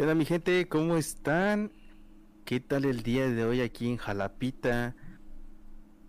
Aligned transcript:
¿Qué 0.00 0.04
onda 0.04 0.14
mi 0.14 0.24
gente? 0.24 0.66
¿Cómo 0.66 0.96
están? 0.96 1.72
¿Qué 2.46 2.58
tal 2.58 2.86
el 2.86 3.02
día 3.02 3.28
de 3.28 3.44
hoy 3.44 3.60
aquí 3.60 3.86
en 3.86 3.98
Jalapita? 3.98 4.96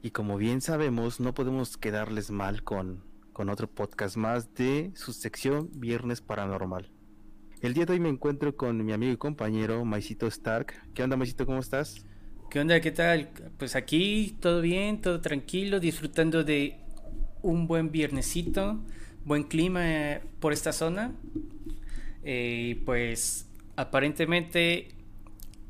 Y 0.01 0.11
como 0.11 0.37
bien 0.37 0.61
sabemos, 0.61 1.19
no 1.19 1.33
podemos 1.33 1.75
quedarles 1.75 2.31
mal 2.31 2.63
con, 2.63 3.03
con 3.33 3.49
otro 3.49 3.69
podcast 3.69 4.15
más 4.15 4.53
de 4.53 4.93
su 4.95 5.11
sección 5.11 5.69
Viernes 5.75 6.21
Paranormal. 6.21 6.89
El 7.59 7.73
día 7.73 7.85
de 7.85 7.91
hoy 7.91 7.99
me 7.99 8.07
encuentro 8.07 8.55
con 8.55 8.85
mi 8.85 8.93
amigo 8.93 9.11
y 9.11 9.17
compañero 9.17 9.83
Maicito 9.83 10.25
Stark. 10.27 10.73
¿Qué 10.93 11.03
onda 11.03 11.17
Maicito? 11.17 11.45
¿Cómo 11.45 11.59
estás? 11.59 12.05
¿Qué 12.49 12.61
onda? 12.61 12.79
¿Qué 12.79 12.91
tal? 12.91 13.31
Pues 13.57 13.75
aquí 13.75 14.37
todo 14.39 14.61
bien, 14.61 15.01
todo 15.01 15.19
tranquilo, 15.19 15.81
disfrutando 15.81 16.45
de 16.45 16.79
un 17.41 17.67
buen 17.67 17.91
viernesito, 17.91 18.85
buen 19.25 19.43
clima 19.43 19.81
eh, 19.83 20.21
por 20.39 20.53
esta 20.53 20.71
zona. 20.71 21.13
Eh, 22.23 22.81
pues 22.85 23.50
aparentemente 23.75 24.89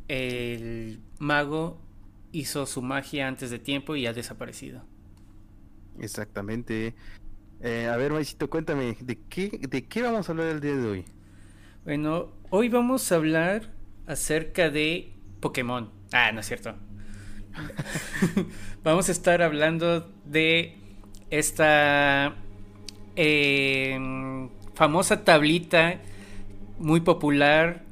el 0.08 1.00
mago 1.20 1.80
hizo 2.32 2.66
su 2.66 2.82
magia 2.82 3.28
antes 3.28 3.50
de 3.50 3.60
tiempo 3.60 3.96
y 3.96 4.08
ha 4.08 4.14
desaparecido. 4.14 4.84
Exactamente. 6.00 6.96
Eh, 7.62 7.88
a 7.88 7.98
ver, 7.98 8.12
Maicito, 8.12 8.50
cuéntame, 8.50 8.98
¿de 9.00 9.20
qué, 9.30 9.60
¿de 9.62 9.86
qué 9.86 10.02
vamos 10.02 10.28
a 10.28 10.32
hablar 10.32 10.48
el 10.48 10.62
día 10.62 10.76
de 10.76 10.88
hoy? 10.88 11.06
Bueno, 11.84 12.32
hoy 12.50 12.70
vamos 12.70 13.12
a 13.12 13.16
hablar 13.16 13.70
acerca 14.08 14.70
de 14.70 15.14
Pokémon. 15.40 15.92
Ah, 16.12 16.32
no 16.32 16.40
es 16.40 16.48
cierto. 16.48 16.76
vamos 18.84 19.10
a 19.10 19.12
estar 19.12 19.42
hablando 19.42 20.12
de 20.26 20.76
esta 21.30 22.36
eh, 23.16 24.50
famosa 24.74 25.24
tablita 25.24 26.02
muy 26.80 27.02
popular 27.02 27.84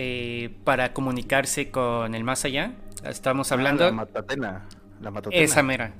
eh, 0.00 0.50
para 0.62 0.92
comunicarse 0.92 1.72
con 1.72 2.14
el 2.14 2.22
más 2.22 2.44
allá. 2.44 2.70
Estamos 3.04 3.50
ah, 3.50 3.56
hablando. 3.56 3.84
la 3.84 3.90
matatena. 3.90 4.68
La 5.00 5.10
matatena. 5.10 5.42
Esa 5.42 5.64
mera. 5.64 5.92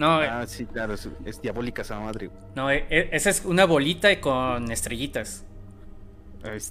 No, 0.00 0.16
ah, 0.16 0.44
sí, 0.48 0.66
claro, 0.66 0.94
es, 0.94 1.42
diabólica 1.42 1.82
esa 1.82 2.00
madre. 2.00 2.28
No, 2.56 2.72
eh, 2.72 2.86
esa 3.12 3.30
es 3.30 3.44
una 3.44 3.64
bolita 3.64 4.20
con 4.20 4.72
estrellitas. 4.72 5.44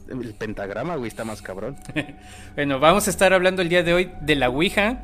El 0.09 0.33
pentagrama, 0.33 0.97
güey, 0.97 1.07
está 1.07 1.23
más 1.23 1.41
cabrón. 1.41 1.77
bueno, 2.55 2.79
vamos 2.81 3.07
a 3.07 3.09
estar 3.09 3.31
hablando 3.31 3.61
el 3.61 3.69
día 3.69 3.81
de 3.81 3.93
hoy 3.93 4.11
de 4.19 4.35
la 4.35 4.49
Ouija. 4.49 5.01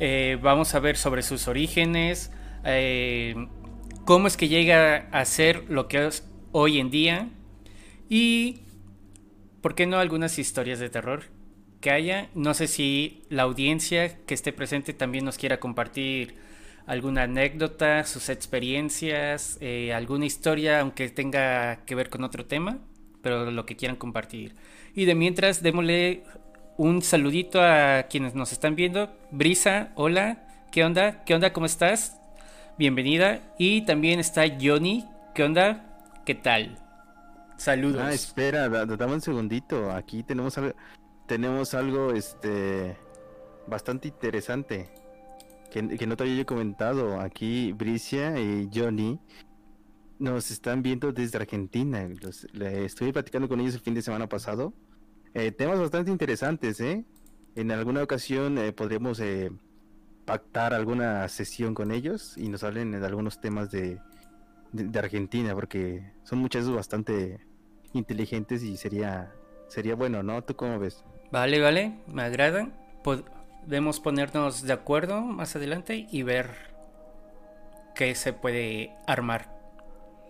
Eh, 0.00 0.38
vamos 0.42 0.74
a 0.74 0.80
ver 0.80 0.96
sobre 0.96 1.22
sus 1.22 1.46
orígenes, 1.46 2.32
eh, 2.64 3.34
cómo 4.04 4.26
es 4.26 4.36
que 4.36 4.48
llega 4.48 5.08
a 5.12 5.24
ser 5.24 5.64
lo 5.68 5.86
que 5.86 6.06
es 6.06 6.28
hoy 6.50 6.80
en 6.80 6.90
día 6.90 7.28
y, 8.08 8.62
¿por 9.60 9.74
qué 9.74 9.86
no 9.86 9.98
algunas 9.98 10.38
historias 10.38 10.78
de 10.78 10.90
terror 10.90 11.24
que 11.80 11.90
haya? 11.90 12.28
No 12.34 12.54
sé 12.54 12.66
si 12.66 13.22
la 13.28 13.42
audiencia 13.42 14.18
que 14.26 14.34
esté 14.34 14.52
presente 14.52 14.92
también 14.92 15.24
nos 15.24 15.38
quiera 15.38 15.60
compartir 15.60 16.36
alguna 16.86 17.24
anécdota, 17.24 18.04
sus 18.04 18.28
experiencias, 18.28 19.58
eh, 19.60 19.92
alguna 19.94 20.26
historia, 20.26 20.80
aunque 20.80 21.08
tenga 21.08 21.84
que 21.86 21.94
ver 21.94 22.10
con 22.10 22.24
otro 22.24 22.46
tema 22.46 22.78
pero 23.22 23.50
lo 23.50 23.66
que 23.66 23.76
quieran 23.76 23.96
compartir. 23.96 24.54
Y 24.94 25.04
de 25.04 25.14
mientras, 25.14 25.62
démosle 25.62 26.24
un 26.76 27.02
saludito 27.02 27.62
a 27.62 28.04
quienes 28.08 28.34
nos 28.34 28.52
están 28.52 28.74
viendo. 28.74 29.10
Brisa, 29.30 29.90
hola, 29.94 30.38
¿qué 30.72 30.84
onda? 30.84 31.24
¿Qué 31.24 31.34
onda? 31.34 31.52
¿Cómo 31.52 31.66
estás? 31.66 32.18
Bienvenida. 32.78 33.40
Y 33.58 33.82
también 33.82 34.20
está 34.20 34.44
Johnny, 34.60 35.04
¿qué 35.34 35.44
onda? 35.44 35.84
¿Qué 36.24 36.34
tal? 36.34 36.79
Saludos. 37.60 38.00
Ah, 38.02 38.14
espera, 38.14 38.70
dame 38.70 39.12
un 39.12 39.20
segundito. 39.20 39.90
Aquí 39.90 40.22
tenemos 40.22 40.56
algo, 40.56 40.72
tenemos 41.26 41.74
algo 41.74 42.10
este 42.10 42.96
bastante 43.66 44.08
interesante 44.08 44.88
que, 45.70 45.86
que 45.86 46.06
no 46.06 46.16
te 46.16 46.24
había 46.24 46.46
comentado. 46.46 47.20
Aquí 47.20 47.72
Bricia 47.72 48.40
y 48.40 48.70
Johnny 48.72 49.20
nos 50.18 50.50
están 50.50 50.82
viendo 50.82 51.12
desde 51.12 51.36
Argentina. 51.36 52.08
estuve 52.62 53.12
platicando 53.12 53.46
con 53.46 53.60
ellos 53.60 53.74
el 53.74 53.80
fin 53.80 53.92
de 53.92 54.00
semana 54.00 54.26
pasado. 54.26 54.72
Eh, 55.34 55.52
temas 55.52 55.78
bastante 55.78 56.10
interesantes, 56.10 56.80
¿eh? 56.80 57.04
En 57.56 57.70
alguna 57.72 58.02
ocasión 58.02 58.56
eh, 58.56 58.72
podremos 58.72 59.20
eh, 59.20 59.52
pactar 60.24 60.72
alguna 60.72 61.28
sesión 61.28 61.74
con 61.74 61.92
ellos 61.92 62.38
y 62.38 62.48
nos 62.48 62.64
hablen 62.64 62.92
de 62.92 63.06
algunos 63.06 63.38
temas 63.38 63.70
de, 63.70 63.98
de, 64.72 64.98
Argentina, 64.98 65.54
porque 65.54 66.10
son 66.24 66.38
muchachos 66.38 66.74
bastante 66.74 67.49
inteligentes 67.92 68.62
y 68.62 68.76
sería, 68.76 69.32
sería 69.68 69.94
bueno, 69.94 70.22
¿no? 70.22 70.42
¿Tú 70.42 70.56
cómo 70.56 70.78
ves? 70.78 71.04
Vale, 71.30 71.60
vale, 71.60 71.98
me 72.06 72.22
agrada. 72.22 72.68
Podemos 73.02 74.00
ponernos 74.00 74.62
de 74.62 74.72
acuerdo 74.72 75.20
más 75.20 75.56
adelante 75.56 76.06
y 76.10 76.22
ver 76.22 76.50
qué 77.94 78.14
se 78.14 78.32
puede 78.32 78.96
armar. 79.06 79.60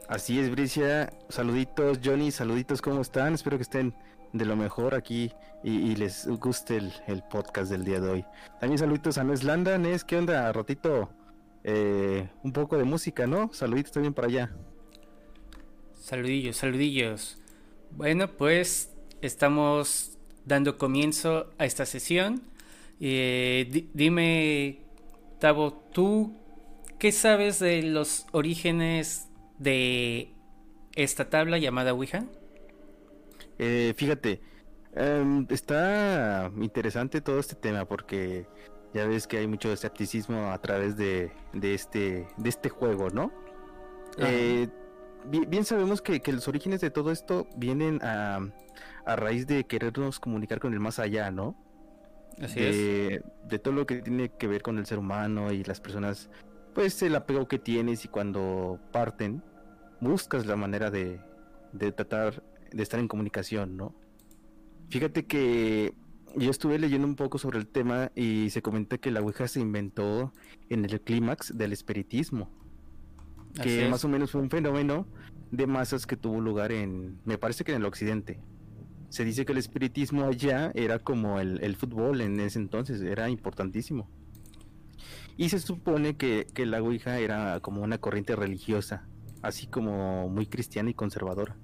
Así 0.08 0.38
es, 0.40 0.50
Bricia. 0.50 1.12
Saluditos, 1.28 2.00
Johnny. 2.04 2.30
Saluditos, 2.30 2.82
¿cómo 2.82 3.00
están? 3.00 3.34
Espero 3.34 3.56
que 3.56 3.62
estén 3.62 3.94
de 4.32 4.44
lo 4.44 4.56
mejor 4.56 4.94
aquí 4.94 5.32
y, 5.62 5.94
les 5.96 6.26
guste 6.26 6.78
el, 7.06 7.22
podcast 7.30 7.70
del 7.70 7.84
día 7.84 8.00
de 8.00 8.10
hoy. 8.10 8.24
También 8.58 8.78
saluditos 8.78 9.18
a 9.18 9.24
Nes 9.24 9.44
Landa. 9.44 9.78
Nes, 9.78 10.04
¿qué 10.04 10.16
onda? 10.16 10.52
Ratito, 10.52 11.10
eh, 11.64 12.28
un 12.42 12.52
poco 12.52 12.76
de 12.76 12.84
música, 12.84 13.26
¿no? 13.26 13.52
Saluditos 13.52 13.92
también 13.92 14.14
para 14.14 14.28
allá. 14.28 14.50
Saludillos, 15.94 16.56
saludillos. 16.56 17.39
Bueno, 17.90 18.28
pues 18.36 18.90
estamos 19.20 20.18
dando 20.44 20.78
comienzo 20.78 21.50
a 21.58 21.64
esta 21.64 21.86
sesión. 21.86 22.42
Eh, 23.00 23.88
dime, 23.94 24.78
Tavo, 25.38 25.72
¿tú 25.92 26.34
qué 26.98 27.12
sabes 27.12 27.58
de 27.58 27.82
los 27.82 28.26
orígenes 28.32 29.28
de 29.58 30.34
esta 30.94 31.30
tabla 31.30 31.58
llamada 31.58 31.92
Ouija? 31.92 32.24
Eh, 33.58 33.94
fíjate, 33.96 34.40
em, 34.94 35.46
está 35.50 36.50
interesante 36.60 37.20
todo 37.20 37.38
este 37.38 37.54
tema 37.54 37.86
porque 37.86 38.46
ya 38.94 39.06
ves 39.06 39.26
que 39.26 39.38
hay 39.38 39.46
mucho 39.46 39.72
escepticismo 39.72 40.50
a 40.50 40.60
través 40.60 40.96
de, 40.96 41.32
de 41.52 41.74
este, 41.74 42.26
de 42.36 42.48
este 42.48 42.68
juego, 42.68 43.10
¿no? 43.10 43.32
Eh, 44.18 44.68
bien, 45.26 45.64
sabemos 45.64 46.02
que, 46.02 46.20
los 46.32 46.48
orígenes 46.48 46.80
de 46.80 46.90
todo 46.90 47.10
esto 47.10 47.46
vienen 47.56 48.00
a, 48.02 48.40
a, 49.04 49.16
raíz 49.16 49.46
de 49.46 49.64
querernos 49.64 50.20
comunicar 50.20 50.60
con 50.60 50.72
el 50.72 50.80
más 50.80 50.98
allá, 50.98 51.30
¿no? 51.30 51.56
Así 52.40 52.60
es. 52.60 53.22
De 53.48 53.58
todo 53.58 53.74
lo 53.74 53.86
que 53.86 54.02
tiene 54.02 54.30
que 54.30 54.46
ver 54.46 54.62
con 54.62 54.78
el 54.78 54.86
ser 54.86 54.98
humano 54.98 55.52
y 55.52 55.64
las 55.64 55.80
personas, 55.80 56.30
pues 56.74 57.02
el 57.02 57.14
apego 57.14 57.48
que 57.48 57.58
tienes 57.58 58.04
y 58.04 58.08
cuando 58.08 58.78
parten, 58.92 59.42
buscas 60.00 60.46
la 60.46 60.56
manera 60.56 60.90
de, 60.90 61.20
de 61.72 61.92
tratar 61.92 62.42
de 62.70 62.82
estar 62.82 63.00
en 63.00 63.08
comunicación, 63.08 63.76
¿no? 63.76 63.94
Fíjate 64.88 65.26
que 65.26 65.94
yo 66.36 66.50
estuve 66.50 66.78
leyendo 66.78 67.06
un 67.06 67.16
poco 67.16 67.38
sobre 67.38 67.58
el 67.58 67.66
tema 67.66 68.10
y 68.14 68.50
se 68.50 68.62
comenta 68.62 68.98
que 68.98 69.10
la 69.10 69.20
Ouija 69.20 69.48
se 69.48 69.60
inventó 69.60 70.32
en 70.68 70.84
el 70.84 71.00
clímax 71.00 71.56
del 71.56 71.72
espiritismo, 71.72 72.50
que 73.62 73.88
más 73.88 74.04
o 74.04 74.08
menos 74.08 74.30
fue 74.30 74.40
un 74.40 74.50
fenómeno 74.50 75.06
de 75.50 75.66
masas 75.66 76.06
que 76.06 76.16
tuvo 76.16 76.40
lugar 76.40 76.72
en, 76.72 77.20
me 77.24 77.38
parece 77.38 77.64
que 77.64 77.72
en 77.72 77.78
el 77.78 77.86
occidente. 77.86 78.40
Se 79.08 79.24
dice 79.24 79.44
que 79.44 79.52
el 79.52 79.58
espiritismo 79.58 80.24
allá 80.24 80.70
era 80.74 81.00
como 81.00 81.40
el, 81.40 81.62
el 81.62 81.76
fútbol 81.76 82.20
en 82.20 82.38
ese 82.38 82.58
entonces, 82.58 83.00
era 83.02 83.28
importantísimo. 83.28 84.08
Y 85.36 85.48
se 85.48 85.58
supone 85.58 86.16
que, 86.16 86.46
que 86.54 86.66
la 86.66 86.82
Ouija 86.82 87.18
era 87.18 87.60
como 87.60 87.82
una 87.82 87.98
corriente 87.98 88.36
religiosa 88.36 89.08
así 89.42 89.66
como 89.66 90.28
muy 90.28 90.46
cristiana 90.46 90.90
y 90.90 90.94
conservadora. 90.94 91.56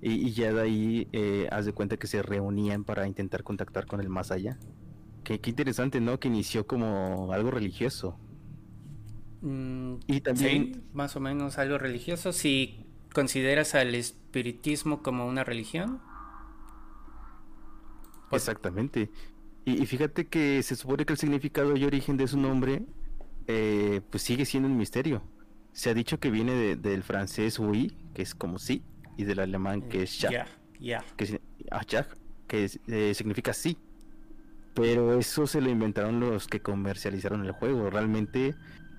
Y, 0.00 0.32
ya 0.32 0.52
de 0.52 0.60
ahí 0.60 1.08
eh, 1.12 1.48
haz 1.52 1.64
de 1.64 1.72
cuenta 1.72 1.96
que 1.96 2.08
se 2.08 2.22
reunían 2.22 2.82
para 2.82 3.06
intentar 3.06 3.44
contactar 3.44 3.86
con 3.86 4.00
el 4.00 4.08
más 4.08 4.32
allá. 4.32 4.58
Qué, 5.22 5.40
interesante, 5.44 6.00
¿no? 6.00 6.18
Que 6.18 6.26
inició 6.26 6.66
como 6.66 7.32
algo 7.32 7.52
religioso. 7.52 8.18
Mm, 9.42 9.96
y 10.06 10.20
también... 10.20 10.84
más 10.92 11.16
o 11.16 11.20
menos 11.20 11.58
algo 11.58 11.76
religioso. 11.78 12.32
Si 12.32 12.86
consideras 13.12 13.74
al 13.74 13.94
espiritismo 13.94 15.02
como 15.02 15.26
una 15.26 15.44
religión. 15.44 16.00
Pues 18.30 18.42
Exactamente. 18.42 19.10
Y, 19.64 19.84
fíjate 19.86 20.26
que 20.26 20.62
se 20.62 20.74
supone 20.74 21.04
que 21.04 21.12
el 21.12 21.18
significado 21.18 21.76
y 21.76 21.84
origen 21.84 22.16
de 22.16 22.26
su 22.26 22.36
nombre 22.36 22.82
eh, 23.46 24.00
pues 24.10 24.22
sigue 24.22 24.44
siendo 24.44 24.68
un 24.68 24.76
misterio. 24.76 25.22
Se 25.72 25.90
ha 25.90 25.94
dicho 25.94 26.18
que 26.18 26.30
viene 26.30 26.76
del 26.76 27.02
francés 27.02 27.58
oui, 27.58 27.96
que 28.14 28.22
es 28.22 28.34
como 28.34 28.58
sí, 28.58 28.82
y 29.16 29.24
del 29.24 29.38
alemán 29.38 29.82
que 29.82 30.02
es 30.02 30.18
ja, 30.18 30.46
que, 31.16 31.40
ah, 31.70 31.84
que 32.48 32.70
eh, 32.88 33.14
significa 33.14 33.52
sí. 33.52 33.78
Pero 34.74 35.18
eso 35.18 35.46
se 35.46 35.60
lo 35.60 35.70
inventaron 35.70 36.18
los 36.18 36.48
que 36.48 36.60
comercializaron 36.60 37.44
el 37.44 37.52
juego. 37.52 37.90
Realmente 37.90 38.54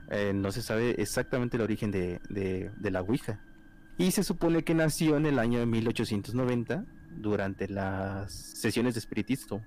eh, 0.10 0.34
no 0.34 0.52
se 0.52 0.62
sabe 0.62 1.02
exactamente 1.02 1.58
el 1.58 1.64
origen 1.64 1.92
de, 1.92 2.20
de, 2.30 2.92
la 2.92 3.02
Ouija. 3.02 3.40
Y 3.98 4.12
se 4.12 4.24
supone 4.24 4.64
que 4.64 4.74
nació 4.74 5.18
en 5.18 5.26
el 5.26 5.40
año 5.40 5.66
1890 5.66 6.86
durante 7.18 7.68
las 7.68 8.34
sesiones 8.34 8.96
de 8.96 9.00
espiritismo 9.00 9.64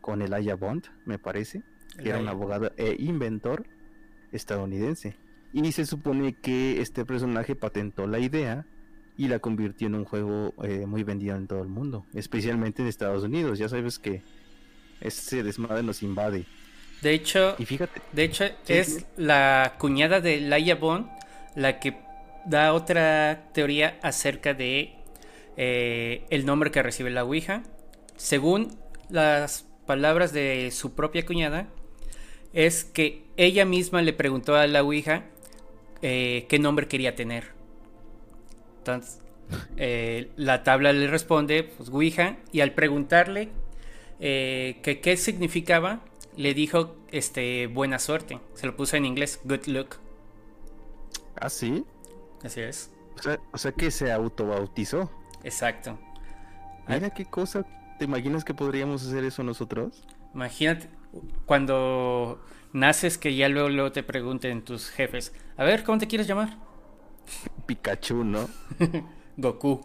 con 0.00 0.22
Elijah 0.22 0.54
Bond, 0.54 0.84
me 1.04 1.18
parece, 1.18 1.62
que 1.98 2.08
era 2.08 2.18
un 2.18 2.28
abogado 2.28 2.72
e 2.76 2.96
inventor 2.98 3.66
estadounidense. 4.32 5.16
Y 5.52 5.72
se 5.72 5.86
supone 5.86 6.34
que 6.34 6.80
este 6.80 7.04
personaje 7.04 7.54
patentó 7.54 8.06
la 8.06 8.18
idea 8.18 8.66
y 9.16 9.28
la 9.28 9.38
convirtió 9.38 9.86
en 9.86 9.94
un 9.94 10.04
juego 10.04 10.54
eh, 10.62 10.86
muy 10.86 11.02
vendido 11.02 11.36
en 11.36 11.46
todo 11.46 11.62
el 11.62 11.68
mundo, 11.68 12.06
especialmente 12.12 12.82
en 12.82 12.88
Estados 12.88 13.24
Unidos. 13.24 13.58
Ya 13.58 13.68
sabes 13.68 13.98
que 13.98 14.22
ese 15.00 15.42
desmadre 15.42 15.82
nos 15.82 16.02
invade. 16.02 16.46
De 17.02 17.12
hecho, 17.12 17.54
y 17.58 17.66
fíjate, 17.66 18.00
de 18.12 18.24
hecho 18.24 18.44
es 18.68 19.04
la 19.16 19.74
cuñada 19.78 20.20
de 20.20 20.40
Laia 20.40 20.76
Bond 20.76 21.08
la 21.56 21.80
que 21.80 21.96
da 22.44 22.72
otra 22.72 23.48
teoría 23.52 23.98
acerca 24.02 24.54
de 24.54 24.94
eh, 25.56 26.24
el 26.30 26.46
nombre 26.46 26.70
que 26.70 26.82
recibe 26.82 27.10
la 27.10 27.24
Ouija. 27.24 27.64
Según 28.16 28.78
las 29.08 29.66
palabras 29.86 30.32
de 30.32 30.70
su 30.70 30.94
propia 30.94 31.26
cuñada, 31.26 31.66
es 32.52 32.84
que 32.84 33.24
ella 33.36 33.64
misma 33.64 34.02
le 34.02 34.12
preguntó 34.12 34.54
a 34.54 34.66
la 34.66 34.82
Ouija 34.82 35.24
eh, 36.02 36.46
qué 36.48 36.58
nombre 36.58 36.86
quería 36.86 37.16
tener. 37.16 37.48
Entonces, 38.78 39.20
eh, 39.76 40.30
la 40.36 40.62
tabla 40.62 40.92
le 40.92 41.08
responde, 41.08 41.64
pues 41.64 41.88
Ouija, 41.88 42.36
y 42.52 42.60
al 42.60 42.72
preguntarle 42.72 43.48
que 44.18 45.00
qué 45.02 45.16
significaba, 45.18 46.00
le 46.36 46.54
dijo 46.54 46.96
este 47.10 47.66
buena 47.66 47.98
suerte. 47.98 48.40
Se 48.54 48.66
lo 48.66 48.76
puso 48.76 48.96
en 48.96 49.06
inglés, 49.06 49.40
good 49.44 49.66
luck. 49.66 49.96
¿Ah, 51.36 51.50
sí? 51.50 51.84
Así 52.44 52.60
es. 52.60 52.90
O 53.52 53.58
sea, 53.58 53.72
que 53.72 53.90
se 53.90 54.12
autobautizó. 54.12 55.10
Exacto. 55.42 55.98
Mira 56.88 57.10
qué 57.10 57.24
cosa. 57.24 57.64
¿Te 57.98 58.04
imaginas 58.04 58.44
que 58.44 58.54
podríamos 58.54 59.06
hacer 59.06 59.24
eso 59.24 59.42
nosotros? 59.42 60.04
Imagínate 60.34 60.88
cuando 61.46 62.40
naces 62.72 63.18
que 63.18 63.34
ya 63.34 63.48
luego, 63.48 63.68
luego 63.68 63.92
te 63.92 64.02
pregunten 64.02 64.62
tus 64.62 64.90
jefes, 64.90 65.32
a 65.56 65.64
ver, 65.64 65.82
¿cómo 65.84 65.98
te 65.98 66.06
quieres 66.06 66.26
llamar? 66.26 66.58
Pikachu, 67.66 68.24
¿no? 68.24 68.48
Goku. 69.36 69.80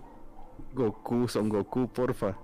Goku, 0.73 1.27
son 1.27 1.49
Goku, 1.49 1.87
porfa. 1.87 2.37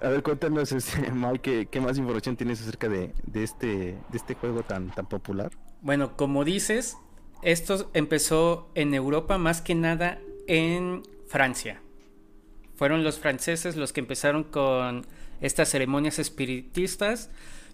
A 0.00 0.08
ver, 0.08 0.22
cuéntanos, 0.22 0.72
este, 0.72 1.10
Mike, 1.12 1.68
¿qué, 1.70 1.80
más 1.80 1.98
información 1.98 2.36
tienes 2.36 2.60
acerca 2.60 2.88
de, 2.88 3.12
este, 3.34 3.96
este 4.12 4.34
juego 4.34 4.62
tan, 4.62 4.90
tan 4.90 5.06
popular? 5.06 5.50
Bueno, 5.80 6.16
como 6.16 6.44
dices, 6.44 6.96
esto 7.42 7.90
empezó 7.94 8.70
en 8.74 8.94
Europa, 8.94 9.38
más 9.38 9.60
que 9.60 9.74
nada 9.74 10.18
en 10.46 11.02
Francia. 11.26 11.80
Fueron 12.76 13.04
los 13.04 13.18
franceses 13.18 13.76
los 13.76 13.92
que 13.92 14.00
empezaron 14.00 14.44
con 14.44 15.06
estas 15.40 15.68
ceremonias 15.68 16.18
espiritistas, 16.18 17.30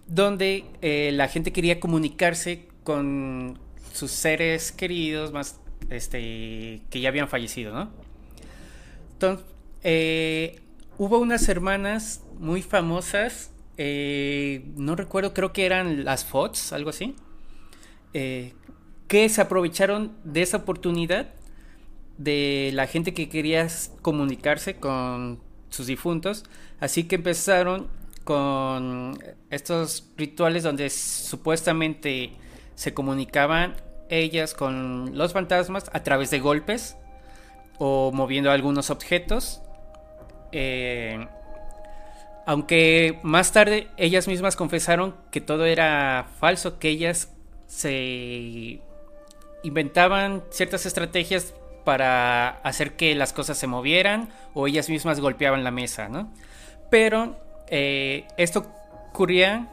donde 0.07 0.65
eh, 0.81 1.11
la 1.13 1.27
gente 1.27 1.51
quería 1.51 1.79
comunicarse 1.79 2.67
con 2.83 3.59
sus 3.93 4.11
seres 4.11 4.71
queridos 4.71 5.31
más 5.31 5.59
este 5.89 6.81
que 6.89 6.99
ya 6.99 7.09
habían 7.09 7.27
fallecido, 7.27 7.73
¿no? 7.73 7.89
Entonces, 9.13 9.45
eh, 9.83 10.59
hubo 10.99 11.17
unas 11.17 11.49
hermanas 11.49 12.23
muy 12.37 12.61
famosas, 12.61 13.51
eh, 13.77 14.63
no 14.75 14.95
recuerdo, 14.95 15.33
creo 15.33 15.51
que 15.51 15.65
eran 15.65 16.05
las 16.05 16.23
Fox, 16.23 16.71
algo 16.73 16.91
así, 16.91 17.15
que 18.13 19.29
se 19.29 19.41
aprovecharon 19.41 20.11
de 20.23 20.43
esa 20.43 20.57
oportunidad 20.57 21.33
de 22.19 22.69
la 22.73 22.85
gente 22.85 23.13
que 23.13 23.29
quería 23.29 23.67
comunicarse 24.01 24.75
con 24.75 25.39
sus 25.69 25.87
difuntos, 25.87 26.43
así 26.79 27.05
que 27.05 27.15
empezaron 27.15 27.87
con 28.25 29.17
estos 29.49 30.11
rituales 30.17 30.63
donde 30.63 30.89
supuestamente 30.89 32.33
se 32.75 32.93
comunicaban 32.93 33.75
ellas 34.09 34.53
con 34.53 35.17
los 35.17 35.33
fantasmas 35.33 35.89
a 35.93 36.03
través 36.03 36.29
de 36.29 36.39
golpes 36.39 36.95
o 37.77 38.11
moviendo 38.13 38.51
algunos 38.51 38.89
objetos. 38.89 39.61
Eh, 40.51 41.27
aunque 42.45 43.19
más 43.21 43.51
tarde 43.51 43.87
ellas 43.97 44.27
mismas 44.27 44.55
confesaron 44.55 45.15
que 45.31 45.41
todo 45.41 45.65
era 45.65 46.27
falso, 46.39 46.79
que 46.79 46.89
ellas 46.89 47.31
se 47.67 48.81
inventaban 49.63 50.43
ciertas 50.49 50.85
estrategias 50.85 51.53
para 51.83 52.49
hacer 52.61 52.95
que 52.95 53.15
las 53.15 53.33
cosas 53.33 53.57
se 53.57 53.67
movieran 53.67 54.29
o 54.53 54.67
ellas 54.67 54.89
mismas 54.89 55.19
golpeaban 55.19 55.63
la 55.63 55.71
mesa, 55.71 56.09
¿no? 56.09 56.31
Pero 56.89 57.39
eh, 57.67 58.25
esto 58.37 58.65
ocurría, 59.09 59.67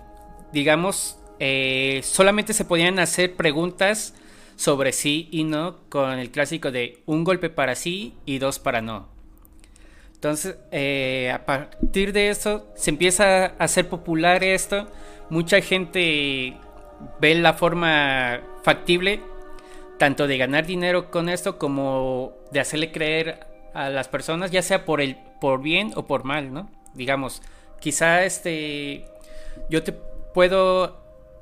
digamos, 0.52 1.18
eh, 1.38 2.00
solamente 2.04 2.52
se 2.52 2.64
podían 2.64 2.98
hacer 2.98 3.36
preguntas 3.36 4.14
sobre 4.56 4.92
sí 4.92 5.28
y 5.30 5.44
no 5.44 5.78
con 5.88 6.18
el 6.18 6.30
clásico 6.30 6.70
de 6.70 7.02
un 7.06 7.24
golpe 7.24 7.50
para 7.50 7.74
sí 7.74 8.14
y 8.24 8.38
dos 8.38 8.58
para 8.58 8.82
no. 8.82 9.15
Entonces, 10.16 10.56
eh, 10.72 11.30
a 11.32 11.44
partir 11.44 12.12
de 12.12 12.30
eso 12.30 12.66
se 12.74 12.90
empieza 12.90 13.44
a 13.44 13.46
hacer 13.58 13.88
popular 13.88 14.42
esto. 14.42 14.88
Mucha 15.28 15.60
gente 15.60 16.56
ve 17.20 17.34
la 17.34 17.52
forma 17.52 18.40
factible 18.62 19.20
tanto 19.98 20.26
de 20.26 20.38
ganar 20.38 20.66
dinero 20.66 21.10
con 21.10 21.28
esto 21.28 21.58
como 21.58 22.32
de 22.50 22.60
hacerle 22.60 22.92
creer 22.92 23.40
a 23.74 23.90
las 23.90 24.08
personas, 24.08 24.50
ya 24.50 24.62
sea 24.62 24.84
por 24.84 25.00
el 25.00 25.16
por 25.40 25.60
bien 25.62 25.92
o 25.96 26.06
por 26.06 26.24
mal, 26.24 26.52
¿no? 26.52 26.70
Digamos, 26.94 27.42
quizá 27.78 28.24
este 28.24 29.04
yo 29.68 29.82
te 29.82 29.92
puedo 29.92 30.98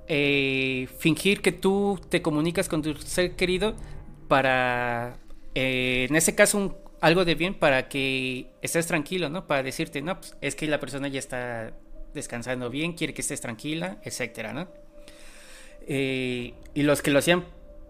eh, 0.09 0.89
fingir 0.99 1.43
que 1.43 1.53
tú 1.53 2.01
te 2.09 2.23
comunicas 2.23 2.69
con 2.69 2.83
tu 2.83 2.95
ser 2.97 3.37
querido 3.37 3.75
para 4.27 5.17
eh, 5.55 6.07
en 6.09 6.17
ese 6.17 6.35
caso 6.35 6.84
algo 7.05 7.27
de 7.27 7.35
bien 7.35 7.53
para 7.53 7.87
que 7.87 8.47
estés 8.63 8.87
tranquilo, 8.87 9.29
¿no? 9.29 9.47
Para 9.47 9.63
decirte, 9.63 10.01
no, 10.01 10.19
pues 10.19 10.35
es 10.41 10.57
que 10.57 10.67
la 10.67 10.81
persona 10.81 11.07
ya 11.09 11.19
está 11.19 11.75
descansando 12.15 12.71
bien, 12.71 12.95
quiere 12.95 13.13
que 13.13 13.21
estés 13.21 13.43
tranquila, 13.43 13.99
etcétera, 14.05 14.55
¿no? 14.55 14.69
Eh, 15.87 16.55
y 16.73 16.83
los 16.83 17.03
que 17.03 17.11
lo 17.11 17.19
hacían 17.19 17.45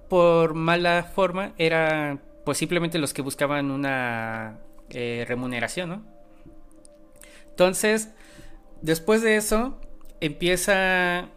por 0.08 0.55
mala 0.55 1.05
forma 1.14 1.55
eran 1.58 2.22
pues 2.44 2.58
simplemente 2.58 2.99
los 2.99 3.14
que 3.14 3.23
buscaban 3.23 3.71
una 3.71 4.59
eh, 4.90 5.25
remuneración, 5.28 5.90
¿no? 5.90 6.02
Entonces, 7.50 8.09
después 8.83 9.23
de 9.23 9.37
eso, 9.37 9.80
empieza 10.21 11.28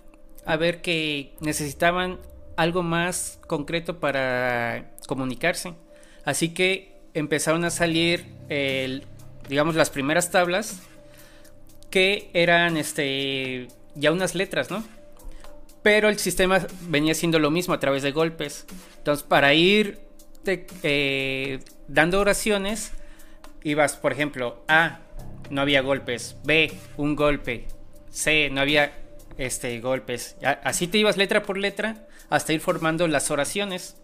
a 0.46 0.56
ver 0.58 0.82
que 0.82 1.36
necesitaban 1.42 2.18
algo 2.56 2.82
más 2.82 3.40
concreto 3.46 4.00
para 4.00 4.96
comunicarse. 5.06 5.76
Así 6.26 6.56
que 6.56 6.97
empezaron 7.18 7.66
a 7.66 7.70
salir, 7.70 8.26
digamos, 9.50 9.76
las 9.76 9.90
primeras 9.90 10.32
tablas 10.32 10.82
que 11.90 12.30
eran 12.34 12.78
este, 12.78 13.68
ya 13.96 14.12
unas 14.12 14.36
letras, 14.36 14.70
¿no? 14.70 14.84
pero 15.88 16.10
el 16.10 16.20
sistema 16.20 16.68
venía 16.82 17.14
siendo 17.14 17.40
lo 17.40 17.50
mismo 17.50 17.74
a 17.74 17.80
través 17.80 18.04
de 18.04 18.12
golpes. 18.12 18.66
Entonces, 18.98 19.24
para 19.24 19.54
ir 19.54 20.00
eh, 20.46 21.60
dando 21.88 22.20
oraciones, 22.20 22.92
ibas, 23.64 23.96
por 23.96 24.12
ejemplo, 24.12 24.66
A, 24.68 25.00
no 25.50 25.62
había 25.62 25.80
golpes, 25.80 26.36
B, 26.44 26.74
un 26.98 27.16
golpe, 27.16 27.68
C, 28.10 28.50
no 28.52 28.60
había 28.60 28.92
este, 29.38 29.80
golpes. 29.80 30.36
Así 30.62 30.88
te 30.88 30.98
ibas 30.98 31.16
letra 31.16 31.44
por 31.44 31.58
letra 31.58 32.06
hasta 32.30 32.52
ir 32.52 32.60
formando 32.60 33.08
las 33.08 33.32
oraciones. 33.32 33.96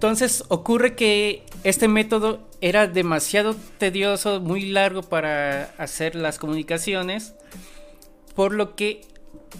Entonces 0.00 0.44
ocurre 0.48 0.94
que 0.94 1.42
este 1.62 1.86
método 1.86 2.48
era 2.62 2.86
demasiado 2.86 3.54
tedioso, 3.76 4.40
muy 4.40 4.62
largo 4.70 5.02
para 5.02 5.74
hacer 5.76 6.14
las 6.14 6.38
comunicaciones, 6.38 7.34
por 8.34 8.54
lo 8.54 8.76
que 8.76 9.02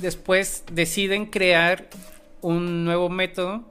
después 0.00 0.64
deciden 0.72 1.26
crear 1.26 1.90
un 2.40 2.86
nuevo 2.86 3.10
método 3.10 3.70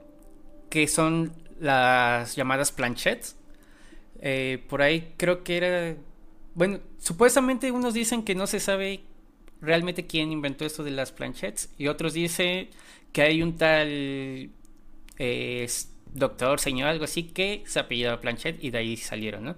que 0.68 0.86
son 0.86 1.32
las 1.58 2.36
llamadas 2.36 2.70
planchettes. 2.70 3.34
Eh, 4.20 4.64
por 4.68 4.80
ahí 4.80 5.12
creo 5.16 5.42
que 5.42 5.56
era... 5.56 5.96
Bueno, 6.54 6.78
supuestamente 7.00 7.72
unos 7.72 7.94
dicen 7.94 8.22
que 8.22 8.36
no 8.36 8.46
se 8.46 8.60
sabe 8.60 9.00
realmente 9.60 10.06
quién 10.06 10.30
inventó 10.30 10.64
esto 10.64 10.84
de 10.84 10.92
las 10.92 11.10
planchettes 11.10 11.68
y 11.78 11.88
otros 11.88 12.12
dicen 12.12 12.70
que 13.10 13.22
hay 13.22 13.42
un 13.42 13.56
tal 13.56 14.52
eh, 15.18 15.66
doctor, 16.14 16.60
señor, 16.60 16.88
algo 16.88 17.04
así 17.04 17.24
que 17.24 17.62
se 17.66 17.80
apellidaba 17.80 18.20
planchette 18.20 18.62
y 18.62 18.70
de 18.70 18.78
ahí 18.78 18.96
salieron, 18.96 19.44
¿no? 19.44 19.56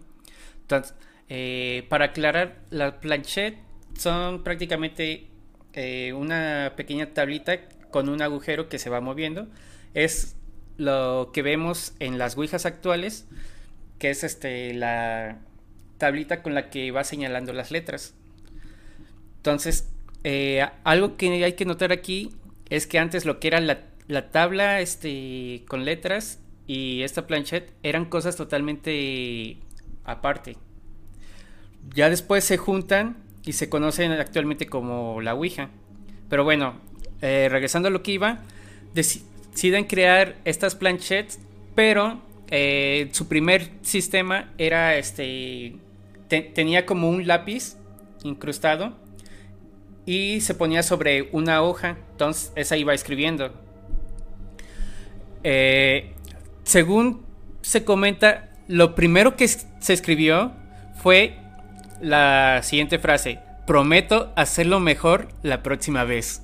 Entonces, 0.62 0.94
eh, 1.28 1.86
para 1.88 2.06
aclarar, 2.06 2.60
las 2.70 2.94
planchettes 2.94 3.58
son 3.98 4.42
prácticamente 4.42 5.28
eh, 5.72 6.12
una 6.12 6.74
pequeña 6.76 7.12
tablita 7.14 7.58
con 7.90 8.08
un 8.08 8.22
agujero 8.22 8.68
que 8.68 8.78
se 8.78 8.90
va 8.90 9.00
moviendo. 9.00 9.48
Es 9.94 10.36
lo 10.76 11.30
que 11.32 11.42
vemos 11.42 11.94
en 12.00 12.18
las 12.18 12.36
Ouijas 12.36 12.66
actuales, 12.66 13.26
que 13.98 14.10
es 14.10 14.24
este 14.24 14.74
la 14.74 15.38
tablita 15.98 16.42
con 16.42 16.54
la 16.54 16.70
que 16.70 16.90
va 16.90 17.04
señalando 17.04 17.52
las 17.52 17.70
letras. 17.70 18.14
Entonces, 19.36 19.88
eh, 20.24 20.66
algo 20.84 21.16
que 21.16 21.44
hay 21.44 21.52
que 21.54 21.64
notar 21.64 21.92
aquí 21.92 22.30
es 22.70 22.86
que 22.86 22.98
antes 22.98 23.24
lo 23.24 23.38
que 23.38 23.48
era 23.48 23.60
la, 23.60 23.80
la 24.08 24.30
tabla 24.30 24.80
este, 24.80 25.64
con 25.68 25.84
letras 25.84 26.40
y 26.66 27.02
esta 27.02 27.26
planchette 27.26 27.72
eran 27.82 28.04
cosas 28.04 28.36
totalmente 28.36 29.58
aparte. 30.04 30.56
Ya 31.94 32.10
después 32.10 32.44
se 32.44 32.56
juntan 32.56 33.16
y 33.44 33.54
se 33.54 33.68
conocen 33.68 34.12
actualmente 34.12 34.66
como 34.66 35.20
la 35.20 35.34
Ouija. 35.34 35.70
Pero 36.28 36.44
bueno, 36.44 36.74
eh, 37.20 37.48
regresando 37.50 37.88
a 37.88 37.90
lo 37.90 38.02
que 38.02 38.12
iba, 38.12 38.38
deciden 38.94 39.84
crear 39.84 40.36
estas 40.44 40.74
planchettes, 40.74 41.40
pero 41.74 42.20
eh, 42.50 43.08
su 43.12 43.28
primer 43.28 43.70
sistema 43.82 44.52
era 44.58 44.96
este. 44.96 45.76
tenía 46.28 46.86
como 46.86 47.08
un 47.08 47.26
lápiz 47.26 47.76
incrustado 48.24 48.96
y 50.06 50.40
se 50.40 50.54
ponía 50.54 50.82
sobre 50.82 51.28
una 51.32 51.62
hoja, 51.62 51.98
entonces 52.12 52.52
esa 52.56 52.76
iba 52.76 52.94
escribiendo. 52.94 53.52
Eh, 55.44 56.14
según 56.64 57.24
se 57.62 57.84
comenta, 57.84 58.50
lo 58.68 58.94
primero 58.94 59.36
que 59.36 59.48
se 59.48 59.92
escribió 59.92 60.52
fue 60.96 61.38
la 62.00 62.60
siguiente 62.62 62.98
frase, 62.98 63.40
prometo 63.66 64.32
hacerlo 64.36 64.80
mejor 64.80 65.28
la 65.42 65.62
próxima 65.62 66.04
vez. 66.04 66.42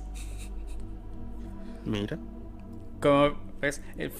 Mira. 1.85 2.17
Como 3.01 3.35
ves, 3.61 3.81
eh, 3.97 4.11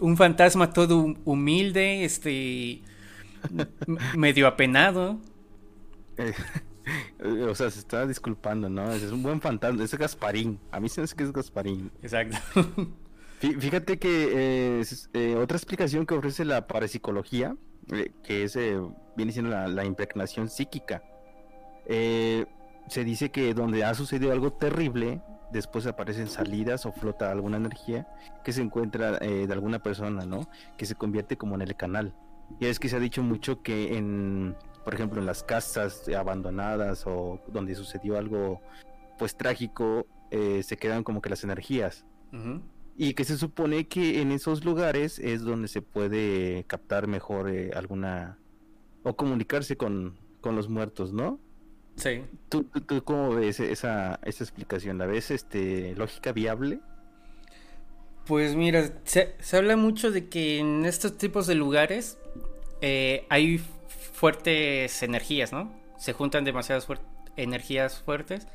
un 0.00 0.16
fantasma 0.16 0.72
todo 0.72 1.14
humilde, 1.24 2.04
este 2.04 2.82
medio 4.16 4.46
apenado. 4.46 5.18
Eh, 6.16 6.32
o 7.48 7.54
sea, 7.54 7.70
se 7.70 7.78
está 7.78 8.06
disculpando, 8.06 8.68
¿no? 8.68 8.92
Es 8.92 9.10
un 9.10 9.22
buen 9.22 9.40
fantasma, 9.40 9.84
es 9.84 9.94
Gasparín. 9.94 10.58
A 10.70 10.80
mí 10.80 10.88
se 10.88 11.00
me 11.00 11.04
hace 11.04 11.16
que 11.16 11.24
es 11.24 11.32
Gasparín. 11.32 11.90
Exacto. 12.02 12.38
Fíjate 13.40 13.98
que 13.98 14.82
eh, 15.14 15.36
otra 15.36 15.56
explicación 15.56 16.04
que 16.04 16.14
ofrece 16.14 16.44
la 16.44 16.66
parapsicología, 16.66 17.56
que 18.22 18.44
es, 18.44 18.58
viene 19.16 19.32
siendo 19.32 19.50
la, 19.50 19.84
impregnación 19.84 20.48
psíquica. 20.48 21.02
se 21.86 23.04
dice 23.04 23.30
que 23.30 23.54
donde 23.54 23.84
ha 23.84 23.94
sucedido 23.94 24.32
algo 24.32 24.52
terrible, 24.52 25.22
después 25.52 25.86
aparecen 25.86 26.28
salidas 26.28 26.86
o 26.86 26.92
flota 26.92 27.30
alguna 27.30 27.56
energía 27.56 28.06
que 28.44 28.52
se 28.52 28.62
encuentra 28.62 29.18
eh, 29.20 29.46
de 29.46 29.52
alguna 29.52 29.80
persona, 29.80 30.24
¿no? 30.24 30.48
Que 30.76 30.86
se 30.86 30.94
convierte 30.94 31.36
como 31.36 31.54
en 31.54 31.62
el 31.62 31.76
canal. 31.76 32.14
Y 32.58 32.66
es 32.66 32.78
que 32.78 32.88
se 32.88 32.96
ha 32.96 33.00
dicho 33.00 33.22
mucho 33.22 33.62
que 33.62 33.96
en, 33.96 34.56
por 34.84 34.94
ejemplo, 34.94 35.20
en 35.20 35.26
las 35.26 35.42
casas 35.42 36.08
abandonadas 36.08 37.06
o 37.06 37.40
donde 37.48 37.74
sucedió 37.74 38.18
algo 38.18 38.60
pues 39.18 39.36
trágico, 39.36 40.06
eh, 40.30 40.62
se 40.62 40.76
quedan 40.76 41.04
como 41.04 41.20
que 41.20 41.30
las 41.30 41.44
energías. 41.44 42.06
Y 42.96 43.14
que 43.14 43.24
se 43.24 43.38
supone 43.38 43.86
que 43.86 44.20
en 44.20 44.32
esos 44.32 44.64
lugares 44.64 45.18
es 45.18 45.42
donde 45.42 45.68
se 45.68 45.80
puede 45.80 46.64
captar 46.64 47.06
mejor 47.06 47.48
eh, 47.48 47.70
alguna 47.74 48.38
o 49.02 49.16
comunicarse 49.16 49.76
con, 49.76 50.18
con 50.40 50.56
los 50.56 50.68
muertos, 50.68 51.12
¿no? 51.12 51.38
Sí. 51.96 52.22
¿Tú, 52.48 52.64
tú, 52.64 53.02
cómo 53.04 53.34
ves 53.34 53.60
esa, 53.60 54.20
esa 54.24 54.44
explicación? 54.44 54.98
¿La 54.98 55.06
ves 55.06 55.30
este, 55.30 55.94
lógica 55.96 56.32
viable? 56.32 56.80
Pues 58.26 58.54
mira, 58.54 58.92
se, 59.04 59.34
habla 59.52 59.76
mucho 59.76 60.10
de 60.10 60.28
que 60.28 60.58
en 60.58 60.84
estos 60.84 61.18
tipos 61.18 61.46
de 61.46 61.54
lugares 61.54 62.18
eh, 62.80 63.26
hay 63.28 63.60
fuertes 64.12 65.02
energías, 65.02 65.52
¿no? 65.52 65.72
Se 65.98 66.12
juntan 66.12 66.44
demasiadas 66.44 66.86
energías 67.36 68.02
fuertes, 68.02 68.46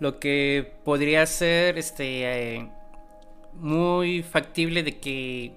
lo 0.00 0.18
que 0.18 0.72
podría 0.84 1.26
ser 1.26 1.78
este, 1.78 2.56
eh, 2.56 2.70
muy 3.58 4.22
factible 4.22 4.82
de 4.82 4.98
que 4.98 5.52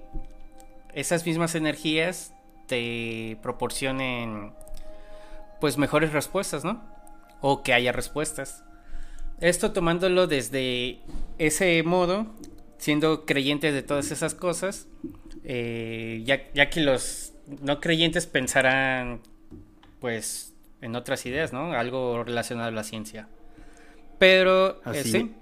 esas 0.94 1.24
mismas 1.26 1.54
energías 1.54 2.34
te 2.66 3.38
proporcionen 3.42 4.52
pues 5.60 5.78
mejores 5.78 6.12
respuestas, 6.12 6.64
¿no? 6.64 6.92
o 7.42 7.62
que 7.62 7.74
haya 7.74 7.92
respuestas. 7.92 8.64
Esto 9.40 9.72
tomándolo 9.72 10.26
desde 10.26 11.00
ese 11.36 11.82
modo, 11.82 12.26
siendo 12.78 13.26
creyente 13.26 13.72
de 13.72 13.82
todas 13.82 14.10
esas 14.10 14.34
cosas, 14.34 14.86
eh, 15.44 16.22
ya, 16.24 16.70
que 16.70 16.80
los 16.80 17.34
no 17.60 17.80
creyentes 17.80 18.26
pensarán 18.26 19.20
pues 20.00 20.54
en 20.80 20.94
otras 20.94 21.26
ideas, 21.26 21.52
¿no? 21.52 21.72
Algo 21.72 22.22
relacionado 22.24 22.68
a 22.68 22.72
la 22.72 22.84
ciencia. 22.84 23.28
Pero 24.18 24.80
eh, 24.92 25.02
sí, 25.02 25.34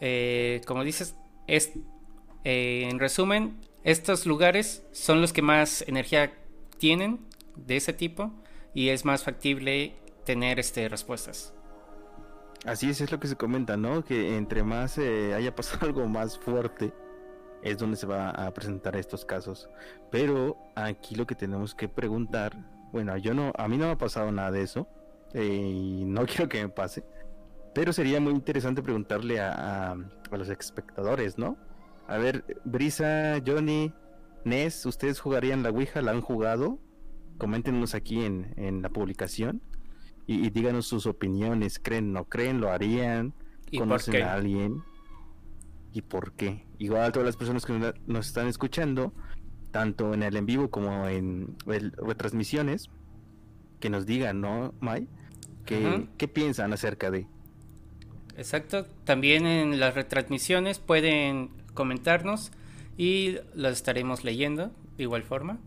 eh, 0.00 0.60
como 0.66 0.82
dices, 0.82 1.14
es, 1.46 1.70
en 2.44 2.98
resumen, 2.98 3.58
estos 3.82 4.26
lugares 4.26 4.86
son 4.92 5.20
los 5.20 5.32
que 5.32 5.42
más 5.42 5.82
energía 5.88 6.32
tienen 6.78 7.20
de 7.56 7.76
ese 7.76 7.92
tipo 7.92 8.32
y 8.74 8.88
es 8.88 9.04
más 9.04 9.24
factible 9.24 9.94
tener 10.24 10.58
este, 10.58 10.88
respuestas. 10.88 11.54
Así 12.64 12.88
es, 12.88 13.00
es 13.00 13.12
lo 13.12 13.20
que 13.20 13.28
se 13.28 13.36
comenta, 13.36 13.76
¿no? 13.76 14.04
Que 14.04 14.36
entre 14.36 14.62
más 14.62 14.96
eh, 14.98 15.34
haya 15.34 15.54
pasado 15.54 15.80
algo 15.86 16.06
más 16.06 16.38
fuerte, 16.38 16.92
es 17.62 17.78
donde 17.78 17.96
se 17.96 18.06
va 18.06 18.30
a 18.30 18.52
presentar 18.52 18.96
estos 18.96 19.24
casos. 19.24 19.68
Pero 20.10 20.56
aquí 20.74 21.14
lo 21.14 21.26
que 21.26 21.34
tenemos 21.34 21.74
que 21.74 21.88
preguntar, 21.88 22.56
bueno, 22.92 23.16
yo 23.18 23.34
no, 23.34 23.52
a 23.56 23.68
mí 23.68 23.76
no 23.76 23.86
me 23.86 23.92
ha 23.92 23.98
pasado 23.98 24.30
nada 24.32 24.50
de 24.50 24.62
eso 24.62 24.88
eh, 25.34 25.44
y 25.44 26.04
no 26.04 26.26
quiero 26.26 26.48
que 26.48 26.62
me 26.62 26.68
pase, 26.68 27.04
pero 27.74 27.92
sería 27.92 28.20
muy 28.20 28.32
interesante 28.32 28.82
preguntarle 28.82 29.40
a, 29.40 29.92
a, 29.92 30.36
los 30.36 30.48
espectadores, 30.48 31.38
¿no? 31.38 31.56
A 32.06 32.18
ver, 32.18 32.44
Brisa, 32.64 33.40
Johnny, 33.46 33.92
Ness, 34.44 34.84
¿ustedes 34.86 35.20
jugarían 35.20 35.62
la 35.62 35.70
Ouija? 35.70 36.02
¿La 36.02 36.12
han 36.12 36.20
jugado? 36.20 36.78
Coméntenos 37.38 37.94
aquí 37.94 38.24
en, 38.24 38.54
en 38.56 38.82
la 38.82 38.90
publicación 38.90 39.62
y, 40.26 40.50
díganos 40.50 40.86
sus 40.86 41.06
opiniones, 41.06 41.78
creen, 41.78 42.12
no 42.12 42.24
creen, 42.24 42.60
lo 42.60 42.70
harían, 42.70 43.34
¿Y 43.70 43.78
conocen 43.78 44.22
a 44.22 44.34
alguien 44.34 44.82
y 45.92 46.02
por 46.02 46.32
qué. 46.32 46.66
Igual 46.78 47.02
a 47.04 47.12
todas 47.12 47.26
las 47.26 47.36
personas 47.36 47.64
que 47.64 47.94
nos 48.06 48.26
están 48.26 48.48
escuchando, 48.48 49.12
tanto 49.70 50.12
en 50.12 50.22
el 50.22 50.36
en 50.36 50.44
vivo 50.44 50.68
como 50.70 51.06
en 51.08 51.56
retransmisiones, 51.66 52.90
que 53.80 53.90
nos 53.90 54.04
digan, 54.04 54.40
¿no, 54.40 54.74
May? 54.80 55.08
¿Qué, 55.64 56.08
¿Qué 56.18 56.26
piensan 56.26 56.72
acerca 56.72 57.10
de? 57.10 57.28
Exacto, 58.36 58.86
también 59.04 59.46
en 59.46 59.78
las 59.78 59.94
retransmisiones 59.94 60.80
pueden 60.80 61.50
comentarnos 61.74 62.52
y 62.96 63.36
las 63.54 63.72
estaremos 63.74 64.24
leyendo 64.24 64.70
de 64.96 65.02
igual 65.02 65.22
forma. 65.22 65.58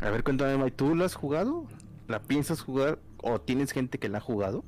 A 0.00 0.10
ver, 0.10 0.24
cuéntame, 0.24 0.56
May, 0.56 0.72
¿tú 0.72 0.94
lo 0.94 1.04
has 1.04 1.14
jugado? 1.14 1.66
¿La 2.08 2.20
piensas 2.20 2.60
jugar 2.60 2.98
o 3.18 3.40
tienes 3.40 3.72
gente 3.72 3.98
que 3.98 4.08
la 4.08 4.18
ha 4.18 4.20
jugado? 4.20 4.64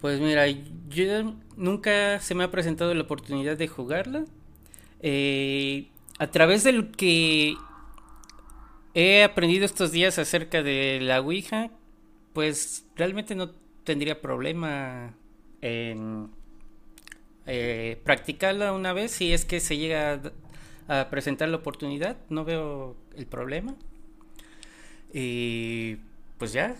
Pues 0.00 0.20
mira, 0.20 0.46
yo 0.88 1.34
nunca 1.56 2.20
se 2.20 2.34
me 2.34 2.44
ha 2.44 2.50
presentado 2.50 2.92
la 2.92 3.02
oportunidad 3.02 3.56
de 3.56 3.66
jugarla. 3.66 4.24
Eh, 5.00 5.88
a 6.18 6.26
través 6.30 6.64
de 6.64 6.72
lo 6.72 6.92
que 6.92 7.54
he 8.94 9.24
aprendido 9.24 9.64
estos 9.64 9.90
días 9.90 10.18
acerca 10.18 10.62
de 10.62 11.00
la 11.00 11.20
Ouija, 11.20 11.70
pues 12.34 12.84
realmente 12.94 13.34
no 13.34 13.50
tendría 13.84 14.20
problema 14.20 15.14
en 15.62 16.28
eh, 17.46 18.00
practicarla 18.04 18.72
una 18.72 18.92
vez 18.92 19.12
si 19.12 19.32
es 19.32 19.44
que 19.44 19.60
se 19.60 19.76
llega 19.76 20.20
a, 20.88 21.08
presentar 21.10 21.48
la 21.48 21.56
oportunidad. 21.56 22.16
No 22.28 22.44
veo 22.44 22.96
el 23.16 23.26
problema. 23.26 23.74
Y 25.12 25.96
pues 26.38 26.52
ya. 26.52 26.76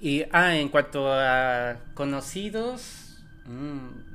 Y, 0.00 0.24
ah, 0.32 0.56
en 0.56 0.68
cuanto 0.68 1.12
a 1.12 1.76
conocidos. 1.94 3.18
Mm, 3.46 4.10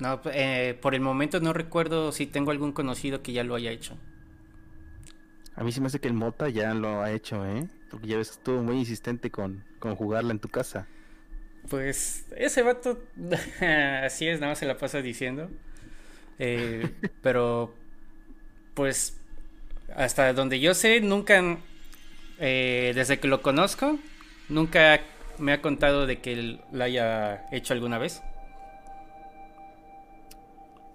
no, 0.00 0.20
eh, 0.32 0.78
por 0.80 0.94
el 0.94 1.00
momento 1.00 1.40
no 1.40 1.52
recuerdo 1.52 2.12
si 2.12 2.26
tengo 2.26 2.50
algún 2.50 2.72
conocido 2.72 3.22
que 3.22 3.32
ya 3.32 3.44
lo 3.44 3.54
haya 3.54 3.70
hecho. 3.70 3.96
A 5.54 5.64
mí 5.64 5.72
se 5.72 5.80
me 5.80 5.86
hace 5.86 6.00
que 6.00 6.08
el 6.08 6.14
Mota 6.14 6.48
ya 6.48 6.74
lo 6.74 7.02
ha 7.02 7.12
hecho, 7.12 7.46
¿eh? 7.46 7.68
Porque 7.90 8.06
ya 8.06 8.16
ves 8.16 8.30
estuvo 8.30 8.62
muy 8.62 8.78
insistente 8.78 9.30
con, 9.30 9.64
con 9.78 9.94
jugarla 9.96 10.32
en 10.32 10.38
tu 10.38 10.48
casa. 10.48 10.88
Pues 11.68 12.26
ese 12.36 12.62
vato, 12.62 12.98
así 14.04 14.28
es, 14.28 14.40
nada 14.40 14.52
más 14.52 14.58
se 14.58 14.66
la 14.66 14.78
pasa 14.78 15.00
diciendo. 15.02 15.50
Eh, 16.38 16.90
pero, 17.22 17.74
pues, 18.74 19.20
hasta 19.94 20.32
donde 20.32 20.60
yo 20.60 20.74
sé, 20.74 21.00
nunca 21.00 21.58
eh, 22.38 22.92
desde 22.94 23.20
que 23.20 23.28
lo 23.28 23.42
conozco, 23.42 23.98
nunca 24.48 25.00
me 25.38 25.52
ha 25.52 25.62
contado 25.62 26.06
de 26.06 26.20
que 26.20 26.32
él 26.32 26.60
lo 26.72 26.84
haya 26.84 27.46
hecho 27.52 27.74
alguna 27.74 27.98
vez. 27.98 28.22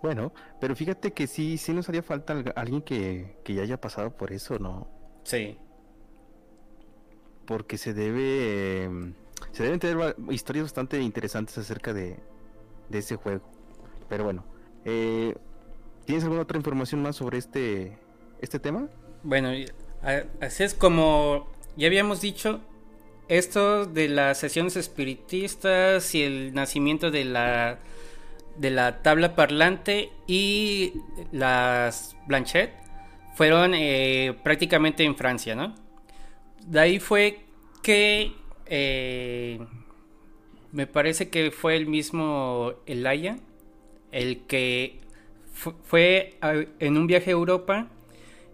Bueno, 0.01 0.33
pero 0.59 0.75
fíjate 0.75 1.11
que 1.13 1.27
sí, 1.27 1.57
sí 1.57 1.73
nos 1.73 1.89
haría 1.89 2.03
falta 2.03 2.33
alguien 2.55 2.81
que, 2.81 3.37
que 3.43 3.53
ya 3.55 3.63
haya 3.63 3.81
pasado 3.81 4.15
por 4.15 4.31
eso, 4.31 4.59
¿no? 4.59 4.87
Sí. 5.23 5.57
porque 7.45 7.77
se 7.77 7.93
debe 7.93 8.83
em, 8.83 9.13
se 9.51 9.63
deben 9.63 9.79
tener 9.79 10.15
historias 10.29 10.65
bastante 10.65 11.01
interesantes 11.01 11.57
acerca 11.57 11.93
de, 11.93 12.17
de 12.89 12.97
ese 12.97 13.15
juego. 13.15 13.41
Pero 14.09 14.23
bueno, 14.23 14.43
eh, 14.85 15.35
¿tienes 16.05 16.23
alguna 16.23 16.43
otra 16.43 16.57
información 16.57 17.01
más 17.01 17.15
sobre 17.15 17.37
este 17.37 17.97
este 18.41 18.59
tema? 18.59 18.87
Bueno, 19.23 19.49
así 20.41 20.63
es 20.63 20.73
como 20.73 21.47
ya 21.75 21.87
habíamos 21.87 22.21
dicho, 22.21 22.61
esto 23.27 23.85
de 23.85 24.07
las 24.09 24.39
sesiones 24.39 24.75
espiritistas 24.77 26.15
y 26.15 26.23
el 26.23 26.53
nacimiento 26.53 27.11
de 27.11 27.25
la 27.25 27.79
de 28.57 28.71
la 28.71 29.03
tabla 29.03 29.35
parlante 29.35 30.11
y 30.25 30.93
las 31.31 32.15
Blanchet 32.25 32.71
fueron 33.35 33.73
eh, 33.75 34.35
prácticamente 34.43 35.03
en 35.03 35.15
Francia, 35.15 35.55
¿no? 35.55 35.75
De 36.65 36.79
ahí 36.79 36.99
fue 36.99 37.45
que 37.83 38.33
eh, 38.69 39.59
me 40.71 40.87
parece 40.87 41.29
que 41.29 41.51
fue 41.51 41.75
el 41.75 41.87
mismo 41.87 42.73
Elaya 42.85 43.37
el 44.11 44.41
que 44.47 44.99
fue 45.53 46.37
en 46.79 46.97
un 46.97 47.07
viaje 47.07 47.31
a 47.31 47.33
Europa 47.33 47.87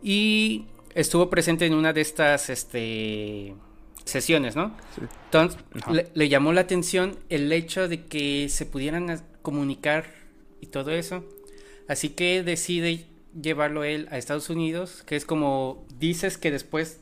y 0.02 0.66
estuvo 0.96 1.30
presente 1.30 1.66
en 1.66 1.74
una 1.74 1.94
de 1.94 2.02
estas 2.02 2.50
este, 2.50 3.54
sesiones, 4.06 4.56
¿no? 4.56 4.76
Entonces 5.26 5.60
le, 6.14 6.30
llamó 6.30 6.54
la 6.54 6.62
atención 6.62 7.18
el 7.30 7.52
hecho 7.52 7.88
de 7.88 8.06
que 8.06 8.48
se 8.50 8.66
pudieran 8.66 9.22
comunicar 9.42 10.06
y 10.62 10.68
todo 10.68 10.92
eso. 10.92 11.24
Así 11.88 12.10
que 12.10 12.44
decide 12.44 13.06
llevarlo 13.40 13.84
él 13.84 14.08
a 14.12 14.18
Estados 14.18 14.50
Unidos, 14.50 15.04
que 15.06 15.16
es 15.16 15.26
como 15.26 15.86
dices 16.00 16.38
que 16.38 16.52
después 16.52 17.00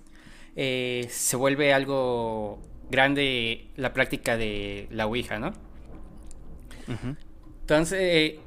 eh, 0.55 1.07
se 1.09 1.35
vuelve 1.35 1.73
algo 1.73 2.59
grande 2.91 3.69
la 3.77 3.93
práctica 3.93 4.37
de 4.37 4.87
la 4.91 5.07
Ouija, 5.07 5.39
¿no? 5.39 5.53
Entonces, 7.61 7.99
eh, 7.99 8.39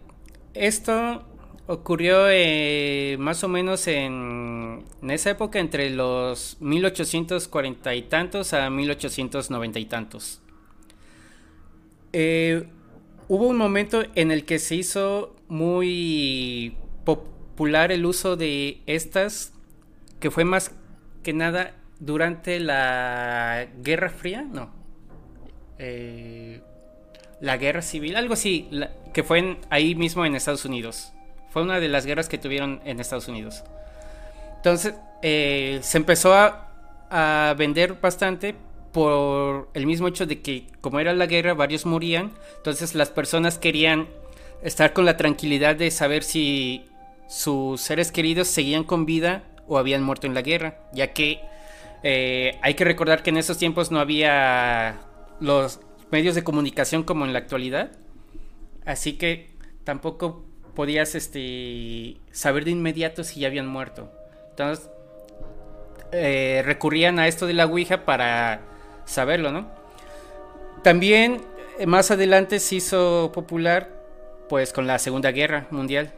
esto 0.53 1.25
ocurrió 1.67 2.29
eh, 2.29 3.17
más 3.19 3.43
o 3.43 3.49
menos 3.49 3.87
en, 3.87 4.85
esa 5.09 5.31
época, 5.31 5.59
entre 5.59 5.91
los 5.91 6.59
1840 6.61 7.95
y 7.95 8.03
tantos 8.03 8.53
a 8.53 8.69
1890 8.69 9.79
y 9.79 9.85
tantos. 9.87 10.41
Eh, 12.13 12.69
hubo 13.29 13.49
un 13.49 13.57
momento 13.57 14.03
en 14.15 14.31
el 14.31 14.45
que 14.45 14.59
se 14.59 14.77
hizo 14.77 15.35
muy 15.49 16.77
popular 17.05 17.93
el 17.93 18.05
uso 18.05 18.37
de 18.37 18.83
estas, 18.87 19.53
que 20.21 20.31
fue 20.31 20.45
más 20.45 20.75
que 21.23 21.33
nada 21.33 21.75
durante 22.05 22.61
la 22.61 23.67
Guerra 23.83 24.11
Fría, 24.11 24.43
no. 24.43 24.71
Eh, 25.79 26.61
la 27.41 27.57
Guerra 27.57 27.83
Civil, 27.83 28.17
algo 28.17 28.35
así, 28.35 28.69
que 29.13 29.23
fue 29.23 29.59
ahí 29.71 29.95
mismo 29.95 30.25
en 30.25 30.35
Estados 30.35 30.65
Unidos. 30.65 31.13
Fue 31.51 31.63
una 31.63 31.81
de 31.81 31.89
las 31.89 32.07
guerras 32.07 32.29
que 32.29 32.39
tuvieron 32.39 32.81
en 32.85 33.01
Estados 33.01 33.29
Unidos. 33.29 33.65
Entonces, 34.57 34.95
eh, 35.23 35.79
se 35.83 35.99
empezó 35.99 36.35
a, 36.35 36.71
a 37.11 37.55
vender 37.55 37.95
bastante 38.01 38.55
por 38.93 39.69
el 39.75 39.87
mismo 39.87 40.09
hecho 40.09 40.27
de 40.27 40.41
que 40.41 40.69
como 40.81 41.01
era 41.01 41.13
la 41.13 41.27
guerra 41.27 41.55
varios 41.55 41.85
morían, 41.85 42.33
entonces 42.57 42.95
las 42.95 43.11
personas 43.11 43.59
querían 43.59 44.09
estar 44.63 44.93
con 44.93 45.05
la 45.05 45.17
tranquilidad 45.17 45.77
de 45.77 45.91
saber 45.91 46.23
si 46.23 46.87
sus 47.29 47.81
seres 47.81 48.13
queridos 48.13 48.49
seguían 48.49 48.85
con 48.85 49.05
vida 49.05 49.43
o 49.67 49.79
habían 49.79 50.03
muerto 50.03 50.27
en 50.27 50.35
la 50.35 50.43
guerra, 50.43 50.79
ya 50.93 51.13
que 51.13 51.41
eh, 52.07 52.59
hay 52.61 52.75
que 52.75 52.85
recordar 52.85 53.23
que 53.23 53.31
en 53.31 53.39
esos 53.39 53.57
tiempos 53.57 53.91
no 53.91 53.99
había 53.99 55.01
los 55.41 55.81
medios 56.11 56.35
de 56.35 56.45
comunicación 56.45 57.03
como 57.03 57.25
en 57.25 57.33
la 57.33 57.39
actualidad, 57.39 57.93
así 58.85 59.15
que 59.15 59.57
tampoco 59.85 60.45
podías 60.75 61.15
este, 61.15 62.19
saber 62.31 62.67
de 62.67 62.73
inmediato 62.73 63.25
si 63.25 63.41
ya 63.41 63.49
habían 63.49 63.67
muerto. 63.67 64.13
Entonces, 64.51 64.91
eh, 66.13 66.63
recurrían 66.67 67.19
a 67.19 67.27
esto 67.27 67.47
de 67.47 67.55
la 67.55 67.65
Ouija 67.65 68.05
para 68.05 68.61
saberlo, 69.07 69.51
¿no? 69.51 69.71
También 70.83 71.41
eh, 71.79 71.87
más 71.87 72.11
adelante 72.11 72.61
se 72.61 72.77
hizo 72.77 73.33
popular 73.33 73.89
pues 74.51 74.75
con 74.75 74.87
la 74.87 74.99
Segunda 74.99 75.33
Guerra 75.33 75.69
Mundial 75.71 76.13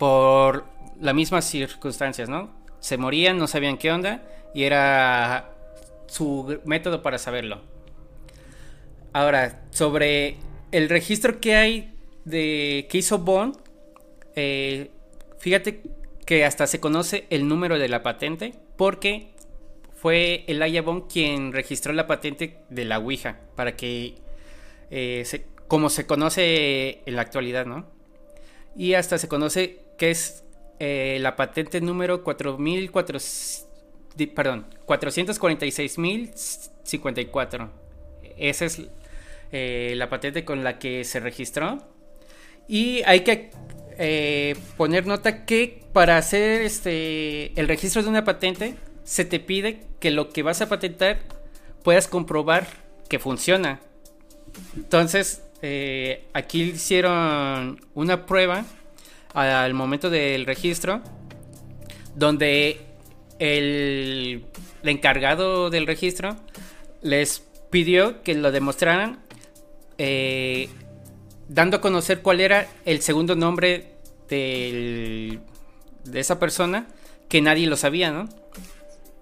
por 0.00 0.64
las 1.00 1.14
mismas 1.14 1.44
circunstancias, 1.44 2.28
¿no? 2.28 2.50
Se 2.80 2.96
morían, 2.98 3.38
no 3.38 3.46
sabían 3.46 3.78
qué 3.78 3.92
onda 3.92 4.20
y 4.54 4.64
era 4.64 5.54
su 6.06 6.60
método 6.64 7.02
para 7.02 7.18
saberlo. 7.18 7.60
Ahora, 9.12 9.62
sobre 9.70 10.36
el 10.72 10.88
registro 10.88 11.40
que 11.40 11.56
hay 11.56 11.94
de 12.24 12.86
que 12.90 12.98
hizo 12.98 13.18
Bond, 13.18 13.56
eh, 14.36 14.90
fíjate 15.38 15.82
que 16.26 16.44
hasta 16.44 16.66
se 16.66 16.80
conoce 16.80 17.26
el 17.30 17.48
número 17.48 17.78
de 17.78 17.88
la 17.88 18.02
patente 18.02 18.54
porque 18.76 19.30
fue 19.94 20.44
el 20.46 20.82
Bond 20.82 21.10
quien 21.10 21.52
registró 21.52 21.92
la 21.92 22.06
patente 22.06 22.58
de 22.68 22.84
la 22.84 22.98
Ouija 22.98 23.40
para 23.56 23.76
que 23.76 24.14
eh, 24.90 25.24
como 25.66 25.90
se 25.90 26.06
conoce 26.06 27.02
en 27.04 27.16
la 27.16 27.22
actualidad, 27.22 27.66
¿no? 27.66 27.86
Y 28.76 28.94
hasta 28.94 29.18
se 29.18 29.28
conoce 29.28 29.80
que 29.98 30.10
es 30.10 30.44
eh, 30.78 31.18
la 31.20 31.34
patente 31.34 31.80
número 31.80 32.22
4400, 32.22 33.66
perdón, 34.26 34.66
446.054. 34.86 37.70
Esa 38.36 38.64
es 38.64 38.82
la 39.50 40.10
patente 40.10 40.44
con 40.44 40.64
la 40.64 40.78
que 40.78 41.04
se 41.04 41.20
registró 41.20 41.78
y 42.68 43.02
hay 43.06 43.20
que 43.20 43.50
eh, 43.98 44.54
poner 44.76 45.06
nota 45.06 45.44
que 45.44 45.82
para 45.92 46.18
hacer 46.18 46.62
este 46.62 47.58
el 47.58 47.66
registro 47.66 48.02
de 48.02 48.08
una 48.08 48.24
patente 48.24 48.74
se 49.02 49.24
te 49.24 49.40
pide 49.40 49.80
que 49.98 50.10
lo 50.10 50.28
que 50.28 50.42
vas 50.42 50.60
a 50.60 50.68
patentar 50.68 51.18
puedas 51.82 52.06
comprobar 52.06 52.66
que 53.08 53.18
funciona. 53.18 53.80
Entonces, 54.76 55.42
eh, 55.62 56.26
aquí 56.34 56.62
hicieron 56.62 57.80
una 57.94 58.26
prueba 58.26 58.64
al 59.32 59.74
momento 59.74 60.10
del 60.10 60.46
registro 60.46 61.00
donde 62.14 62.80
el, 63.38 64.44
encargado 64.82 65.70
del 65.70 65.86
registro 65.86 66.36
les 67.02 67.44
pidió 67.70 68.22
que 68.22 68.34
lo 68.34 68.50
demostraran 68.52 69.18
eh, 69.98 70.68
dando 71.48 71.78
a 71.78 71.80
conocer 71.80 72.20
cuál 72.22 72.40
era 72.40 72.68
el 72.84 73.00
segundo 73.02 73.36
nombre 73.36 73.92
de 74.28 75.40
esa 76.12 76.38
persona, 76.38 76.86
que 77.28 77.40
nadie 77.40 77.66
lo 77.66 77.76
sabía, 77.76 78.10
¿no? 78.10 78.28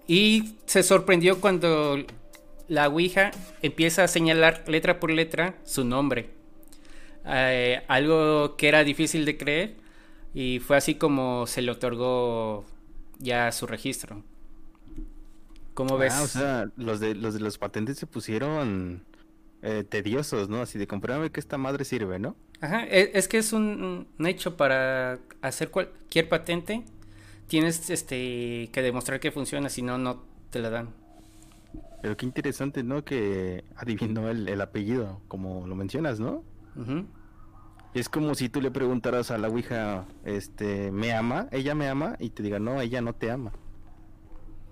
Y 0.08 0.54
se 0.66 0.82
sorprendió 0.82 1.40
cuando 1.40 2.04
la 2.68 2.88
Ouija 2.88 3.30
empieza 3.62 4.04
a 4.04 4.08
señalar 4.08 4.64
letra 4.66 5.00
por 5.00 5.10
letra 5.10 5.54
su 5.64 5.84
nombre. 5.84 6.30
Eh, 7.26 7.82
algo 7.88 8.56
que 8.56 8.68
era 8.68 8.84
difícil 8.84 9.24
de 9.24 9.36
creer 9.36 9.74
y 10.32 10.60
fue 10.60 10.76
así 10.76 10.94
como 10.94 11.46
se 11.46 11.62
le 11.62 11.72
otorgó 11.72 12.64
ya 13.18 13.50
su 13.52 13.66
registro. 13.66 14.22
¿Cómo 15.74 15.94
ah, 15.96 15.98
ves? 15.98 16.14
o 16.20 16.26
sea, 16.26 16.70
los 16.76 17.00
de 17.00 17.14
los 17.14 17.34
de 17.34 17.40
los 17.40 17.58
patentes 17.58 17.98
se 17.98 18.06
pusieron 18.06 19.04
eh, 19.62 19.84
tediosos, 19.88 20.48
¿no? 20.48 20.62
Así 20.62 20.78
de 20.78 20.86
comprarme 20.86 21.30
que 21.30 21.40
esta 21.40 21.58
madre 21.58 21.84
sirve, 21.84 22.18
¿no? 22.18 22.36
Ajá, 22.60 22.84
e, 22.86 23.10
es, 23.14 23.28
que 23.28 23.38
es 23.38 23.52
un, 23.52 24.06
hecho 24.20 24.56
para 24.56 25.18
hacer 25.42 25.70
cualquier 25.70 26.28
patente. 26.28 26.84
Tienes 27.48 27.90
este 27.90 28.70
que 28.72 28.82
demostrar 28.82 29.20
que 29.20 29.30
funciona, 29.30 29.68
si 29.68 29.82
no, 29.82 29.98
no 29.98 30.22
te 30.50 30.60
la 30.60 30.70
dan. 30.70 30.88
Pero 32.02 32.16
qué 32.16 32.26
interesante, 32.26 32.82
¿no? 32.82 33.04
Que 33.04 33.64
adivinó 33.76 34.28
el, 34.30 34.60
apellido, 34.60 35.20
como 35.28 35.66
lo 35.66 35.74
mencionas, 35.74 36.20
¿no? 36.20 36.42
Es 37.96 38.10
como 38.10 38.34
si 38.34 38.50
tú 38.50 38.60
le 38.60 38.70
preguntaras 38.70 39.30
a 39.30 39.38
la 39.38 39.48
Ouija, 39.48 40.04
este, 40.26 40.90
¿me 40.92 41.14
ama? 41.14 41.48
¿Ella 41.50 41.74
me 41.74 41.88
ama? 41.88 42.16
Y 42.18 42.28
te 42.28 42.42
diga, 42.42 42.58
no, 42.58 42.78
ella 42.82 43.00
no 43.00 43.14
te 43.14 43.30
ama. 43.30 43.52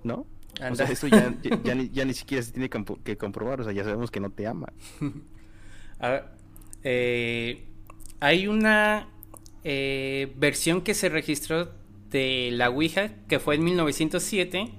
¿No? 0.02 0.26
O 0.70 0.74
sea, 0.74 0.90
eso 0.90 1.06
ya, 1.06 1.34
ya, 1.64 2.04
ni, 2.04 2.12
siquiera 2.12 2.42
se 2.42 2.52
tiene 2.52 2.68
que 3.02 3.16
comprobar, 3.16 3.62
o 3.62 3.64
sea, 3.64 3.72
ya 3.72 3.82
sabemos 3.82 4.10
que 4.10 4.20
no 4.20 4.28
te 4.28 4.46
ama. 4.46 4.70
eh, 6.84 7.64
hay 8.20 8.46
una 8.46 9.08
eh, 9.64 10.30
versión 10.36 10.82
que 10.82 10.92
se 10.92 11.08
registró 11.08 11.72
de 12.10 12.50
la 12.52 12.68
Ouija, 12.68 13.10
que 13.26 13.38
fue 13.38 13.54
en 13.54 13.64
1907, 13.64 14.70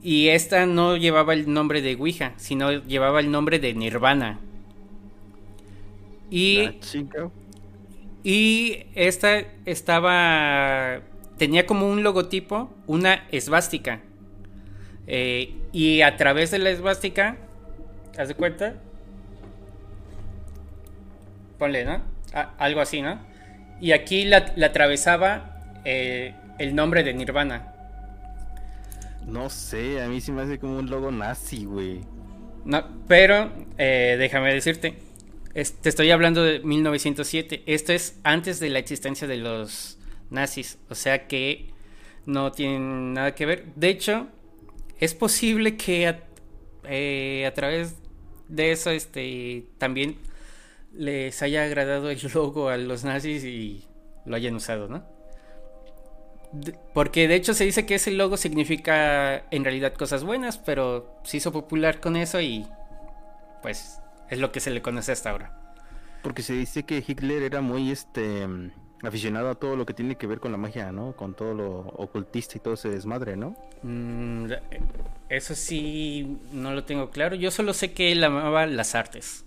y 0.00 0.28
esta 0.28 0.66
no 0.66 0.96
llevaba 0.96 1.34
el 1.34 1.52
nombre 1.52 1.82
de 1.82 1.96
Ouija, 1.96 2.34
sino 2.36 2.70
llevaba 2.70 3.18
el 3.18 3.32
nombre 3.32 3.58
de 3.58 3.74
Nirvana. 3.74 4.38
Y, 6.30 6.70
y 8.24 8.86
esta 8.94 9.44
estaba, 9.66 11.00
tenía 11.36 11.66
como 11.66 11.88
un 11.88 12.02
logotipo, 12.02 12.70
una 12.86 13.26
esvástica 13.30 14.00
Eh, 15.06 15.54
y 15.72 16.00
a 16.00 16.16
través 16.16 16.50
de 16.50 16.58
la 16.58 16.70
esvástica, 16.70 17.36
¿haz 18.16 18.28
de 18.28 18.34
cuenta? 18.34 18.74
Ponle, 21.58 21.84
¿no? 21.84 22.00
algo 22.58 22.80
así, 22.80 23.02
¿no? 23.02 23.18
Y 23.80 23.92
aquí 23.92 24.24
la, 24.24 24.54
atravesaba 24.64 25.80
eh, 25.84 26.34
el 26.58 26.74
nombre 26.74 27.02
de 27.04 27.12
Nirvana. 27.14 27.72
No 29.26 29.50
sé, 29.50 30.02
a 30.02 30.08
mí 30.08 30.20
sí 30.20 30.32
me 30.32 30.42
hace 30.42 30.58
como 30.58 30.78
un 30.78 30.90
logo 30.90 31.10
nazi, 31.10 31.64
güey. 31.64 32.00
No, 32.64 32.84
pero 33.06 33.52
eh, 33.78 34.16
déjame 34.18 34.52
decirte, 34.54 34.96
te 35.54 35.88
estoy 35.88 36.10
hablando 36.10 36.42
de 36.42 36.60
1907. 36.60 37.62
Esto 37.66 37.92
es 37.92 38.18
antes 38.24 38.58
de 38.60 38.70
la 38.70 38.80
existencia 38.80 39.28
de 39.28 39.36
los 39.36 39.98
nazis, 40.30 40.78
o 40.88 40.94
sea 40.94 41.28
que 41.28 41.70
no 42.26 42.50
tienen 42.52 43.14
nada 43.14 43.34
que 43.34 43.46
ver. 43.46 43.66
De 43.76 43.88
hecho, 43.88 44.26
es 44.98 45.14
posible 45.14 45.76
que 45.76 46.08
a, 46.08 46.24
eh, 46.84 47.50
través 47.54 47.96
de 48.48 48.72
eso, 48.72 48.90
este, 48.90 49.66
también 49.78 50.18
les 50.92 51.40
haya 51.42 51.64
agradado 51.64 52.10
el 52.10 52.18
logo 52.34 52.68
a 52.68 52.76
los 52.76 53.04
nazis 53.04 53.44
y 53.44 53.84
lo 54.26 54.36
hayan 54.36 54.54
usado, 54.54 54.88
¿no? 54.88 55.14
porque 56.92 57.26
de 57.26 57.34
hecho 57.34 57.52
se 57.52 57.64
dice 57.64 57.84
que 57.84 57.96
ese 57.96 58.12
logo 58.12 58.36
significa 58.36 59.44
en 59.50 59.64
realidad 59.64 59.94
cosas 59.94 60.22
buenas, 60.22 60.58
pero 60.58 61.18
se 61.24 61.38
hizo 61.38 61.50
popular 61.52 62.00
con 62.00 62.16
eso 62.16 62.40
y 62.40 62.64
pues 63.60 63.98
es 64.34 64.40
lo 64.40 64.52
que 64.52 64.60
se 64.60 64.70
le 64.70 64.82
conoce 64.82 65.12
hasta 65.12 65.30
ahora. 65.30 65.74
Porque 66.22 66.42
se 66.42 66.54
dice 66.54 66.84
que 66.84 67.04
Hitler 67.06 67.42
era 67.42 67.60
muy 67.60 67.90
este 67.90 68.46
aficionado 69.02 69.50
a 69.50 69.54
todo 69.54 69.76
lo 69.76 69.84
que 69.86 69.94
tiene 69.94 70.16
que 70.16 70.26
ver 70.26 70.40
con 70.40 70.52
la 70.52 70.58
magia, 70.58 70.92
¿no? 70.92 71.14
Con 71.14 71.34
todo 71.34 71.54
lo 71.54 71.80
ocultista 71.80 72.56
y 72.56 72.60
todo 72.60 72.74
ese 72.74 72.88
desmadre, 72.88 73.36
¿no? 73.36 73.56
Mm, 73.82 74.46
eso 75.28 75.54
sí, 75.54 76.38
no 76.52 76.72
lo 76.72 76.84
tengo 76.84 77.10
claro. 77.10 77.36
Yo 77.36 77.50
solo 77.50 77.74
sé 77.74 77.92
que 77.92 78.12
él 78.12 78.24
amaba 78.24 78.66
las 78.66 78.94
artes. 78.94 79.44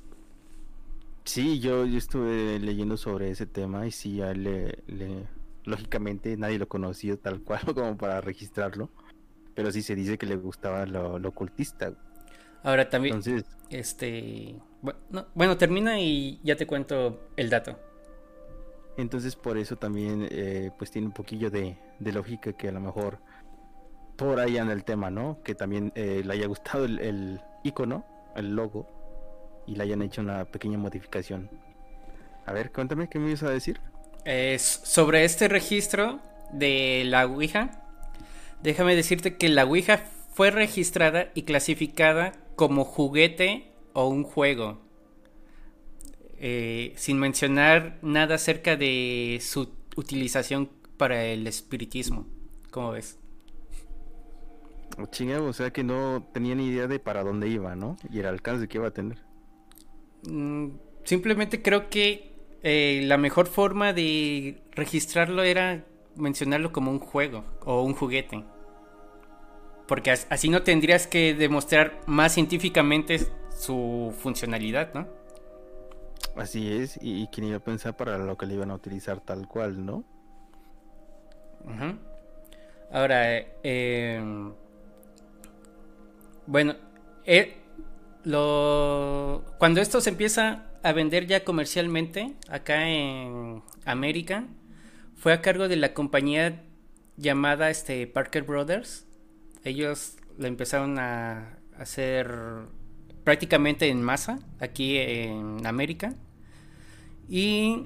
Sí, 1.23 1.59
yo, 1.59 1.85
yo 1.85 1.97
estuve 1.97 2.59
leyendo 2.59 2.95
sobre 2.95 3.31
ese 3.31 3.45
tema 3.45 3.85
y 3.85 3.91
sí, 3.91 4.21
a 4.21 4.31
él 4.31 4.43
le, 4.43 5.27
lógicamente 5.65 6.37
nadie 6.37 6.57
lo 6.57 6.67
conocía 6.67 7.17
tal 7.17 7.41
cual 7.41 7.61
como 7.75 7.97
para 7.97 8.21
registrarlo, 8.21 8.89
pero 9.53 9.71
sí 9.71 9.81
se 9.81 9.95
dice 9.95 10.17
que 10.17 10.25
le 10.25 10.37
gustaba 10.37 10.85
lo, 10.85 11.15
ocultista. 11.27 11.93
Ahora 12.63 12.89
también, 12.89 13.15
Entonces, 13.15 13.45
este, 13.69 14.55
bueno, 15.33 15.57
termina 15.57 15.99
y 15.99 16.39
ya 16.43 16.55
te 16.55 16.67
cuento 16.67 17.29
el 17.35 17.49
dato. 17.49 17.79
Entonces 18.97 19.35
por 19.35 19.57
eso 19.57 19.75
también 19.75 20.27
eh, 20.31 20.71
pues 20.77 20.91
tiene 20.91 21.07
un 21.07 21.13
poquillo 21.13 21.49
de, 21.51 21.77
lógica 21.99 22.53
que 22.53 22.69
a 22.69 22.71
lo 22.71 22.79
mejor 22.79 23.19
por 24.15 24.39
ahí 24.39 24.57
en 24.57 24.69
el 24.69 24.83
tema, 24.83 25.11
¿no? 25.11 25.39
Que 25.43 25.53
también 25.53 25.91
eh, 25.95 26.23
le 26.25 26.33
haya 26.33 26.47
gustado 26.47 26.85
el, 26.85 26.99
el 26.99 27.41
icono, 27.63 28.05
el 28.35 28.55
logo, 28.55 28.87
y 29.67 29.75
le 29.75 29.83
hayan 29.83 30.01
hecho 30.01 30.21
una 30.21 30.45
pequeña 30.45 30.79
modificación. 30.79 31.49
A 32.45 32.53
ver, 32.53 32.71
cuéntame, 32.71 33.09
¿qué 33.09 33.19
me 33.19 33.27
ibas 33.27 33.43
a 33.43 33.49
decir? 33.49 33.79
sobre 34.57 35.23
este 35.23 35.47
registro 35.47 36.19
de 36.51 37.03
la 37.05 37.25
Ouija, 37.25 37.87
déjame 38.61 38.93
decirte 38.93 39.37
que 39.37 39.47
la 39.47 39.63
Ouija 39.63 40.03
fue 40.33 40.51
registrada 40.51 41.29
y 41.33 41.43
clasificada 41.43 42.33
como 42.57 42.83
juguete 42.83 43.71
o 43.97 44.07
un 44.09 44.23
juego. 44.23 44.77
Eh, 46.39 46.93
sin 46.97 47.17
mencionar 47.17 47.97
nada 48.03 48.35
acerca 48.35 48.75
de 48.75 49.39
su 49.41 49.73
utilización 49.95 50.69
para 50.97 51.25
el 51.25 51.47
espiritismo. 51.47 52.27
¿Cómo 52.69 52.91
ves? 52.91 53.17
o 54.99 55.53
sea 55.53 55.71
que 55.71 55.83
no 55.83 56.27
tenía 56.31 56.53
ni 56.53 56.67
idea 56.67 56.87
de 56.87 56.99
para 56.99 57.23
dónde 57.23 57.47
iba, 57.47 57.75
¿no? 57.75 57.97
Y 58.11 58.19
el 58.19 58.27
alcance 58.27 58.67
que 58.67 58.77
iba 58.77 58.87
a 58.87 58.91
tener. 58.91 59.17
Mm, 60.27 60.67
simplemente 61.03 61.63
creo 61.63 61.89
que 61.89 62.35
eh, 62.61 63.01
la 63.05 63.17
mejor 63.17 63.47
forma 63.47 63.93
de 63.93 64.61
registrarlo 64.73 65.41
era 65.41 65.85
mencionarlo 66.15 66.71
como 66.71 66.91
un 66.91 66.99
juego 66.99 67.43
o 67.65 67.81
un 67.81 67.93
juguete. 67.93 68.43
Porque 69.87 70.11
así 70.11 70.49
no 70.49 70.61
tendrías 70.61 71.07
que 71.07 71.33
demostrar 71.33 71.99
más 72.05 72.33
científicamente 72.33 73.19
su 73.57 74.13
funcionalidad, 74.17 74.93
¿no? 74.93 75.07
Así 76.35 76.71
es, 76.71 76.99
y, 77.01 77.27
quien 77.27 77.47
iba 77.47 77.57
a 77.57 77.63
pensar 77.63 77.97
para 77.97 78.17
lo 78.17 78.37
que 78.37 78.45
le 78.45 78.53
iban 78.53 78.69
a 78.69 78.75
utilizar 78.75 79.19
tal 79.19 79.47
cual, 79.47 79.85
¿no? 79.85 80.03
Ahora, 82.91 83.39
eh, 83.63 84.21
bueno, 86.45 86.75
eh, 87.25 87.57
lo, 88.23 89.43
cuando 89.57 89.81
esto 89.81 89.99
se 89.99 90.11
empieza 90.11 90.65
a 90.83 90.93
vender 90.93 91.27
ya 91.27 91.43
comercialmente 91.43 92.35
acá 92.49 92.87
en 92.87 93.63
América, 93.83 94.45
fue 95.15 95.33
a 95.33 95.41
cargo 95.41 95.67
de 95.67 95.75
la 95.75 95.93
compañía 95.93 96.63
llamada 97.17 97.69
este, 97.69 98.05
Parker 98.07 98.43
Brothers. 98.43 99.07
Ellos 99.63 100.17
lo 100.37 100.47
empezaron 100.47 100.99
a 100.99 101.57
hacer 101.77 102.67
prácticamente 103.27 103.89
en 103.89 104.01
masa 104.01 104.39
aquí 104.57 104.97
en 104.97 105.67
América. 105.67 106.15
Y 107.27 107.85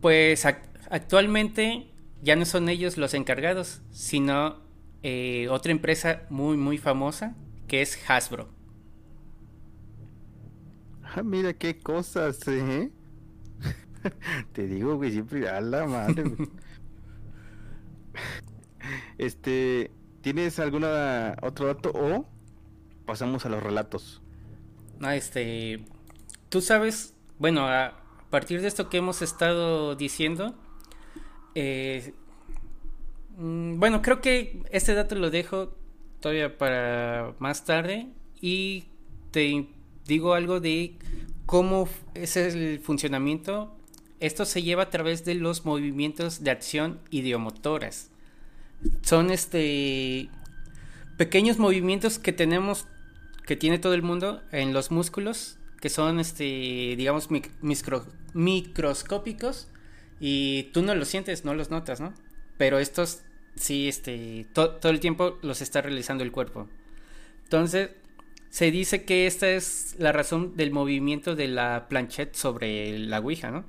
pues 0.00 0.44
actualmente 0.44 1.86
ya 2.22 2.34
no 2.34 2.44
son 2.44 2.68
ellos 2.68 2.96
los 2.96 3.14
encargados, 3.14 3.82
sino 3.92 4.56
eh, 5.04 5.46
otra 5.48 5.70
empresa 5.70 6.22
muy 6.28 6.56
muy 6.56 6.76
famosa 6.76 7.36
que 7.68 7.82
es 7.82 7.96
Hasbro. 8.10 8.48
Ah, 11.04 11.22
mira 11.22 11.52
qué 11.52 11.78
cosas, 11.78 12.48
¿eh? 12.48 12.90
Te 14.52 14.66
digo, 14.66 14.98
que 14.98 15.12
siempre 15.12 15.48
a 15.48 15.60
la 15.60 15.86
madre. 15.86 16.24
este, 19.18 19.92
¿tienes 20.20 20.58
alguna 20.58 21.36
otro 21.42 21.68
dato 21.68 21.92
o 21.94 22.26
pasamos 23.06 23.46
a 23.46 23.50
los 23.50 23.62
relatos? 23.62 24.20
Ah, 25.00 25.16
este, 25.16 25.80
tú 26.50 26.60
sabes, 26.60 27.14
bueno, 27.38 27.66
a 27.66 28.02
partir 28.28 28.60
de 28.60 28.68
esto 28.68 28.90
que 28.90 28.98
hemos 28.98 29.22
estado 29.22 29.96
diciendo, 29.96 30.54
eh, 31.54 32.12
mm, 33.38 33.78
bueno, 33.78 34.02
creo 34.02 34.20
que 34.20 34.62
este 34.70 34.94
dato 34.94 35.14
lo 35.14 35.30
dejo 35.30 35.74
todavía 36.20 36.58
para 36.58 37.34
más 37.38 37.64
tarde 37.64 38.08
y 38.42 38.84
te 39.30 39.68
digo 40.06 40.34
algo 40.34 40.60
de 40.60 40.96
cómo 41.46 41.88
es 42.14 42.36
el 42.36 42.78
funcionamiento. 42.80 43.74
Esto 44.20 44.44
se 44.44 44.62
lleva 44.62 44.82
a 44.84 44.90
través 44.90 45.24
de 45.24 45.34
los 45.34 45.64
movimientos 45.64 46.44
de 46.44 46.50
acción 46.50 47.00
ideomotoras. 47.10 48.10
Son 49.02 49.30
este 49.30 50.28
pequeños 51.16 51.58
movimientos 51.58 52.18
que 52.18 52.32
tenemos 52.32 52.86
que 53.46 53.56
tiene 53.56 53.78
todo 53.78 53.94
el 53.94 54.02
mundo 54.02 54.42
en 54.52 54.72
los 54.72 54.90
músculos 54.90 55.56
que 55.80 55.88
son 55.88 56.20
este 56.20 56.94
digamos 56.96 57.28
microscópicos 58.34 59.68
y 60.20 60.64
tú 60.74 60.82
no 60.82 60.94
los 60.94 61.08
sientes, 61.08 61.44
no 61.44 61.54
los 61.54 61.70
notas, 61.70 62.00
¿no? 62.00 62.12
Pero 62.58 62.78
estos 62.78 63.22
sí 63.56 63.88
este 63.88 64.46
todo 64.52 64.90
el 64.90 65.00
tiempo 65.00 65.38
los 65.42 65.62
está 65.62 65.80
realizando 65.80 66.22
el 66.22 66.32
cuerpo. 66.32 66.68
Entonces, 67.44 67.90
se 68.50 68.70
dice 68.70 69.04
que 69.04 69.26
esta 69.26 69.48
es 69.48 69.96
la 69.98 70.12
razón 70.12 70.56
del 70.56 70.70
movimiento 70.70 71.34
de 71.34 71.48
la 71.48 71.86
planchette 71.88 72.34
sobre 72.34 72.98
la 72.98 73.20
Ouija, 73.20 73.50
¿no? 73.50 73.64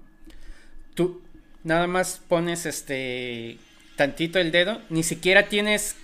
Tú 0.95 1.21
nada 1.63 1.87
más 1.87 2.21
pones 2.27 2.65
este 2.65 3.57
tantito 3.95 4.39
el 4.39 4.51
dedo, 4.51 4.81
ni 4.89 5.03
siquiera 5.03 5.47
tienes 5.47 5.95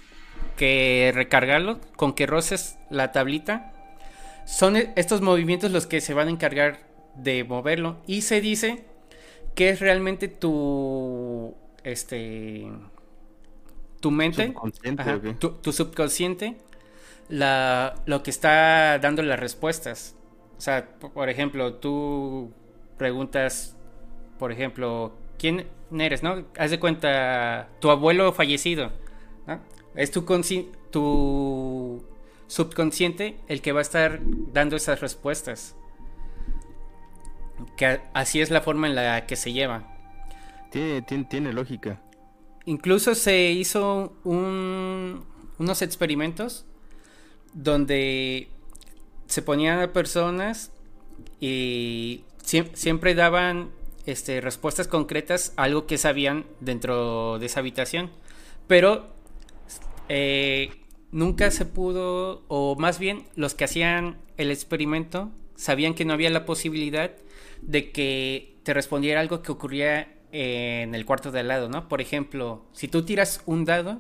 que 0.56 1.12
recargarlo, 1.13 1.82
con 1.95 2.13
que 2.13 2.27
roces 2.27 2.77
la 2.89 3.12
tablita. 3.12 3.73
Son 4.45 4.76
e, 4.76 4.93
estos 4.95 5.21
movimientos 5.21 5.71
los 5.71 5.88
que 5.88 6.02
se 6.02 6.13
van 6.13 6.28
a 6.28 6.32
encargar 6.32 6.80
de 7.15 7.43
moverlo 7.43 7.97
y 8.06 8.21
se 8.21 8.41
dice 8.41 8.84
que 9.56 9.69
es 9.69 9.80
realmente 9.80 10.28
tu 10.28 11.56
este 11.84 12.67
tu 14.00 14.12
mente, 14.12 14.54
tu 15.39 15.73
subconsciente 15.73 16.58
la, 17.30 17.95
lo 18.06 18.23
que 18.23 18.30
está 18.30 19.00
dando 19.00 19.21
las 19.21 19.39
respuestas. 19.39 20.15
O 20.58 20.62
sea, 20.62 20.88
por 21.00 21.30
ejemplo, 21.30 21.76
tú 21.76 22.52
preguntas, 22.97 23.76
por 24.39 24.52
ejemplo, 24.52 25.13
¿quién 25.38 25.67
eres? 25.97 26.23
¿No? 26.23 26.45
Haz 26.58 26.71
de 26.71 26.80
cuenta, 26.80 27.69
tu 27.80 27.89
abuelo 27.91 28.34
fallecido. 28.34 28.91
Es 29.95 30.12
tu, 30.12 30.23
tu 30.91 32.06
subconsciente 32.47 33.39
el 33.47 33.62
que 33.62 33.71
va 33.71 33.79
a 33.79 33.81
estar 33.81 34.19
dando 34.51 34.75
esas 34.75 35.01
respuestas. 35.01 35.75
Que 37.75 38.01
así 38.13 38.41
es 38.41 38.49
la 38.49 38.62
forma 38.62 38.88
en 38.88 38.95
la 38.95 39.25
que 39.25 39.36
se 39.36 39.51
lleva. 39.51 39.95
Tiene, 40.71 41.01
tiene, 41.01 41.53
lógica. 41.53 42.01
Incluso 42.65 43.15
se 43.15 43.51
hizo 43.51 44.13
un, 44.23 45.23
unos 45.57 45.81
experimentos 45.81 46.65
donde 47.53 48.49
se 49.27 49.41
ponían 49.41 49.79
a 49.79 49.93
personas 49.93 50.71
y 51.39 52.23
siempre 52.43 53.15
daban 53.15 53.71
este, 54.05 54.41
respuestas 54.41 54.88
concretas 54.88 55.53
a 55.57 55.63
algo 55.63 55.86
que 55.86 55.97
sabían 55.97 56.45
dentro 56.60 57.39
de 57.39 57.45
esa 57.45 57.60
habitación. 57.60 58.12
Pero 58.67 59.07
eh, 60.10 60.69
nunca 61.12 61.52
se 61.52 61.65
pudo, 61.65 62.43
o 62.48 62.76
más 62.76 63.00
bien 63.00 63.28
los 63.36 63.54
que 63.54 63.63
hacían 63.63 64.17
el 64.38 64.52
experimento 64.52 65.32
sabían 65.56 65.93
que 65.93 66.06
no 66.06 66.13
había 66.13 66.30
la 66.30 66.46
posibilidad 66.46 67.12
de 67.62 67.91
que 67.91 68.58
te 68.63 68.74
respondiera 68.74 69.20
algo 69.20 69.41
que 69.41 69.52
ocurría 69.52 70.13
en 70.32 70.93
el 70.93 71.06
cuarto 71.06 71.32
de 71.32 71.39
al 71.39 71.48
lado, 71.48 71.70
¿no? 71.70 71.88
Por 71.88 72.02
ejemplo, 72.02 72.65
si 72.74 72.88
tú 72.88 73.04
tiras 73.04 73.41
un 73.46 73.65
dado, 73.65 74.00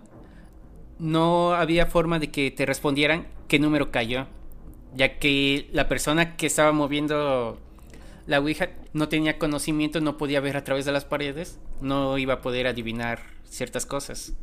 no 0.99 1.53
había 1.53 1.85
forma 1.87 2.19
de 2.19 2.31
que 2.31 2.51
te 2.51 2.65
respondieran 2.65 3.27
qué 3.47 3.59
número 3.59 3.91
cayó, 3.91 4.27
ya 4.93 5.19
que 5.19 5.69
la 5.71 5.87
persona 5.87 6.35
que 6.35 6.47
estaba 6.47 6.71
moviendo 6.71 7.59
la 8.25 8.39
Ouija 8.39 8.69
no 8.93 9.07
tenía 9.09 9.39
conocimiento, 9.39 10.01
no 10.01 10.17
podía 10.17 10.41
ver 10.41 10.57
a 10.57 10.63
través 10.63 10.85
de 10.85 10.91
las 10.91 11.05
paredes, 11.05 11.59
no 11.81 12.17
iba 12.17 12.35
a 12.35 12.41
poder 12.41 12.67
adivinar 12.67 13.21
ciertas 13.45 13.85
cosas. 13.85 14.33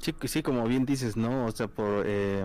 Sí, 0.00 0.14
sí, 0.24 0.42
como 0.42 0.66
bien 0.66 0.86
dices, 0.86 1.16
¿no? 1.16 1.46
O 1.46 1.50
sea, 1.52 1.68
por 1.68 2.04
eh, 2.06 2.44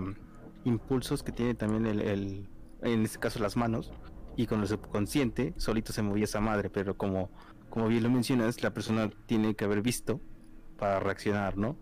impulsos 0.65 1.23
que 1.23 1.31
tiene 1.31 1.55
también 1.55 1.85
el, 1.85 2.47
en 2.81 3.03
este 3.03 3.17
caso 3.17 3.39
las 3.39 3.55
manos, 3.55 3.91
y 4.35 4.45
con 4.47 4.59
el 4.59 4.67
subconsciente, 4.67 5.53
solito 5.57 5.93
se 5.93 6.01
movía 6.01 6.25
esa 6.25 6.41
madre, 6.41 6.69
pero 6.69 6.97
como, 6.97 7.29
como 7.69 7.87
bien 7.87 8.03
lo 8.03 8.09
mencionas, 8.09 8.61
la 8.61 8.73
persona 8.73 9.09
tiene 9.25 9.55
que 9.55 9.63
haber 9.63 9.81
visto 9.81 10.19
para 10.77 10.99
reaccionar, 10.99 11.57
¿no? 11.57 11.77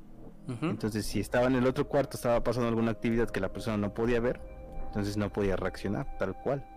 Entonces, 0.62 1.06
si 1.06 1.22
estaba 1.22 1.48
en 1.48 1.56
el 1.56 1.66
otro 1.66 1.88
cuarto, 1.88 2.18
estaba 2.18 2.44
pasando 2.44 2.68
alguna 2.68 2.92
actividad 2.92 3.30
que 3.30 3.40
la 3.40 3.54
persona 3.54 3.78
no 3.78 3.94
podía 3.94 4.20
ver, 4.20 4.42
entonces 4.88 5.16
no 5.16 5.32
podía 5.32 5.56
reaccionar, 5.56 6.18
tal 6.20 6.36
cual. 6.36 6.68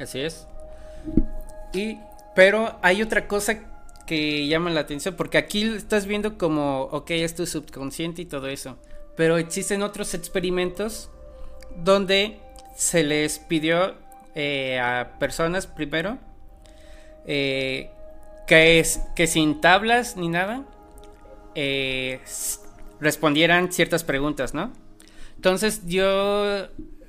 Así 0.00 0.20
es. 0.20 0.48
Y, 1.72 2.00
pero 2.34 2.76
hay 2.82 3.02
otra 3.02 3.28
cosa 3.28 3.75
que 4.06 4.46
llama 4.46 4.70
la 4.70 4.80
atención, 4.80 5.14
porque 5.16 5.38
aquí 5.38 5.62
estás 5.62 6.06
viendo 6.06 6.38
como, 6.38 6.82
ok, 6.82 7.10
es 7.10 7.34
tu 7.34 7.46
subconsciente 7.46 8.22
y 8.22 8.26
todo 8.26 8.48
eso, 8.48 8.78
pero 9.16 9.38
existen 9.38 9.82
otros 9.82 10.14
experimentos 10.14 11.10
donde 11.76 12.38
se 12.76 13.02
les 13.02 13.38
pidió 13.38 13.94
eh, 14.34 14.78
a 14.78 15.18
personas 15.18 15.66
primero 15.66 16.18
eh, 17.26 17.90
que, 18.46 18.78
es, 18.78 19.00
que 19.16 19.26
sin 19.26 19.60
tablas 19.60 20.16
ni 20.16 20.28
nada 20.28 20.64
eh, 21.54 22.20
respondieran 23.00 23.72
ciertas 23.72 24.04
preguntas, 24.04 24.54
¿no? 24.54 24.72
Entonces 25.36 25.86
dio 25.86 26.68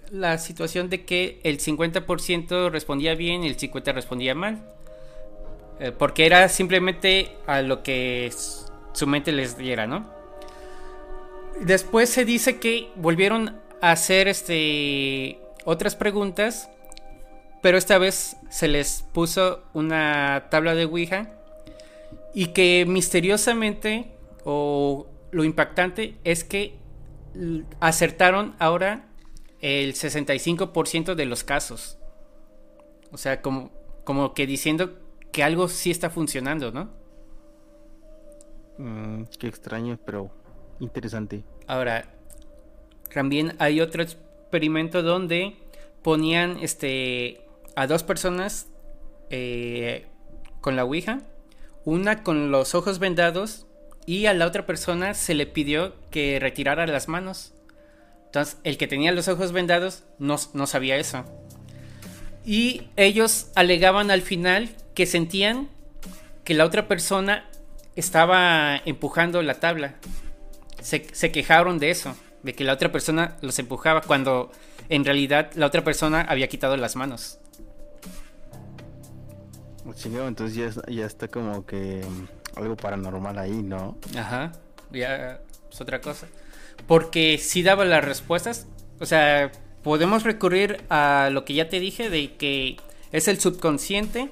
la 0.09 0.37
situación 0.37 0.89
de 0.89 1.05
que 1.05 1.39
el 1.43 1.59
50% 1.59 2.71
respondía 2.71 3.15
bien 3.15 3.43
y 3.43 3.47
el 3.47 3.57
50% 3.57 3.93
respondía 3.93 4.35
mal. 4.35 4.63
Eh, 5.79 5.91
porque 5.91 6.25
era 6.25 6.49
simplemente 6.49 7.37
a 7.45 7.61
lo 7.61 7.83
que 7.83 8.31
su 8.93 9.07
mente 9.07 9.31
les 9.31 9.57
diera, 9.57 9.85
¿no? 9.85 10.09
Después 11.61 12.09
se 12.09 12.25
dice 12.25 12.59
que 12.59 12.89
volvieron 12.95 13.59
a 13.81 13.91
hacer 13.91 14.27
este 14.27 15.39
otras 15.65 15.95
preguntas, 15.95 16.69
pero 17.61 17.77
esta 17.77 17.97
vez 17.97 18.37
se 18.49 18.67
les 18.67 19.03
puso 19.13 19.63
una 19.73 20.47
tabla 20.49 20.75
de 20.75 20.85
Ouija 20.85 21.31
y 22.33 22.47
que 22.47 22.85
misteriosamente 22.87 24.11
o 24.45 25.07
lo 25.31 25.43
impactante 25.43 26.15
es 26.23 26.43
que 26.43 26.75
acertaron 27.79 28.55
ahora 28.59 29.07
el 29.61 29.93
65% 29.93 31.15
de 31.15 31.25
los 31.25 31.43
casos. 31.43 31.97
O 33.11 33.17
sea, 33.17 33.41
como, 33.41 33.71
como 34.03 34.33
que 34.33 34.47
diciendo 34.47 35.06
que 35.37 35.43
algo 35.43 35.67
sí 35.67 35.91
está 35.91 36.09
funcionando, 36.09 36.71
¿no? 36.71 36.89
Mm, 38.79 39.25
qué 39.37 39.47
extraño, 39.47 39.99
pero 40.03 40.31
interesante. 40.79 41.43
Ahora, 41.67 42.05
también 43.13 43.55
hay 43.59 43.79
otro 43.79 44.01
experimento 44.01 45.03
donde 45.03 45.55
ponían 46.01 46.57
este, 46.59 47.45
a 47.75 47.85
dos 47.85 48.01
personas 48.01 48.67
eh, 49.29 50.07
con 50.59 50.75
la 50.75 50.85
Ouija, 50.85 51.21
una 51.85 52.23
con 52.23 52.49
los 52.49 52.73
ojos 52.73 52.97
vendados 52.97 53.67
y 54.07 54.25
a 54.25 54.33
la 54.33 54.47
otra 54.47 54.65
persona 54.65 55.13
se 55.13 55.35
le 55.35 55.45
pidió 55.45 55.93
que 56.09 56.39
retirara 56.39 56.87
las 56.87 57.07
manos. 57.07 57.53
Entonces, 58.25 58.57
el 58.63 58.79
que 58.79 58.87
tenía 58.87 59.11
los 59.11 59.27
ojos 59.27 59.51
vendados 59.51 60.03
no, 60.17 60.37
no 60.55 60.65
sabía 60.65 60.97
eso. 60.97 61.25
Y 62.43 62.87
ellos 62.95 63.51
alegaban 63.53 64.09
al 64.09 64.23
final 64.23 64.71
que 64.97 65.05
sentían 65.05 65.69
que 66.43 66.55
la 66.55 66.65
otra 66.65 66.87
persona 66.87 67.45
estaba 67.95 68.77
empujando 68.83 69.43
la 69.43 69.59
tabla. 69.59 69.93
Se, 70.81 71.05
se, 71.13 71.31
quejaron 71.31 71.77
de 71.77 71.91
eso, 71.91 72.15
de 72.41 72.55
que 72.55 72.63
la 72.63 72.73
otra 72.73 72.91
persona 72.91 73.37
los 73.41 73.59
empujaba 73.59 74.01
cuando 74.01 74.51
en 74.89 75.05
realidad 75.05 75.51
la 75.53 75.67
otra 75.67 75.83
persona 75.83 76.21
había 76.21 76.47
quitado 76.49 76.75
las 76.77 76.95
manos. 76.95 77.37
entonces 79.85 80.55
ya, 80.55 80.81
ya 80.91 81.05
está 81.05 81.27
como 81.27 81.63
que 81.67 82.01
algo 82.55 82.75
paranormal 82.75 83.37
ahí, 83.37 83.61
¿no? 83.61 83.99
Ajá, 84.17 84.51
ya 84.91 85.41
es 85.71 85.79
otra 85.79 86.01
cosa. 86.01 86.25
Porque 86.87 87.37
si 87.37 87.61
daba 87.61 87.85
las 87.85 88.03
respuestas, 88.03 88.65
o 88.99 89.05
sea, 89.05 89.51
podemos 89.83 90.23
recurrir 90.23 90.81
a 90.89 91.29
lo 91.31 91.45
que 91.45 91.53
ya 91.53 91.69
te 91.69 91.79
dije 91.79 92.09
de 92.09 92.35
que 92.35 92.77
es 93.11 93.27
el 93.27 93.39
subconsciente 93.39 94.31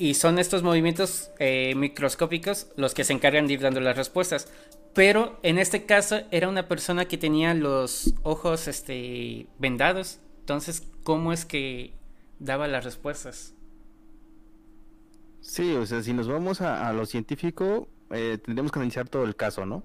y 0.00 0.14
son 0.14 0.38
estos 0.38 0.62
movimientos 0.62 1.30
eh, 1.38 1.74
microscópicos 1.76 2.68
los 2.74 2.94
que 2.94 3.04
se 3.04 3.12
encargan 3.12 3.46
de 3.46 3.52
ir 3.52 3.60
dando 3.60 3.80
las 3.80 3.98
respuestas. 3.98 4.50
Pero 4.94 5.38
en 5.42 5.58
este 5.58 5.84
caso 5.84 6.22
era 6.30 6.48
una 6.48 6.68
persona 6.68 7.04
que 7.04 7.18
tenía 7.18 7.52
los 7.52 8.14
ojos 8.22 8.66
este, 8.66 9.46
vendados. 9.58 10.18
Entonces, 10.38 10.88
¿cómo 11.04 11.34
es 11.34 11.44
que 11.44 11.92
daba 12.38 12.66
las 12.66 12.84
respuestas? 12.84 13.54
Sí, 15.42 15.74
o 15.74 15.84
sea, 15.84 16.02
si 16.02 16.14
nos 16.14 16.28
vamos 16.28 16.62
a, 16.62 16.90
lo 16.94 17.04
científico, 17.04 17.86
eh, 18.10 18.38
tendremos 18.42 18.72
que 18.72 18.78
analizar 18.78 19.06
todo 19.06 19.24
el 19.24 19.36
caso, 19.36 19.66
¿no? 19.66 19.84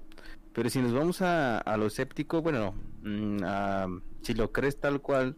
Pero 0.54 0.70
si 0.70 0.80
nos 0.80 0.94
vamos 0.94 1.20
a, 1.20 1.62
lo 1.76 1.88
escéptico, 1.88 2.40
bueno, 2.40 2.74
mm, 3.02 3.98
si 4.22 4.32
lo 4.32 4.50
crees 4.50 4.80
tal 4.80 5.02
cual, 5.02 5.36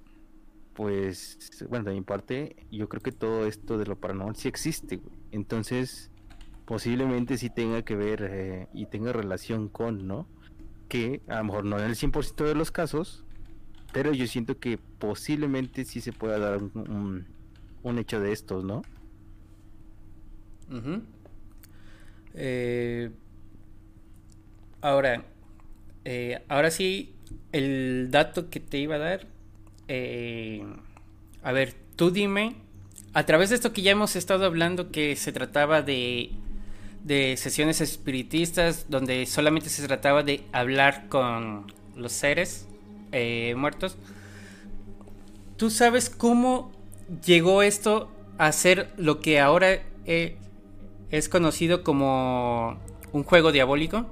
pues, 0.78 1.50
bueno, 1.68 1.86
de 1.86 1.96
mi 1.96 2.02
parte, 2.02 2.54
yo 2.70 2.88
creo 2.88 3.02
que 3.02 3.10
todo 3.10 3.46
esto 3.46 3.78
de 3.78 3.86
lo 3.86 3.96
paranormal 3.96 4.36
sí 4.36 4.46
existe, 4.46 5.00
Entonces, 5.32 6.08
posiblemente 6.66 7.36
sí 7.36 7.50
tenga 7.50 7.82
que 7.82 7.96
ver 7.96 8.28
eh, 8.30 8.68
y 8.72 8.86
tenga 8.86 9.12
relación 9.12 9.68
con, 9.68 10.06
¿no? 10.06 10.28
Que 10.88 11.20
a 11.26 11.38
lo 11.38 11.44
mejor 11.46 11.64
no 11.64 11.80
en 11.80 11.86
el 11.86 11.96
100% 11.96 12.44
de 12.44 12.54
los 12.54 12.70
casos, 12.70 13.24
pero 13.92 14.12
yo 14.12 14.28
siento 14.28 14.60
que 14.60 14.78
posiblemente 15.00 15.84
sí 15.84 16.00
se 16.00 16.12
pueda 16.12 16.38
dar 16.38 16.62
un, 16.62 17.26
un 17.82 17.98
hecho 17.98 18.20
de 18.20 18.30
estos, 18.30 18.62
¿no? 18.62 18.82
Eh, 22.34 23.10
ahora, 24.80 25.24
eh, 26.04 26.40
ahora 26.46 26.70
sí, 26.70 27.16
el 27.50 28.10
dato 28.12 28.48
que 28.48 28.60
te 28.60 28.78
iba 28.78 28.94
a 28.94 28.98
dar. 28.98 29.37
Eh, 29.88 30.64
a 31.42 31.52
ver, 31.52 31.74
tú 31.96 32.10
dime, 32.10 32.56
a 33.14 33.24
través 33.26 33.50
de 33.50 33.56
esto 33.56 33.72
que 33.72 33.82
ya 33.82 33.92
hemos 33.92 34.16
estado 34.16 34.44
hablando, 34.44 34.90
que 34.90 35.16
se 35.16 35.32
trataba 35.32 35.82
de, 35.82 36.30
de 37.04 37.36
sesiones 37.36 37.80
espiritistas, 37.80 38.86
donde 38.88 39.26
solamente 39.26 39.68
se 39.70 39.86
trataba 39.86 40.22
de 40.22 40.44
hablar 40.52 41.08
con 41.08 41.72
los 41.96 42.12
seres 42.12 42.66
muertos. 43.56 43.96
¿Tú 45.56 45.70
sabes 45.70 46.10
cómo 46.10 46.70
llegó 47.24 47.62
esto 47.62 48.10
a 48.36 48.52
ser 48.52 48.92
lo 48.96 49.20
que 49.20 49.40
ahora 49.40 49.80
es 51.10 51.28
conocido 51.28 51.82
como 51.82 52.78
un 53.12 53.24
juego 53.24 53.52
diabólico. 53.52 54.06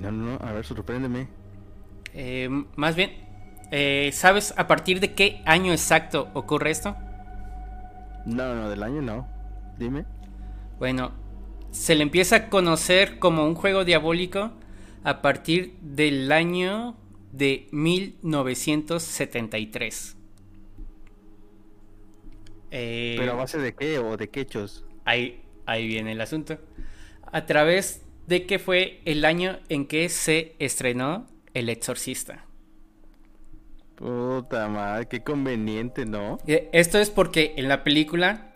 No, 0.00 0.10
no, 0.10 0.38
a 0.40 0.52
ver, 0.52 0.64
sorpréndeme. 0.64 1.28
Eh, 2.14 2.48
más 2.76 2.96
bien, 2.96 3.12
eh, 3.70 4.10
¿sabes 4.12 4.54
a 4.56 4.66
partir 4.66 5.00
de 5.00 5.14
qué 5.14 5.42
año 5.44 5.72
exacto 5.72 6.30
ocurre 6.34 6.70
esto? 6.70 6.96
No, 8.26 8.54
no, 8.54 8.68
del 8.68 8.82
año 8.82 9.00
no. 9.02 9.28
Dime. 9.78 10.04
Bueno, 10.78 11.12
se 11.70 11.94
le 11.94 12.02
empieza 12.02 12.36
a 12.36 12.48
conocer 12.48 13.18
como 13.18 13.46
un 13.46 13.54
juego 13.54 13.84
diabólico 13.84 14.52
a 15.02 15.22
partir 15.22 15.76
del 15.80 16.30
año 16.32 16.96
de 17.32 17.68
1973. 17.72 20.16
Eh, 22.70 23.16
¿Pero 23.18 23.32
a 23.32 23.36
base 23.36 23.58
de 23.58 23.74
qué 23.74 23.98
o 23.98 24.16
de 24.16 24.30
qué 24.30 24.40
hechos? 24.40 24.84
Ahí, 25.04 25.42
ahí 25.66 25.86
viene 25.86 26.12
el 26.12 26.20
asunto. 26.20 26.58
A 27.30 27.46
través 27.46 28.02
de 28.26 28.46
que 28.46 28.58
fue 28.58 29.00
el 29.04 29.24
año 29.24 29.58
en 29.68 29.86
que 29.86 30.08
se 30.08 30.56
estrenó 30.58 31.26
El 31.52 31.68
Exorcista. 31.68 32.43
Puta 34.04 34.68
madre, 34.68 35.06
qué 35.06 35.22
conveniente, 35.22 36.04
¿no? 36.04 36.38
Eh, 36.46 36.68
esto 36.72 36.98
es 36.98 37.08
porque 37.08 37.54
en 37.56 37.68
la 37.68 37.82
película 37.82 38.52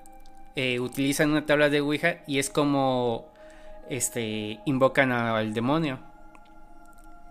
eh, 0.56 0.78
utilizan 0.78 1.30
una 1.30 1.46
tabla 1.46 1.70
de 1.70 1.80
Ouija 1.80 2.18
y 2.26 2.38
es 2.38 2.50
como 2.50 3.32
este 3.88 4.60
invocan 4.66 5.10
al 5.10 5.54
demonio. 5.54 6.00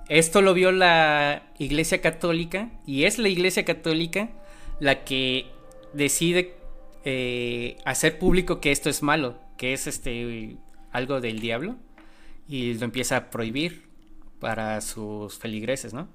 Esto 0.10 0.41
lo 0.41 0.56
vio 0.56 0.71
la 0.71 1.43
Iglesia 1.60 2.01
Católica 2.01 2.71
y 2.88 3.03
es 3.03 3.19
la 3.19 3.30
Iglesia 3.30 3.65
Católica 3.65 4.30
la 4.80 5.03
que 5.03 5.45
decide 5.93 6.56
eh, 7.06 7.77
hacer 7.86 8.17
público 8.17 8.60
que 8.60 8.71
esto 8.71 8.89
es 8.89 9.03
malo, 9.03 9.36
que 9.58 9.73
es 9.73 9.86
este 9.86 10.58
algo 10.91 11.21
del 11.21 11.39
diablo 11.39 11.75
y 12.47 12.73
lo 12.73 12.86
empieza 12.86 13.15
a 13.15 13.30
prohibir 13.30 13.84
para 14.39 14.82
sus 14.82 15.38
feligreses, 15.38 15.93
¿no? 15.93 16.08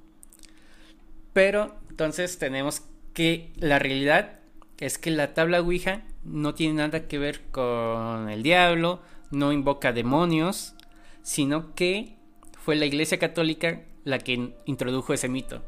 Pero 1.33 1.82
entonces 1.93 2.39
tenemos 2.39 2.85
que 3.13 3.53
la 3.57 3.79
realidad 3.79 4.41
es 4.79 4.97
que 4.97 5.11
la 5.11 5.35
tabla 5.35 5.61
Ouija 5.61 6.01
no 6.25 6.55
tiene 6.55 6.73
nada 6.73 7.07
que 7.07 7.19
ver 7.19 7.43
con 7.51 8.31
el 8.31 8.43
diablo, 8.43 9.03
no 9.31 9.53
invoca 9.53 9.93
demonios, 9.93 10.75
sino 11.21 11.75
que 11.75 12.17
fue 12.59 12.77
la 12.77 12.87
Iglesia 12.87 13.19
Católica 13.19 13.83
la 14.05 14.19
que 14.21 14.55
introdujo 14.65 15.13
ese 15.13 15.29
mito. 15.29 15.63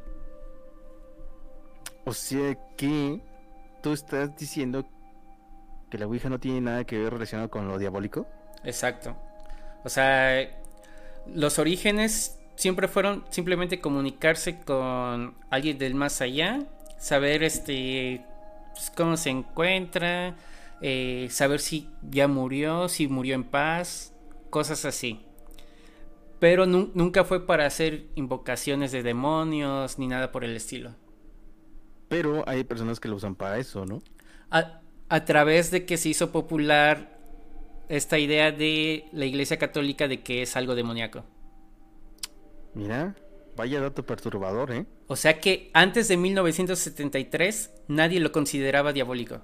O 2.07 2.15
sea 2.15 2.57
que 2.79 3.21
tú 3.83 3.93
estás 3.93 4.35
diciendo 4.39 4.89
que 5.91 5.99
la 5.99 6.07
Ouija 6.07 6.31
no 6.31 6.41
tiene 6.41 6.63
nada 6.63 6.85
que 6.85 6.99
ver 6.99 7.13
relacionado 7.13 7.51
con 7.51 7.69
lo 7.69 7.79
diabólico. 7.79 8.27
Exacto. 8.65 9.15
O 9.85 9.91
sea, 9.91 10.59
los 11.27 11.59
orígenes 11.59 12.41
siempre 12.57 12.89
fueron 12.89 13.25
simplemente 13.31 13.81
comunicarse 13.81 14.61
con 14.61 15.35
alguien 15.51 15.79
del 15.79 15.95
más 15.95 16.21
allá, 16.21 16.67
saber 16.99 17.43
este 17.43 18.25
pues, 18.73 18.91
cómo 18.91 19.17
se 19.17 19.31
encuentra, 19.31 20.37
eh, 20.81 21.29
saber 21.31 21.61
si 21.61 21.89
ya 22.03 22.29
murió, 22.29 22.89
si 22.89 23.09
murió 23.09 23.35
en 23.35 23.45
paz, 23.45 24.15
cosas 24.51 24.85
así. 24.85 25.21
Pero 26.41 26.67
nunca 26.67 27.25
fue 27.25 27.47
para 27.47 27.65
hacer 27.65 28.07
invocaciones 28.17 28.93
de 28.93 29.03
demonios 29.03 29.99
ni 29.99 30.07
nada 30.07 30.31
por 30.31 30.45
el 30.45 30.57
estilo. 30.57 30.95
Pero 32.09 32.45
hay 32.47 32.65
personas 32.65 33.01
que 33.01 33.09
lo 33.09 33.17
usan 33.17 33.35
para 33.35 33.59
eso, 33.59 33.87
¿no? 33.87 34.03
A, 34.51 34.81
a 35.09 35.25
través 35.25 35.71
de 35.71 35.87
que 35.87 35.97
se 35.97 36.11
hizo 36.11 36.33
popular 36.33 37.19
esta 37.89 38.19
idea 38.19 38.53
de 38.53 39.07
la 39.13 39.25
Iglesia 39.25 39.59
Católica 39.59 40.07
de 40.07 40.23
que 40.23 40.43
es 40.43 40.57
algo 40.57 40.75
demoníaco. 40.75 41.25
Mira, 42.75 43.15
vaya 43.57 43.81
dato 43.81 44.05
perturbador, 44.05 44.73
¿eh? 44.73 44.87
O 45.07 45.17
sea 45.17 45.41
que 45.41 45.71
antes 45.75 46.09
de 46.09 46.17
1973 46.17 47.73
nadie 47.89 48.21
lo 48.21 48.33
consideraba 48.33 48.93
diabólico. 48.93 49.41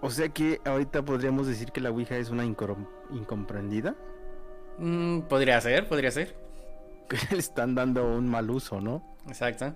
O 0.00 0.10
sea 0.10 0.28
que 0.28 0.60
ahorita 0.64 1.04
podríamos 1.04 1.46
decir 1.48 1.72
que 1.72 1.80
la 1.80 1.90
Ouija 1.90 2.16
es 2.16 2.30
una 2.30 2.44
incomprendida. 2.44 3.96
Mm, 4.78 5.22
podría 5.22 5.60
ser, 5.60 5.88
podría 5.88 6.10
ser. 6.10 6.36
Que 7.08 7.16
le 7.34 7.38
están 7.38 7.74
dando 7.74 8.06
un 8.06 8.28
mal 8.28 8.50
uso, 8.50 8.82
¿no? 8.82 9.16
Exacto. 9.26 9.74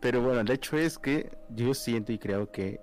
Pero 0.00 0.22
bueno, 0.22 0.40
el 0.40 0.50
hecho 0.50 0.76
es 0.76 0.98
que 0.98 1.30
yo 1.50 1.72
siento 1.72 2.12
y 2.12 2.18
creo 2.18 2.50
que 2.50 2.80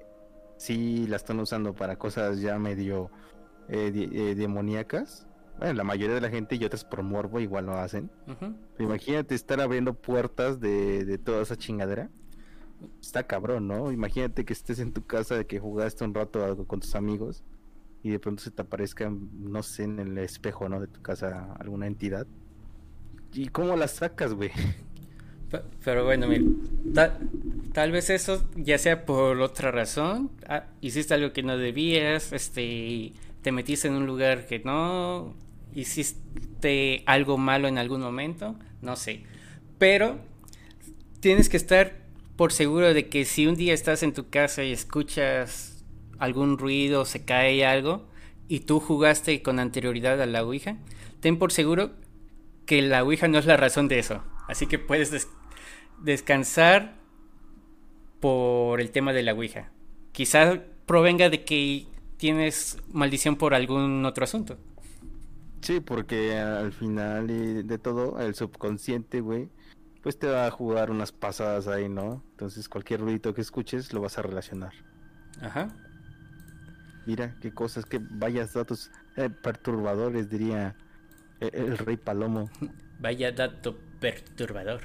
sí 0.57 1.05
la 1.07 1.17
están 1.17 1.39
usando 1.39 1.73
para 1.73 1.97
cosas 1.97 2.39
ya 2.39 2.57
medio 2.57 3.11
eh, 3.67 3.91
eh, 3.93 4.35
demoníacas. 4.35 5.27
Bueno, 5.59 5.73
la 5.73 5.83
mayoría 5.83 6.15
de 6.15 6.21
la 6.21 6.29
gente 6.29 6.55
y 6.55 6.63
otras 6.63 6.85
por 6.85 7.03
morbo 7.03 7.39
igual 7.39 7.65
lo 7.65 7.73
hacen. 7.73 8.09
Imagínate 8.79 9.35
estar 9.35 9.59
abriendo 9.59 9.93
puertas 9.93 10.59
de, 10.59 11.05
de 11.05 11.17
toda 11.17 11.41
esa 11.41 11.57
chingadera. 11.57 12.09
Está 13.01 13.23
cabrón, 13.23 13.67
¿no? 13.67 13.91
Imagínate 13.91 14.45
que 14.45 14.53
estés 14.53 14.79
en 14.79 14.93
tu 14.93 15.05
casa 15.05 15.35
de 15.35 15.45
que 15.45 15.59
jugaste 15.59 16.05
un 16.05 16.13
rato 16.13 16.43
algo 16.45 16.65
con 16.65 16.79
tus 16.79 16.95
amigos 16.95 17.43
y 18.03 18.09
de 18.11 18.19
pronto 18.19 18.41
se 18.41 18.51
te 18.51 18.61
aparezca, 18.61 19.11
no 19.11 19.61
sé, 19.63 19.83
en 19.83 19.99
el 19.99 20.17
espejo, 20.19 20.69
¿no? 20.69 20.79
De 20.79 20.87
tu 20.87 21.01
casa 21.01 21.53
alguna 21.59 21.87
entidad. 21.87 22.25
¿Y 23.33 23.49
cómo 23.49 23.75
la 23.75 23.87
sacas, 23.87 24.33
güey? 24.33 24.51
Pero 25.83 26.05
bueno, 26.05 26.27
mira, 26.27 27.17
tal, 27.73 27.91
vez 27.91 28.09
eso 28.09 28.47
ya 28.55 28.77
sea 28.77 29.05
por 29.05 29.41
otra 29.41 29.71
razón. 29.71 30.31
Ah, 30.47 30.67
hiciste 30.79 31.13
algo 31.15 31.33
que 31.33 31.43
no 31.43 31.57
debías, 31.57 32.31
este, 32.31 33.13
te 33.41 33.51
metiste 33.51 33.87
en 33.87 33.95
un 33.95 34.05
lugar 34.05 34.45
que 34.45 34.59
no, 34.59 35.35
hiciste 35.73 37.03
algo 37.05 37.37
malo 37.37 37.67
en 37.67 37.77
algún 37.77 38.01
momento, 38.01 38.55
no 38.81 38.95
sé. 38.95 39.23
Pero 39.77 40.19
tienes 41.19 41.49
que 41.49 41.57
estar 41.57 41.97
por 42.35 42.53
seguro 42.53 42.93
de 42.93 43.07
que 43.09 43.25
si 43.25 43.47
un 43.47 43.55
día 43.55 43.73
estás 43.73 44.03
en 44.03 44.13
tu 44.13 44.29
casa 44.29 44.63
y 44.63 44.71
escuchas 44.71 45.83
algún 46.17 46.57
ruido, 46.57 47.05
se 47.05 47.25
cae 47.25 47.65
algo, 47.65 48.07
y 48.47 48.61
tú 48.61 48.79
jugaste 48.79 49.41
con 49.41 49.59
anterioridad 49.59 50.21
a 50.21 50.25
la 50.25 50.43
Ouija, 50.43 50.77
ten 51.19 51.37
por 51.37 51.51
seguro 51.51 51.91
que 52.65 52.81
la 52.81 53.03
Ouija 53.03 53.27
no 53.27 53.37
es 53.37 53.45
la 53.45 53.57
razón 53.57 53.87
de 53.87 53.99
eso. 53.99 54.23
Así 54.47 54.67
que 54.67 54.79
puedes 54.79 55.27
descansar 56.01 56.95
por 58.19 58.81
el 58.81 58.91
tema 58.91 59.13
de 59.13 59.23
la 59.23 59.33
Ouija. 59.33 59.71
Quizás 60.11 60.59
provenga 60.85 61.29
de 61.29 61.43
que 61.43 61.85
tienes 62.17 62.77
maldición 62.91 63.35
por 63.35 63.53
algún 63.53 64.03
otro 64.05 64.23
asunto. 64.23 64.57
Sí, 65.61 65.79
porque 65.79 66.37
al 66.37 66.71
final 66.71 67.27
de 67.27 67.77
todo, 67.77 68.19
el 68.19 68.35
subconsciente, 68.35 69.21
güey, 69.21 69.49
pues 70.01 70.17
te 70.17 70.27
va 70.27 70.47
a 70.47 70.51
jugar 70.51 70.91
unas 70.91 71.11
pasadas 71.11 71.67
ahí, 71.67 71.89
¿no? 71.89 72.23
Entonces 72.31 72.69
cualquier 72.69 73.01
ruido 73.01 73.33
que 73.33 73.41
escuches 73.41 73.93
lo 73.93 74.01
vas 74.01 74.17
a 74.17 74.21
relacionar. 74.21 74.73
Ajá. 75.41 75.67
Mira, 77.05 77.35
qué 77.41 77.53
cosas, 77.53 77.85
que 77.85 77.99
vayas 77.99 78.53
datos 78.53 78.91
eh, 79.17 79.29
perturbadores, 79.29 80.29
diría 80.29 80.75
el, 81.39 81.53
el 81.53 81.77
rey 81.77 81.97
Palomo. 81.97 82.49
Vaya 82.99 83.31
dato 83.31 83.77
perturbador. 83.99 84.81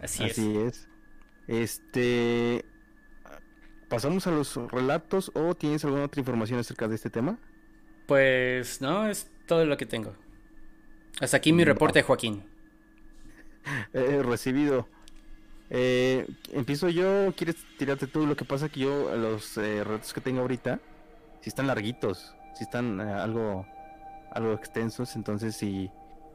Así, 0.00 0.24
Así 0.24 0.56
es. 0.56 0.88
Este. 1.46 2.64
¿Pasamos 3.88 4.26
a 4.26 4.30
los 4.30 4.56
relatos 4.70 5.30
o 5.34 5.54
tienes 5.54 5.84
alguna 5.84 6.04
otra 6.04 6.20
información 6.20 6.58
acerca 6.58 6.88
de 6.88 6.94
este 6.94 7.10
tema? 7.10 7.38
Pues 8.06 8.80
no, 8.80 9.06
es 9.06 9.30
todo 9.52 9.66
lo 9.66 9.76
que 9.76 9.84
tengo. 9.84 10.14
Hasta 11.20 11.36
aquí 11.36 11.52
mi 11.52 11.64
reporte, 11.64 12.02
Joaquín. 12.02 12.42
Eh, 13.92 14.20
recibido. 14.24 14.88
Eh, 15.70 16.26
empiezo 16.52 16.88
yo, 16.88 17.32
¿quieres 17.36 17.56
tirarte 17.78 18.08
tú? 18.08 18.26
Lo 18.26 18.34
que 18.34 18.44
pasa 18.44 18.68
que 18.68 18.80
yo, 18.80 19.14
los 19.14 19.56
eh, 19.56 19.84
relatos 19.84 20.12
que 20.12 20.20
tengo 20.20 20.40
ahorita, 20.40 20.80
si 21.40 21.48
están 21.48 21.68
larguitos, 21.68 22.34
si 22.56 22.64
están 22.64 23.00
eh, 23.00 23.04
algo, 23.04 23.64
algo 24.32 24.52
extensos, 24.54 25.14
entonces 25.14 25.54
si, 25.54 25.90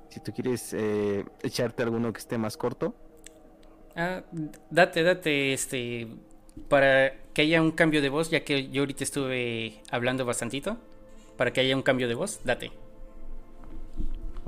si 0.10 0.22
tú 0.22 0.32
quieres 0.32 0.74
echarte 1.44 1.84
alguno 1.84 2.14
que 2.14 2.20
esté 2.20 2.38
más 2.38 2.56
corto, 2.56 2.96
Ah, 3.96 4.22
date, 4.70 5.02
date, 5.02 5.54
este, 5.54 6.08
para 6.70 7.14
que 7.34 7.42
haya 7.42 7.62
un 7.64 7.72
cambio 7.72 8.00
de 8.00 8.10
voz, 8.10 8.30
ya 8.30 8.44
que 8.46 8.70
yo 8.70 8.84
ahorita 8.84 9.04
estuve 9.04 9.82
hablando 9.90 10.24
bastantito, 10.24 10.78
para 11.36 11.52
que 11.52 11.62
haya 11.62 11.76
un 11.76 11.82
cambio 11.82 12.08
de 12.08 12.14
voz, 12.14 12.42
date. 12.46 12.72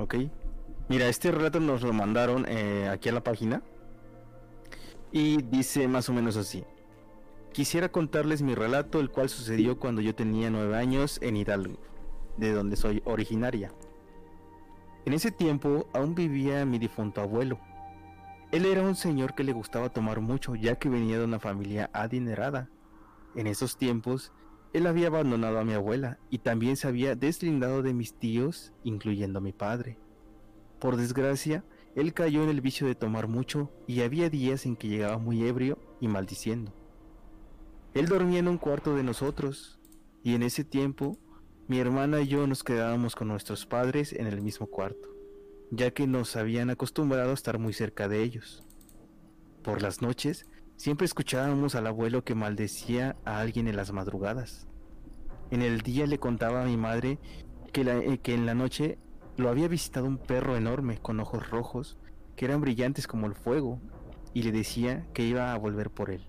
Ok. 0.00 0.16
Mira, 0.88 1.06
este 1.06 1.30
relato 1.30 1.60
nos 1.60 1.82
lo 1.82 1.92
mandaron 1.92 2.44
eh, 2.48 2.88
aquí 2.90 3.08
a 3.08 3.12
la 3.12 3.22
página 3.22 3.62
y 5.12 5.42
dice 5.42 5.86
más 5.86 6.08
o 6.08 6.12
menos 6.12 6.36
así. 6.36 6.64
Quisiera 7.52 7.90
contarles 7.90 8.42
mi 8.42 8.54
relato, 8.54 8.98
el 8.98 9.10
cual 9.10 9.28
sucedió 9.28 9.78
cuando 9.78 10.00
yo 10.00 10.14
tenía 10.14 10.50
nueve 10.50 10.76
años 10.76 11.18
en 11.22 11.36
Hidalgo, 11.36 11.78
de 12.36 12.52
donde 12.52 12.76
soy 12.76 13.02
originaria. 13.04 13.72
En 15.04 15.12
ese 15.12 15.30
tiempo 15.30 15.88
aún 15.92 16.16
vivía 16.16 16.64
mi 16.64 16.78
difunto 16.78 17.20
abuelo 17.20 17.58
él 18.52 18.66
era 18.66 18.82
un 18.82 18.96
señor 18.96 19.34
que 19.34 19.44
le 19.44 19.52
gustaba 19.52 19.90
tomar 19.90 20.20
mucho 20.20 20.56
ya 20.56 20.74
que 20.74 20.88
venía 20.88 21.18
de 21.18 21.24
una 21.24 21.38
familia 21.38 21.88
adinerada. 21.92 22.68
En 23.36 23.46
esos 23.46 23.76
tiempos, 23.76 24.32
él 24.72 24.86
había 24.86 25.08
abandonado 25.08 25.58
a 25.58 25.64
mi 25.64 25.72
abuela 25.72 26.18
y 26.30 26.38
también 26.38 26.76
se 26.76 26.88
había 26.88 27.14
deslindado 27.14 27.82
de 27.82 27.94
mis 27.94 28.14
tíos, 28.14 28.72
incluyendo 28.84 29.38
a 29.38 29.42
mi 29.42 29.52
padre. 29.52 29.98
Por 30.78 30.96
desgracia, 30.96 31.64
él 31.94 32.14
cayó 32.14 32.42
en 32.42 32.50
el 32.50 32.60
vicio 32.60 32.86
de 32.86 32.94
tomar 32.94 33.28
mucho 33.28 33.70
y 33.86 34.02
había 34.02 34.30
días 34.30 34.66
en 34.66 34.76
que 34.76 34.88
llegaba 34.88 35.18
muy 35.18 35.46
ebrio 35.46 35.78
y 36.00 36.08
maldiciendo. 36.08 36.72
Él 37.94 38.06
dormía 38.06 38.38
en 38.38 38.48
un 38.48 38.58
cuarto 38.58 38.94
de 38.94 39.02
nosotros 39.02 39.80
y 40.22 40.34
en 40.34 40.42
ese 40.42 40.64
tiempo 40.64 41.18
mi 41.66 41.78
hermana 41.78 42.20
y 42.20 42.28
yo 42.28 42.46
nos 42.46 42.62
quedábamos 42.62 43.16
con 43.16 43.28
nuestros 43.28 43.66
padres 43.66 44.12
en 44.12 44.26
el 44.26 44.40
mismo 44.40 44.66
cuarto 44.66 45.10
ya 45.70 45.92
que 45.92 46.06
nos 46.06 46.36
habían 46.36 46.70
acostumbrado 46.70 47.30
a 47.30 47.34
estar 47.34 47.58
muy 47.58 47.72
cerca 47.72 48.08
de 48.08 48.22
ellos. 48.22 48.64
Por 49.62 49.82
las 49.82 50.02
noches, 50.02 50.46
siempre 50.80 51.04
escuchábamos 51.04 51.74
al 51.74 51.86
abuelo 51.86 52.24
que 52.24 52.34
maldecía 52.34 53.14
a 53.26 53.40
alguien 53.40 53.68
en 53.68 53.76
las 53.76 53.92
madrugadas. 53.92 54.66
En 55.50 55.60
el 55.60 55.82
día 55.82 56.06
le 56.06 56.18
contaba 56.18 56.62
a 56.62 56.64
mi 56.64 56.78
madre 56.78 57.18
que, 57.70 57.82
eh, 57.82 58.18
que 58.22 58.32
en 58.32 58.46
la 58.46 58.54
noche 58.54 58.96
lo 59.36 59.50
había 59.50 59.68
visitado 59.68 60.06
un 60.06 60.16
perro 60.16 60.56
enorme 60.56 60.96
con 60.96 61.20
ojos 61.20 61.50
rojos 61.50 61.98
que 62.34 62.46
eran 62.46 62.62
brillantes 62.62 63.06
como 63.06 63.26
el 63.26 63.34
fuego 63.34 63.78
y 64.32 64.42
le 64.42 64.52
decía 64.52 65.06
que 65.12 65.22
iba 65.22 65.52
a 65.52 65.58
volver 65.58 65.90
por 65.90 66.08
él. 66.08 66.26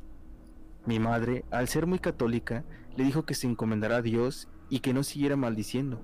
Mi 0.86 1.00
madre, 1.00 1.46
al 1.50 1.70
ser 1.70 1.88
muy 1.88 2.00
católica, 2.00 2.66
le 2.98 3.06
dijo 3.06 3.24
que 3.24 3.36
se 3.36 3.48
encomendara 3.48 3.98
a 3.98 4.02
Dios 4.02 4.50
y 4.70 4.82
que 4.82 4.94
no 4.94 5.04
siguiera 5.04 5.38
maldiciendo. 5.38 6.04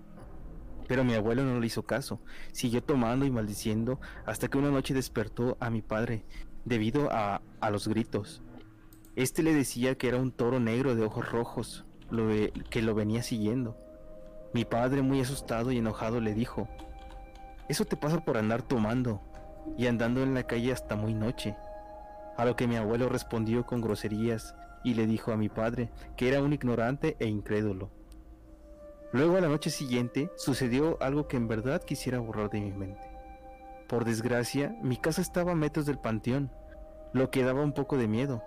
Pero 0.88 1.04
mi 1.04 1.16
abuelo 1.16 1.44
no 1.44 1.60
le 1.60 1.68
hizo 1.68 1.86
caso, 1.86 2.22
siguió 2.54 2.82
tomando 2.82 3.26
y 3.26 3.30
maldiciendo 3.30 4.00
hasta 4.26 4.48
que 4.48 4.58
una 4.58 4.72
noche 4.72 4.94
despertó 4.94 5.58
a 5.60 5.70
mi 5.70 5.82
padre 5.82 6.24
debido 6.68 7.12
a, 7.12 7.42
a 7.60 7.70
los 7.70 7.88
gritos. 7.88 8.42
Este 9.16 9.42
le 9.42 9.54
decía 9.54 9.96
que 9.96 10.08
era 10.08 10.18
un 10.18 10.32
toro 10.32 10.60
negro 10.60 10.96
de 10.96 11.04
ojos 11.04 11.32
rojos, 11.32 11.86
que 12.70 12.82
lo 12.82 12.96
venía 12.96 13.24
siguiendo. 13.24 13.78
Mi 14.54 14.66
padre, 14.66 15.02
muy 15.02 15.22
asustado 15.22 15.72
y 15.72 15.78
enojado, 15.78 16.20
le 16.22 16.34
dijo, 16.34 16.68
Eso 17.68 17.86
te 17.86 17.98
pasa 17.98 18.24
por 18.24 18.38
andar 18.38 18.62
tomando 18.62 19.22
y 19.78 19.88
andando 19.88 20.22
en 20.24 20.34
la 20.34 20.44
calle 20.44 20.72
hasta 20.72 20.96
muy 20.96 21.14
noche. 21.14 21.56
A 22.38 22.46
lo 22.46 22.56
que 22.56 22.68
mi 22.68 22.76
abuelo 22.76 23.10
respondió 23.10 23.66
con 23.66 23.82
groserías 23.82 24.56
y 24.84 24.94
le 24.94 25.08
dijo 25.08 25.32
a 25.32 25.38
mi 25.38 25.50
padre 25.50 25.90
que 26.16 26.30
era 26.30 26.42
un 26.42 26.54
ignorante 26.54 27.18
e 27.20 27.28
incrédulo. 27.28 27.90
Luego 29.12 29.38
a 29.38 29.42
la 29.42 29.48
noche 29.48 29.70
siguiente 29.70 30.30
sucedió 30.36 31.02
algo 31.02 31.28
que 31.28 31.38
en 31.38 31.48
verdad 31.48 31.82
quisiera 31.84 32.20
borrar 32.20 32.50
de 32.50 32.62
mi 32.62 32.72
mente. 32.72 33.17
Por 33.88 34.04
desgracia, 34.04 34.76
mi 34.82 34.98
casa 34.98 35.22
estaba 35.22 35.54
a 35.54 35.56
metros 35.56 35.86
del 35.86 35.98
panteón, 35.98 36.52
lo 37.14 37.32
que 37.32 37.44
daba 37.44 37.64
un 37.64 37.74
poco 37.74 37.98
de 37.98 38.08
miedo, 38.08 38.44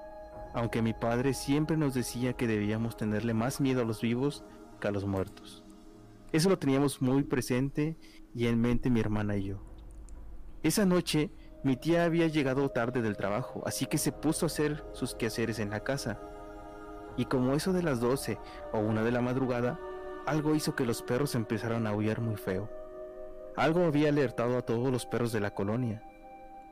aunque 0.54 0.82
mi 0.82 0.92
padre 0.92 1.32
siempre 1.32 1.76
nos 1.76 1.94
decía 1.94 2.34
que 2.34 2.46
debíamos 2.46 2.96
tenerle 2.96 3.32
más 3.32 3.60
miedo 3.60 3.80
a 3.80 3.84
los 3.84 4.02
vivos 4.02 4.44
que 4.80 4.88
a 4.88 4.90
los 4.90 5.06
muertos. 5.06 5.64
Eso 6.32 6.48
lo 6.50 6.58
teníamos 6.58 7.00
muy 7.00 7.22
presente 7.22 7.96
y 8.34 8.46
en 8.46 8.60
mente 8.60 8.90
mi 8.90 9.00
hermana 9.00 9.36
y 9.36 9.44
yo. 9.44 9.62
Esa 10.62 10.84
noche 10.84 11.30
mi 11.64 11.76
tía 11.76 12.04
había 12.04 12.26
llegado 12.26 12.68
tarde 12.68 13.02
del 13.02 13.16
trabajo, 13.16 13.62
así 13.66 13.86
que 13.86 13.98
se 13.98 14.12
puso 14.12 14.46
a 14.46 14.48
hacer 14.48 14.84
sus 14.92 15.14
quehaceres 15.14 15.58
en 15.58 15.70
la 15.70 15.80
casa. 15.80 16.20
Y 17.16 17.24
como 17.24 17.54
eso 17.54 17.72
de 17.72 17.82
las 17.82 18.00
12 18.00 18.38
o 18.72 18.78
una 18.78 19.02
de 19.02 19.10
la 19.10 19.20
madrugada, 19.20 19.80
algo 20.26 20.54
hizo 20.54 20.74
que 20.74 20.86
los 20.86 21.02
perros 21.02 21.34
empezaran 21.34 21.86
a 21.86 21.90
aullar 21.90 22.20
muy 22.20 22.36
feo. 22.36 22.70
Algo 23.60 23.84
había 23.84 24.08
alertado 24.08 24.56
a 24.56 24.62
todos 24.62 24.90
los 24.90 25.04
perros 25.04 25.32
de 25.32 25.40
la 25.40 25.52
colonia. 25.52 26.02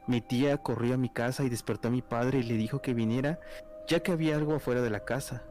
Mi 0.07 0.23
tía 0.23 0.57
corrió 0.57 0.95
a 0.95 0.97
mi 0.97 1.11
casa 1.11 1.45
y 1.45 1.51
despertó 1.51 1.89
a 1.89 1.91
mi 1.91 2.01
padre 2.01 2.39
y 2.39 2.45
le 2.45 2.55
dijo 2.55 2.81
que 2.81 2.95
viniera, 2.95 3.41
ya 3.87 4.01
que 4.01 4.11
había 4.11 4.37
algo 4.37 4.55
afuera 4.55 4.81
de 4.81 4.89
la 4.89 5.05
casa. 5.05 5.43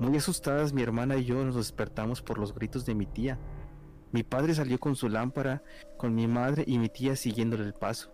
Muy 0.00 0.16
asustadas, 0.16 0.72
mi 0.72 0.82
hermana 0.82 1.18
y 1.18 1.24
yo 1.24 1.44
nos 1.44 1.54
despertamos 1.54 2.20
por 2.20 2.38
los 2.38 2.52
gritos 2.52 2.84
de 2.84 2.96
mi 2.96 3.06
tía. 3.06 3.38
Mi 4.10 4.24
padre 4.24 4.56
salió 4.56 4.80
con 4.80 4.96
su 4.96 5.08
lámpara, 5.08 5.62
con 5.98 6.16
mi 6.16 6.26
madre 6.26 6.64
y 6.66 6.80
mi 6.80 6.88
tía 6.88 7.14
siguiéndole 7.14 7.62
el 7.62 7.74
paso. 7.74 8.12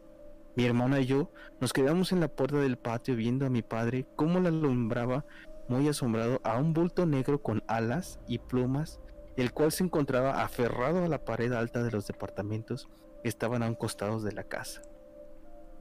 Mi 0.55 0.67
hermana 0.67 1.01
y 1.01 1.07
yo 1.07 1.33
nos 1.59 1.73
quedamos 1.73 2.13
en 2.13 2.21
la 2.21 2.29
puerta 2.29 2.59
del 2.59 2.77
patio 2.77 3.17
viendo 3.17 3.47
a 3.47 3.51
mi 3.51 3.63
padre 3.63 4.07
cómo 4.15 4.41
la 4.41 4.51
alumbraba 4.51 5.25
muy 5.71 5.89
asombrado 5.89 6.39
a 6.45 6.59
un 6.59 6.75
bulto 6.75 7.07
negro 7.07 7.41
con 7.41 7.63
alas 7.67 8.21
y 8.29 8.41
plumas, 8.41 9.01
el 9.37 9.53
cual 9.53 9.73
se 9.73 9.85
encontraba 9.85 10.43
aferrado 10.43 11.05
a 11.05 11.09
la 11.09 11.25
pared 11.25 11.53
alta 11.53 11.83
de 11.83 11.91
los 11.91 12.07
departamentos 12.07 12.89
que 13.23 13.29
estaban 13.29 13.63
a 13.63 13.69
un 13.69 13.75
costado 13.75 14.21
de 14.21 14.33
la 14.33 14.45
casa. 14.45 14.83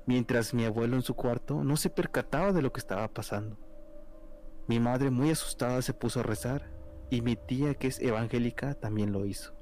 Mientras 0.06 0.54
mi 0.54 0.66
abuelo 0.66 0.96
en 0.96 1.02
su 1.02 1.16
cuarto 1.16 1.64
no 1.64 1.78
se 1.78 1.90
percataba 1.90 2.54
de 2.54 2.62
lo 2.62 2.72
que 2.72 2.80
estaba 2.80 3.08
pasando. 3.08 3.58
Mi 4.68 4.80
madre 4.80 5.10
muy 5.10 5.32
asustada 5.32 5.82
se 5.82 5.94
puso 5.94 6.22
a 6.22 6.24
rezar 6.24 6.70
y 7.10 7.22
mi 7.22 7.36
tía 7.36 7.76
que 7.76 7.88
es 7.88 8.00
evangélica 8.00 8.74
también 8.74 9.12
lo 9.12 9.26
hizo. 9.26 9.54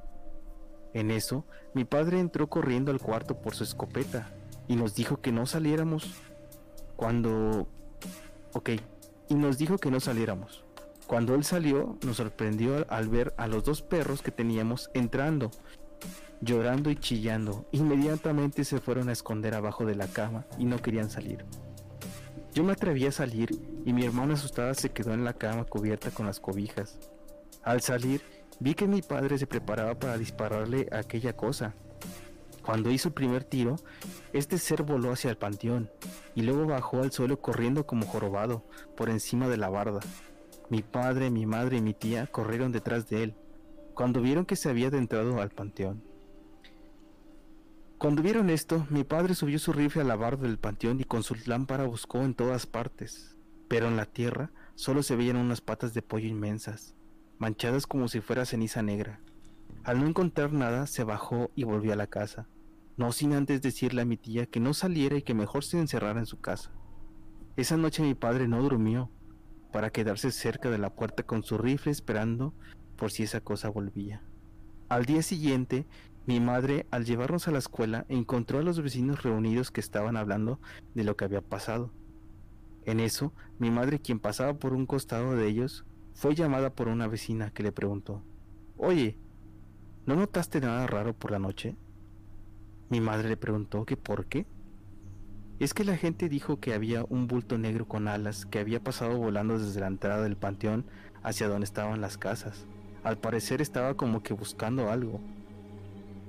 En 0.93 1.11
eso, 1.11 1.45
mi 1.73 1.85
padre 1.85 2.19
entró 2.19 2.47
corriendo 2.47 2.91
al 2.91 2.99
cuarto 2.99 3.41
por 3.41 3.55
su 3.55 3.63
escopeta 3.63 4.31
y 4.67 4.75
nos 4.75 4.95
dijo 4.95 5.21
que 5.21 5.31
no 5.31 5.45
saliéramos 5.45 6.13
cuando... 6.95 7.67
Ok, 8.53 8.71
y 9.29 9.35
nos 9.35 9.57
dijo 9.57 9.77
que 9.77 9.91
no 9.91 9.99
saliéramos. 9.99 10.65
Cuando 11.09 11.33
él 11.33 11.43
salió, 11.43 11.97
nos 12.05 12.17
sorprendió 12.17 12.85
al 12.87 13.09
ver 13.09 13.33
a 13.37 13.47
los 13.47 13.63
dos 13.63 13.81
perros 13.81 14.21
que 14.21 14.29
teníamos 14.29 14.91
entrando, 14.93 15.49
llorando 16.39 16.91
y 16.91 16.97
chillando. 16.97 17.65
Inmediatamente 17.71 18.63
se 18.63 18.79
fueron 18.79 19.09
a 19.09 19.13
esconder 19.13 19.55
abajo 19.55 19.87
de 19.87 19.95
la 19.95 20.05
cama 20.05 20.45
y 20.59 20.65
no 20.65 20.77
querían 20.77 21.09
salir. 21.09 21.45
Yo 22.53 22.63
me 22.63 22.73
atreví 22.73 23.07
a 23.07 23.11
salir 23.11 23.49
y 23.85 23.91
mi 23.91 24.05
hermana 24.05 24.35
asustada 24.35 24.75
se 24.75 24.91
quedó 24.91 25.15
en 25.15 25.23
la 25.23 25.33
cama 25.33 25.63
cubierta 25.63 26.11
con 26.11 26.27
las 26.27 26.39
cobijas. 26.39 26.99
Al 27.63 27.81
salir, 27.81 28.21
vi 28.59 28.75
que 28.75 28.85
mi 28.85 29.01
padre 29.01 29.39
se 29.39 29.47
preparaba 29.47 29.95
para 29.95 30.15
dispararle 30.15 30.87
aquella 30.91 31.35
cosa, 31.35 31.73
cuando 32.61 32.91
hizo 32.91 33.07
el 33.07 33.15
primer 33.15 33.43
tiro, 33.43 33.77
este 34.31 34.59
ser 34.59 34.83
voló 34.83 35.11
hacia 35.11 35.31
el 35.31 35.37
panteón 35.37 35.89
y 36.35 36.43
luego 36.43 36.67
bajó 36.67 37.01
al 37.01 37.11
suelo 37.11 37.41
corriendo 37.41 37.87
como 37.87 38.05
jorobado 38.05 38.63
por 38.95 39.09
encima 39.09 39.47
de 39.47 39.57
la 39.57 39.69
barda. 39.69 40.01
Mi 40.69 40.81
padre, 40.81 41.29
mi 41.29 41.45
madre 41.45 41.77
y 41.77 41.81
mi 41.81 41.93
tía 41.93 42.27
corrieron 42.27 42.71
detrás 42.71 43.09
de 43.09 43.23
él 43.23 43.35
cuando 43.93 44.21
vieron 44.21 44.45
que 44.45 44.55
se 44.55 44.69
había 44.69 44.87
adentrado 44.87 45.41
al 45.41 45.49
panteón. 45.49 46.01
Cuando 47.97 48.21
vieron 48.21 48.49
esto, 48.49 48.87
mi 48.89 49.03
padre 49.03 49.35
subió 49.35 49.59
su 49.59 49.73
rifle 49.73 50.03
a 50.03 50.05
la 50.05 50.15
barda 50.15 50.47
del 50.47 50.57
panteón 50.57 51.01
y 51.01 51.03
con 51.03 51.23
su 51.23 51.35
lámpara 51.45 51.85
buscó 51.85 52.19
en 52.19 52.33
todas 52.33 52.65
partes, 52.65 53.35
pero 53.67 53.87
en 53.87 53.97
la 53.97 54.05
tierra 54.05 54.51
solo 54.75 55.03
se 55.03 55.17
veían 55.17 55.35
unas 55.35 55.59
patas 55.59 55.93
de 55.93 56.01
pollo 56.01 56.27
inmensas, 56.27 56.95
manchadas 57.39 57.85
como 57.85 58.07
si 58.07 58.21
fuera 58.21 58.45
ceniza 58.45 58.81
negra. 58.81 59.19
Al 59.83 59.99
no 59.99 60.07
encontrar 60.07 60.53
nada, 60.53 60.87
se 60.87 61.03
bajó 61.03 61.51
y 61.55 61.65
volvió 61.65 61.91
a 61.91 61.97
la 61.97 62.07
casa 62.07 62.47
no 62.99 63.13
sin 63.13 63.31
antes 63.31 63.61
decirle 63.61 64.01
a 64.01 64.05
mi 64.05 64.17
tía 64.17 64.45
que 64.45 64.59
no 64.59 64.73
saliera 64.73 65.15
y 65.15 65.21
que 65.21 65.33
mejor 65.33 65.63
se 65.63 65.79
encerrara 65.79 66.19
en 66.19 66.25
su 66.25 66.41
casa. 66.41 66.69
Esa 67.55 67.77
noche 67.77 68.03
mi 68.03 68.13
padre 68.13 68.49
no 68.49 68.61
durmió, 68.61 69.09
para 69.71 69.91
quedarse 69.91 70.31
cerca 70.31 70.69
de 70.69 70.77
la 70.77 70.93
puerta 70.93 71.23
con 71.23 71.43
su 71.43 71.57
rifle 71.57 71.91
esperando 71.91 72.53
por 72.95 73.11
si 73.11 73.23
esa 73.23 73.41
cosa 73.41 73.69
volvía. 73.69 74.21
Al 74.89 75.05
día 75.05 75.21
siguiente, 75.21 75.85
mi 76.25 76.39
madre, 76.39 76.85
al 76.91 77.05
llevarnos 77.05 77.47
a 77.47 77.51
la 77.51 77.59
escuela, 77.59 78.05
encontró 78.09 78.59
a 78.59 78.63
los 78.63 78.81
vecinos 78.81 79.23
reunidos 79.23 79.71
que 79.71 79.79
estaban 79.79 80.17
hablando 80.17 80.59
de 80.93 81.03
lo 81.03 81.15
que 81.15 81.25
había 81.25 81.41
pasado. 81.41 81.91
En 82.85 82.99
eso, 82.99 83.33
mi 83.57 83.71
madre, 83.71 83.99
quien 83.99 84.19
pasaba 84.19 84.53
por 84.55 84.73
un 84.73 84.85
costado 84.85 85.35
de 85.35 85.47
ellos, 85.47 85.85
fue 86.13 86.35
llamada 86.35 86.71
por 86.71 86.87
una 86.87 87.07
vecina 87.07 87.51
que 87.51 87.63
le 87.63 87.71
preguntó, 87.71 88.23
Oye, 88.77 89.17
¿no 90.05 90.15
notaste 90.15 90.59
nada 90.59 90.87
raro 90.87 91.13
por 91.13 91.31
la 91.31 91.39
noche? 91.39 91.75
Mi 92.89 93.01
madre 93.01 93.29
le 93.29 93.37
preguntó 93.37 93.85
que 93.85 93.97
por 93.97 94.25
qué. 94.25 94.45
Es 95.59 95.73
que 95.73 95.83
la 95.83 95.97
gente 95.97 96.29
dijo 96.29 96.61
que 96.61 96.73
había 96.73 97.03
un 97.09 97.27
bulto 97.27 97.57
negro 97.57 97.85
con 97.85 98.07
alas 98.07 98.45
que 98.45 98.59
había 98.59 98.81
pasado 98.81 99.17
volando 99.17 99.59
desde 99.59 99.81
la 99.81 99.87
entrada 99.87 100.23
del 100.23 100.37
panteón 100.37 100.85
hacia 101.21 101.49
donde 101.49 101.65
estaban 101.65 101.99
las 101.99 102.17
casas. 102.17 102.65
Al 103.03 103.17
parecer 103.17 103.61
estaba 103.61 103.95
como 103.95 104.23
que 104.23 104.33
buscando 104.33 104.89
algo. 104.89 105.19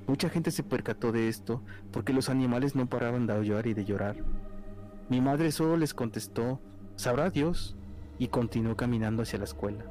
Mucha 0.08 0.28
gente 0.30 0.50
se 0.50 0.64
percató 0.64 1.12
de 1.12 1.28
esto 1.28 1.62
porque 1.92 2.12
los 2.12 2.28
animales 2.28 2.74
no 2.74 2.88
paraban 2.88 3.28
de 3.28 3.34
aullar 3.34 3.68
y 3.68 3.74
de 3.74 3.84
llorar. 3.84 4.16
Mi 5.08 5.20
madre 5.20 5.52
solo 5.52 5.76
les 5.76 5.94
contestó, 5.94 6.60
sabrá 6.96 7.30
Dios, 7.30 7.76
y 8.18 8.28
continuó 8.28 8.76
caminando 8.76 9.22
hacia 9.22 9.38
la 9.38 9.44
escuela. 9.44 9.84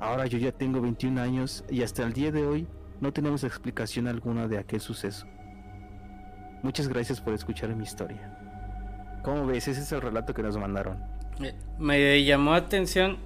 Ahora 0.00 0.26
yo 0.26 0.38
ya 0.38 0.50
tengo 0.50 0.80
21 0.80 1.20
años 1.20 1.64
y 1.70 1.82
hasta 1.82 2.02
el 2.02 2.12
día 2.12 2.32
de 2.32 2.44
hoy 2.44 2.66
no 3.00 3.12
tenemos 3.12 3.44
explicación 3.44 4.08
alguna 4.08 4.48
de 4.48 4.58
aquel 4.58 4.80
suceso. 4.80 5.26
Muchas 6.64 6.88
gracias 6.88 7.20
por 7.20 7.32
escuchar 7.32 7.74
mi 7.76 7.84
historia. 7.84 8.45
¿Cómo 9.22 9.46
ves? 9.46 9.68
Ese 9.68 9.80
es 9.80 9.92
el 9.92 10.00
relato 10.00 10.34
que 10.34 10.42
nos 10.42 10.56
mandaron. 10.56 10.98
Eh, 11.40 11.54
me 11.78 12.24
llamó 12.24 12.54
atención 12.54 13.18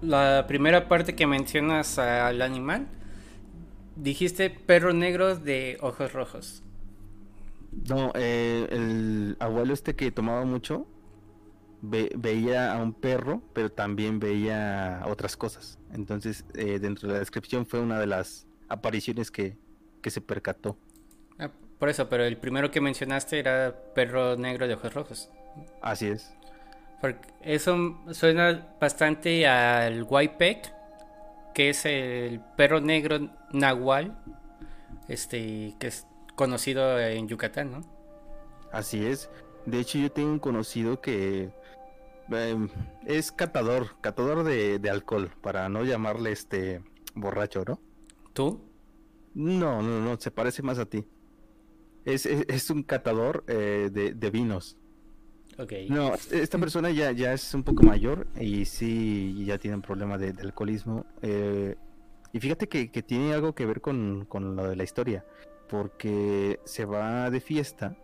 la 0.00 0.46
primera 0.48 0.88
parte 0.88 1.14
que 1.14 1.26
mencionas 1.26 1.98
al 1.98 2.40
animal. 2.42 2.86
Dijiste 3.96 4.50
perro 4.50 4.92
negro 4.92 5.36
de 5.36 5.78
ojos 5.80 6.12
rojos. 6.12 6.62
No, 7.88 8.12
eh, 8.14 8.66
el 8.70 9.36
abuelo 9.38 9.74
este 9.74 9.94
que 9.94 10.10
tomaba 10.10 10.44
mucho 10.44 10.86
veía 11.82 12.72
a 12.72 12.82
un 12.82 12.92
perro, 12.92 13.42
pero 13.54 13.70
también 13.70 14.20
veía 14.20 15.02
otras 15.06 15.36
cosas. 15.36 15.78
Entonces, 15.92 16.44
eh, 16.54 16.78
dentro 16.78 17.08
de 17.08 17.14
la 17.14 17.20
descripción 17.20 17.66
fue 17.66 17.80
una 17.80 17.98
de 17.98 18.06
las 18.06 18.46
apariciones 18.68 19.30
que, 19.30 19.56
que 20.02 20.10
se 20.10 20.20
percató. 20.20 20.76
Por 21.80 21.88
eso, 21.88 22.08
pero 22.10 22.24
el 22.24 22.36
primero 22.36 22.70
que 22.70 22.80
mencionaste 22.82 23.38
era 23.38 23.74
perro 23.94 24.36
negro 24.36 24.68
de 24.68 24.74
ojos 24.74 24.94
rojos. 24.94 25.30
Así 25.80 26.06
es. 26.06 26.32
Porque 27.00 27.26
eso 27.40 27.98
suena 28.12 28.68
bastante 28.78 29.46
al 29.46 30.06
White 30.08 30.62
que 31.54 31.70
es 31.70 31.86
el 31.86 32.40
perro 32.56 32.80
negro 32.80 33.30
nahual, 33.52 34.16
este, 35.08 35.74
que 35.78 35.86
es 35.86 36.06
conocido 36.36 37.00
en 37.00 37.26
Yucatán, 37.28 37.72
¿no? 37.72 37.80
Así 38.72 39.04
es. 39.06 39.30
De 39.64 39.80
hecho, 39.80 39.98
yo 39.98 40.12
tengo 40.12 40.30
un 40.30 40.38
conocido 40.38 41.00
que 41.00 41.50
em, 42.30 42.68
es 43.06 43.32
catador, 43.32 44.00
catador 44.02 44.44
de, 44.44 44.78
de, 44.78 44.90
alcohol, 44.90 45.30
para 45.40 45.68
no 45.70 45.82
llamarle 45.84 46.32
este 46.32 46.82
borracho, 47.14 47.64
¿no? 47.66 47.80
¿Tú? 48.34 48.60
No, 49.34 49.82
no, 49.82 50.00
no, 50.00 50.20
se 50.20 50.30
parece 50.30 50.62
más 50.62 50.78
a 50.78 50.86
ti. 50.86 51.06
Es, 52.12 52.26
es, 52.26 52.44
es 52.48 52.70
un 52.70 52.82
catador 52.82 53.44
eh, 53.48 53.90
de, 53.92 54.12
de 54.14 54.30
vinos. 54.30 54.76
Ok. 55.58 55.72
No, 55.88 56.14
esta 56.30 56.58
persona 56.58 56.90
ya, 56.90 57.12
ya 57.12 57.32
es 57.32 57.52
un 57.54 57.62
poco 57.62 57.82
mayor 57.82 58.26
y 58.38 58.64
sí 58.64 59.44
ya 59.44 59.58
tiene 59.58 59.76
un 59.76 59.82
problema 59.82 60.16
de, 60.18 60.32
de 60.32 60.42
alcoholismo. 60.42 61.04
eh, 61.22 61.76
y 62.32 62.38
fíjate 62.38 62.68
que, 62.68 62.92
que 62.92 63.02
tiene 63.02 63.34
algo 63.34 63.54
que 63.56 63.66
ver 63.66 63.80
con, 63.80 64.24
con 64.26 64.54
lo 64.54 64.68
de 64.68 64.76
la 64.76 64.84
historia, 64.84 65.24
porque 65.68 66.60
se 66.64 66.84
va 66.84 67.28
de 67.28 67.40
fiesta 67.40 67.96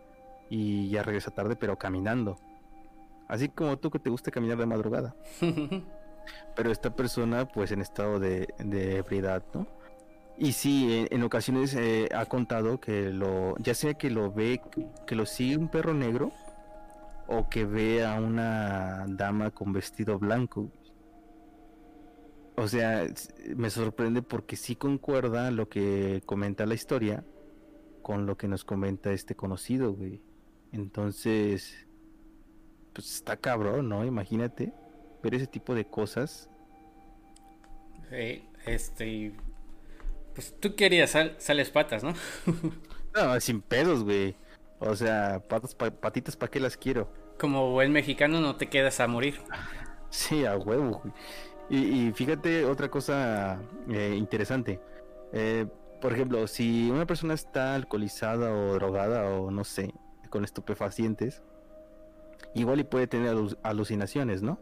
y 0.49 0.89
ya 0.89 1.01
regresa 1.01 1.31
tarde, 1.31 1.55
pero 1.55 1.77
caminando. 1.77 2.37
Así 3.29 3.49
como 3.49 3.77
tú 3.79 3.89
que 3.89 3.99
te 3.99 4.09
gusta 4.09 4.31
caminar 4.31 4.57
de 4.57 4.65
madrugada. 4.65 5.15
Pero 6.55 6.71
esta 6.71 6.93
persona, 6.93 7.47
pues 7.47 7.71
en 7.71 7.79
estado 7.81 8.19
de, 8.19 8.53
de 8.59 8.97
ebriedad, 8.97 9.43
¿no? 9.53 9.65
Y 10.39 10.51
sí, 10.51 11.07
en, 11.09 11.23
ocasiones 11.23 11.73
eh, 11.73 12.09
ha 12.13 12.25
contado 12.25 12.79
que 12.79 13.11
lo, 13.11 13.57
ya 13.57 13.73
sea 13.73 13.95
que 13.95 14.11
lo 14.11 14.31
ve, 14.31 14.61
que 15.07 15.15
lo 15.15 15.25
sigue 15.25 15.57
un 15.57 15.67
perro 15.67 15.93
negro 15.95 16.31
o 17.27 17.49
que 17.49 17.65
ve 17.65 18.05
a 18.05 18.19
una 18.19 19.05
dama 19.07 19.49
con 19.51 19.73
vestido 19.73 20.19
blanco. 20.19 20.71
O 22.55 22.67
sea, 22.67 23.05
me 23.55 23.69
sorprende 23.69 24.21
porque 24.21 24.55
sí 24.55 24.75
concuerda 24.75 25.51
lo 25.51 25.69
que 25.69 26.21
comenta 26.25 26.65
la 26.65 26.75
historia 26.75 27.23
con 28.01 28.25
lo 28.25 28.37
que 28.37 28.47
nos 28.47 28.63
comenta 28.63 29.11
este 29.11 29.35
conocido, 29.35 29.93
güey. 29.93 30.21
Entonces, 30.71 31.87
pues 32.93 33.15
está 33.15 33.37
cabrón, 33.37 33.89
¿no? 33.89 34.05
Imagínate 34.05 34.73
ver 35.21 35.35
ese 35.35 35.47
tipo 35.47 35.75
de 35.75 35.85
cosas. 35.85 36.49
Eh, 38.11 38.43
este. 38.65 39.33
Pues 40.37 40.53
tú 40.59 40.75
querías 40.75 41.09
sal- 41.09 41.33
sales 41.39 41.71
patas, 41.71 42.03
¿no? 42.03 42.13
No, 43.15 43.39
sin 43.39 43.61
pedos, 43.61 44.03
güey. 44.03 44.35
O 44.77 44.95
sea, 44.95 45.41
patas 45.49 45.73
pa- 45.73 45.89
patitas, 45.89 46.35
¿para 46.35 46.51
qué 46.51 46.59
las 46.59 46.77
quiero? 46.77 47.11
Como 47.39 47.71
buen 47.71 47.91
mexicano 47.91 48.39
no 48.41 48.55
te 48.57 48.67
quedas 48.67 48.99
a 48.99 49.07
morir. 49.07 49.39
Sí, 50.11 50.45
a 50.45 50.55
huevo. 50.55 51.01
güey. 51.01 51.13
Y, 51.69 52.07
y 52.07 52.11
fíjate 52.11 52.63
otra 52.65 52.89
cosa 52.91 53.59
eh, 53.89 54.13
interesante. 54.15 54.79
Eh, 55.33 55.65
por 55.99 56.13
ejemplo, 56.13 56.45
si 56.45 56.91
una 56.91 57.07
persona 57.07 57.33
está 57.33 57.73
alcoholizada 57.73 58.53
o 58.53 58.75
drogada 58.75 59.27
o 59.31 59.49
no 59.49 59.63
sé, 59.63 59.91
con 60.29 60.43
estupefacientes, 60.43 61.41
igual 62.53 62.79
y 62.81 62.83
puede 62.83 63.07
tener 63.07 63.33
alu- 63.35 63.57
alucinaciones, 63.63 64.43
¿no? 64.43 64.59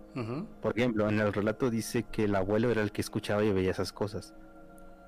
Por 0.62 0.80
ejemplo, 0.80 1.10
en 1.10 1.20
el 1.20 1.34
relato 1.34 1.70
dice 1.70 2.04
que 2.04 2.24
el 2.24 2.36
abuelo 2.36 2.72
era 2.72 2.82
el 2.82 2.94
que 2.94 3.02
escuchaba 3.02 3.44
y 3.44 3.52
veía 3.52 3.72
esas 3.72 3.92
cosas. 3.92 4.34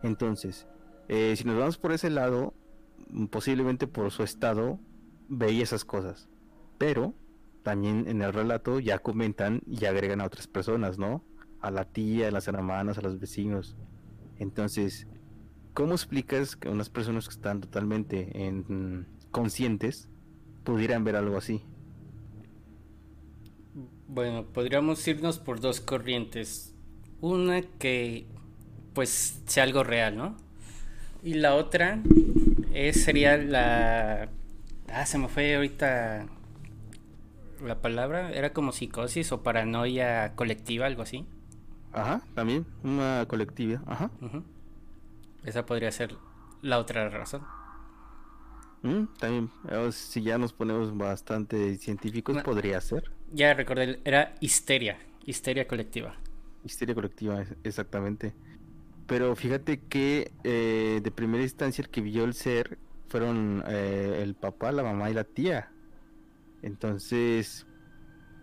Entonces, 0.02 0.68
eh, 1.08 1.36
si 1.38 1.44
nos 1.46 1.58
vamos 1.58 1.78
por 1.78 1.92
ese 1.92 2.10
lado, 2.10 2.54
mm, 3.10 3.28
posiblemente 3.28 3.88
por 3.88 4.12
su 4.12 4.24
estado 4.24 4.80
veía 5.28 5.64
esas 5.64 5.86
cosas. 5.86 6.30
Pero 6.78 7.16
también 7.64 8.06
en 8.08 8.22
el 8.22 8.34
relato 8.34 8.80
ya 8.80 9.00
comentan 9.00 9.62
y 9.68 9.86
agregan 9.86 10.22
a 10.22 10.26
otras 10.26 10.48
personas, 10.48 10.98
¿no? 10.98 11.24
A 11.60 11.72
la 11.72 11.86
tía, 11.86 12.30
a 12.30 12.32
las 12.32 12.48
hermanas, 12.48 12.98
a 12.98 13.02
los 13.02 13.20
vecinos. 13.20 13.78
Entonces, 14.38 15.08
¿cómo 15.74 15.94
explicas 15.94 16.56
que 16.56 16.70
unas 16.70 16.90
personas 16.90 17.28
que 17.28 17.34
están 17.36 17.62
totalmente 17.62 18.46
en- 18.48 19.08
conscientes 19.32 20.10
pudieran 20.64 21.04
ver 21.04 21.16
algo 21.16 21.38
así? 21.38 21.64
Bueno, 24.08 24.46
podríamos 24.54 25.06
irnos 25.08 25.40
por 25.40 25.60
dos 25.60 25.82
corrientes. 25.82 26.74
Una 27.22 27.62
que 27.62 28.28
pues 28.98 29.44
sea 29.46 29.62
algo 29.62 29.84
real, 29.84 30.18
¿no? 30.18 30.36
Y 31.22 31.36
la 31.36 31.54
otra 31.54 32.00
es, 32.74 33.04
sería 33.04 33.38
la... 33.38 34.28
Ah, 34.92 35.06
se 35.06 35.20
me 35.20 35.28
fue 35.28 35.56
ahorita 35.56 36.26
la 37.64 37.80
palabra. 37.80 38.32
Era 38.32 38.54
como 38.54 38.72
psicosis 38.72 39.32
o 39.32 39.44
paranoia 39.44 40.34
colectiva, 40.34 40.88
algo 40.88 41.04
así. 41.04 41.28
Ajá, 41.94 42.24
también, 42.34 42.66
una 42.82 43.24
colectiva, 43.28 43.84
ajá. 43.86 44.10
Esa 45.46 45.64
podría 45.64 45.92
ser 45.92 46.16
la 46.64 46.80
otra 46.80 47.08
razón. 47.08 47.44
Mm, 48.82 49.04
también, 49.20 49.52
si 49.92 50.24
ya 50.24 50.40
nos 50.40 50.54
ponemos 50.54 50.98
bastante 50.98 51.78
científicos, 51.78 52.42
podría 52.42 52.82
ser. 52.82 53.12
Ya 53.32 53.54
recordé, 53.54 54.00
era 54.06 54.34
histeria, 54.40 54.98
histeria 55.24 55.68
colectiva. 55.68 56.16
Histeria 56.64 56.96
colectiva, 56.96 57.46
exactamente. 57.64 58.34
Pero 59.08 59.36
fíjate 59.36 59.80
que 59.80 60.32
eh, 60.44 61.00
de 61.02 61.12
primera 61.12 61.42
instancia 61.44 61.82
el 61.82 61.90
que 61.90 62.02
vio 62.02 62.24
el 62.26 62.34
ser 62.34 62.78
fueron 63.08 63.64
eh, 63.68 64.20
el 64.22 64.36
papá, 64.36 64.72
la 64.72 64.84
mamá 64.84 65.10
y 65.10 65.14
la 65.14 65.24
tía. 65.24 65.72
Entonces, 66.62 67.66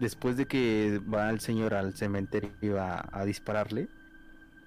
después 0.01 0.37
de 0.37 0.47
que 0.47 1.01
va 1.13 1.31
el 1.31 1.41
señor 1.41 1.75
al 1.75 1.95
cementerio 1.95 2.81
a, 2.81 3.07
a 3.13 3.25
dispararle, 3.25 3.89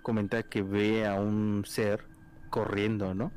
comenta 0.04 0.44
que 0.44 0.62
ve 0.62 1.06
a 1.08 1.16
un 1.20 1.64
ser 1.66 2.06
corriendo, 2.50 3.14
¿no? 3.14 3.32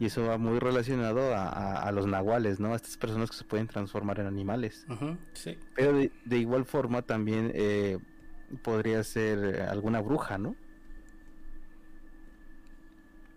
Y 0.00 0.06
eso 0.06 0.26
va 0.26 0.38
muy 0.38 0.58
relacionado 0.58 1.34
a, 1.34 1.48
a- 1.48 1.82
a 1.88 1.92
los 1.92 2.06
nahuales, 2.06 2.58
¿no? 2.60 2.72
A 2.72 2.76
estas 2.76 2.96
personas 2.96 3.30
que 3.30 3.36
se 3.36 3.44
pueden 3.44 3.68
transformar 3.68 4.20
en 4.20 4.26
animales. 4.26 4.84
Sí. 5.34 5.56
Pero 5.76 5.92
de, 5.96 6.12
de 6.24 6.38
igual 6.38 6.64
forma 6.64 7.02
también 7.02 7.50
eh, 7.54 7.98
podría 8.62 9.02
ser 9.04 9.62
alguna 9.62 10.00
bruja, 10.00 10.36
¿no? 10.36 10.56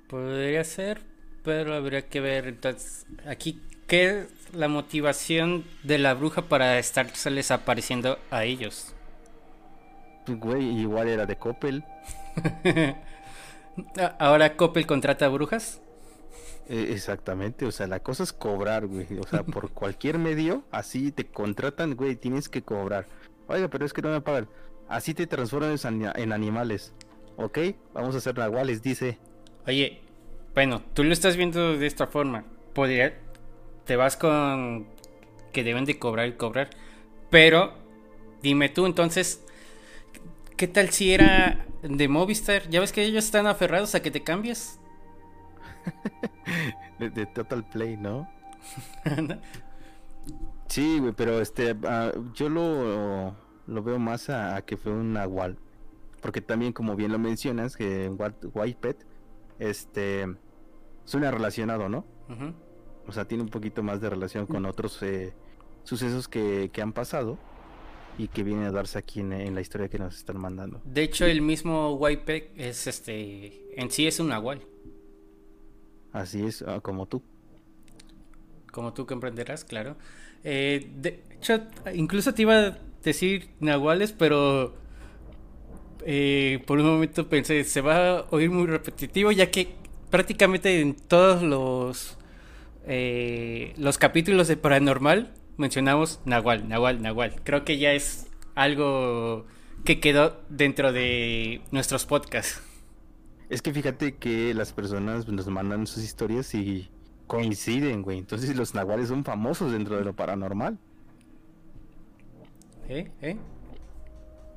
Podría 0.08 0.64
ser, 0.64 1.02
pero 1.44 1.74
habría 1.76 2.08
que 2.08 2.22
ver 2.22 2.48
entonces 2.48 3.06
aquí 3.26 3.62
qué 3.88 4.22
es 4.22 4.54
la 4.54 4.68
motivación 4.68 5.66
de 5.84 5.98
la 5.98 6.14
bruja 6.14 6.44
para 6.44 6.80
estárseles 6.80 7.52
apareciendo 7.52 8.18
a 8.32 8.44
ellos. 8.46 8.94
Pues, 10.26 10.40
Güey, 10.40 10.80
igual 10.82 11.08
era 11.10 11.26
de 11.26 11.38
Coppel. 11.38 11.84
A- 13.98 14.06
Ahora 14.20 14.56
Coppel 14.56 14.86
contrata 14.88 15.28
brujas. 15.30 15.82
Eh, 16.70 16.90
exactamente, 16.92 17.66
o 17.66 17.72
sea, 17.72 17.88
la 17.88 18.02
cosa 18.02 18.24
es 18.24 18.34
cobrar, 18.34 18.88
güey. 18.88 19.08
O 19.20 19.28
sea, 19.28 19.44
por 19.44 19.72
cualquier 19.74 20.18
medio, 20.20 20.66
así 20.72 21.12
te 21.12 21.26
contratan, 21.28 21.96
güey, 21.96 22.16
tienes 22.16 22.50
que 22.50 22.62
cobrar. 22.64 23.08
Oiga, 23.48 23.70
pero 23.70 23.86
es 23.86 23.94
que 23.94 24.02
no 24.02 24.10
me 24.10 24.22
pagan. 24.22 24.50
Así 24.90 25.14
te 25.14 25.28
transforman 25.28 25.78
en, 25.84 26.12
en 26.16 26.32
animales. 26.34 26.94
¿Ok? 27.38 27.60
Vamos 27.94 28.16
a 28.16 28.18
hacer 28.20 28.38
nahuales, 28.38 28.82
dice. 28.82 29.20
Oye, 29.68 30.00
bueno, 30.56 30.82
tú 30.94 31.04
lo 31.04 31.12
estás 31.12 31.36
viendo 31.36 31.78
de 31.78 31.88
esta 31.88 32.08
forma. 32.08 32.46
Podría, 32.74 33.20
te 33.86 33.98
vas 33.98 34.16
con 34.16 34.88
que 35.52 35.64
deben 35.64 35.84
de 35.84 36.00
cobrar 36.00 36.28
y 36.28 36.34
cobrar. 36.34 36.70
Pero, 37.30 37.74
dime 38.42 38.70
tú 38.70 38.86
entonces, 38.86 39.44
¿qué 40.56 40.68
tal 40.68 40.90
si 40.92 41.14
era 41.14 41.66
de 41.84 42.08
Movistar? 42.08 42.70
Ya 42.70 42.80
ves 42.80 42.94
que 42.94 43.04
ellos 43.04 43.26
están 43.26 43.46
aferrados 43.46 43.94
a 43.94 44.02
que 44.02 44.10
te 44.12 44.24
cambies. 44.24 44.80
De, 47.00 47.12
de 47.12 47.28
Total 47.28 47.64
Play, 47.64 47.96
¿no? 47.98 48.28
Sí, 50.68 51.00
güey, 51.00 51.14
pero 51.14 51.40
este, 51.40 51.76
ah, 51.86 52.12
yo 52.34 52.50
lo, 52.50 53.34
lo 53.68 53.84
veo 53.84 54.00
más 54.00 54.30
a, 54.30 54.58
a 54.58 54.66
que 54.66 54.76
fue 54.76 54.92
un 54.92 55.14
nahual. 55.14 55.58
Porque 56.22 56.42
también, 56.42 56.74
como 56.74 56.96
bien 56.96 57.12
lo 57.12 57.20
mencionas, 57.20 57.78
que 57.78 58.10
White 58.10 58.48
White 58.54 58.78
Pet, 58.82 59.06
este, 59.60 60.28
suena 61.06 61.32
relacionado, 61.32 61.90
¿no? 61.90 62.06
O 63.08 63.12
sea, 63.12 63.26
tiene 63.26 63.44
un 63.44 63.50
poquito 63.50 63.84
más 63.84 64.02
de 64.02 64.10
relación 64.10 64.46
con 64.46 64.66
otros 64.66 65.02
eh, 65.02 65.34
sucesos 65.84 66.28
que, 66.28 66.70
que 66.74 66.82
han 66.82 66.92
pasado 66.94 67.38
y 68.18 68.28
que 68.28 68.44
vienen 68.44 68.66
a 68.66 68.72
darse 68.72 68.98
aquí 68.98 69.20
en, 69.20 69.32
en 69.32 69.56
la 69.56 69.62
historia 69.62 69.88
que 69.90 70.00
nos 70.00 70.18
están 70.18 70.38
mandando. 70.38 70.82
De 70.84 71.04
hecho, 71.04 71.26
el 71.26 71.42
mismo 71.42 71.94
Whitepeck 71.96 72.52
es 72.56 72.88
este. 72.88 73.80
En 73.80 73.92
sí 73.92 74.08
es 74.08 74.20
un 74.20 74.30
nahual. 74.30 74.62
Así 76.12 76.44
es, 76.44 76.64
ah, 76.64 76.80
como 76.82 77.06
tú. 77.06 77.22
Como 78.72 78.94
tú 78.94 79.06
comprenderás, 79.06 79.64
claro. 79.64 79.96
Eh, 80.44 80.92
de 80.96 81.24
hecho, 81.32 81.62
incluso 81.94 82.34
te 82.34 82.42
iba 82.42 82.58
a 82.60 82.78
decir 83.04 83.50
nahuales, 83.60 84.14
pero. 84.14 84.76
Eh, 86.10 86.64
por 86.66 86.80
un 86.80 86.86
momento 86.88 87.28
pensé, 87.28 87.64
se 87.66 87.82
va 87.82 88.20
a 88.20 88.26
oír 88.32 88.50
muy 88.50 88.66
repetitivo, 88.66 89.32
ya 89.32 89.52
que 89.52 89.76
prácticamente 90.10 90.80
en 90.82 90.96
todos 90.96 91.44
los. 91.44 92.18
eh, 92.86 93.74
los 93.78 93.98
capítulos 93.98 94.48
de 94.48 94.56
Paranormal 94.58 95.34
mencionamos 95.58 96.22
nahual, 96.26 96.70
nahual, 96.70 97.02
nahual. 97.02 97.36
Creo 97.44 97.66
que 97.66 97.78
ya 97.78 97.92
es 97.92 98.28
algo 98.56 99.46
que 99.84 100.00
quedó 100.00 100.42
dentro 100.50 100.94
de 100.94 101.62
nuestros 101.72 102.06
podcasts. 102.06 102.62
Es 103.50 103.62
que 103.62 103.74
fíjate 103.74 104.16
que 104.16 104.54
las 104.54 104.74
personas 104.74 105.28
nos 105.28 105.48
mandan 105.48 105.88
sus 105.88 106.04
historias 106.04 106.54
y 106.56 106.90
coinciden, 107.28 108.02
güey. 108.02 108.18
Entonces 108.20 108.56
los 108.56 108.74
nahuales 108.74 109.10
son 109.10 109.26
famosos 109.26 109.72
dentro 109.74 109.98
de 109.98 110.06
lo 110.06 110.16
paranormal. 110.16 110.78
¿Eh? 112.88 113.12
¿Eh? 113.22 113.38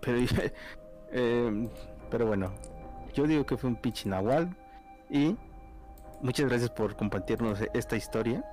Pero, 0.01 0.19
eh, 1.13 1.69
pero 2.11 2.27
bueno, 2.27 2.53
yo 3.15 3.27
digo 3.27 3.47
que 3.47 3.57
fue 3.57 3.71
un 3.71 3.77
pinche 3.77 4.09
nahual. 4.09 4.57
Y 5.09 5.37
muchas 6.23 6.49
gracias 6.49 6.71
por 6.71 6.97
compartirnos 6.97 7.61
esta 7.75 7.97
historia. 7.97 8.45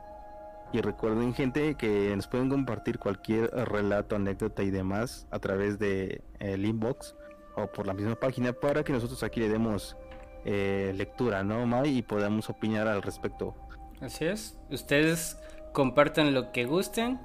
Y 0.74 0.82
recuerden 0.82 1.34
gente 1.34 1.76
que 1.76 2.14
nos 2.16 2.28
pueden 2.28 2.49
compartir 2.49 2.99
cualquier 2.99 3.49
relato, 3.51 4.16
anécdota 4.16 4.64
y 4.64 4.70
demás 4.70 5.28
a 5.32 5.39
través 5.39 5.80
de 5.80 6.22
el 6.39 6.66
inbox 6.66 7.16
o 7.55 7.68
por 7.68 7.88
la 7.88 7.93
misma 7.93 8.16
página 8.16 8.51
para 8.51 8.84
que 8.84 8.91
nosotros 8.91 9.24
aquí 9.24 9.39
le 9.39 9.49
demos 9.49 9.95
eh, 10.43 10.93
lectura, 10.95 11.43
¿no, 11.43 11.66
May? 11.66 11.97
Y 11.99 12.01
podamos 12.01 12.49
opinar 12.49 12.88
al 12.88 13.01
respecto. 13.01 13.55
Así 14.01 14.26
es. 14.26 14.58
Ustedes 14.70 15.38
compartan 15.74 16.34
lo 16.34 16.51
que 16.51 16.66
gusten. 16.66 17.20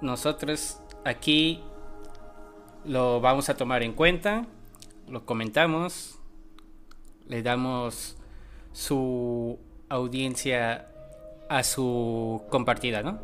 Nosotros 0.00 0.80
aquí 1.04 1.62
lo 2.86 3.20
vamos 3.20 3.48
a 3.48 3.56
tomar 3.56 3.82
en 3.82 3.92
cuenta, 3.92 4.46
lo 5.08 5.24
comentamos, 5.24 6.18
le 7.26 7.42
damos 7.42 8.16
su 8.72 9.58
audiencia 9.88 10.88
a 11.48 11.62
su 11.62 12.42
compartida, 12.50 13.02
¿no? 13.02 13.18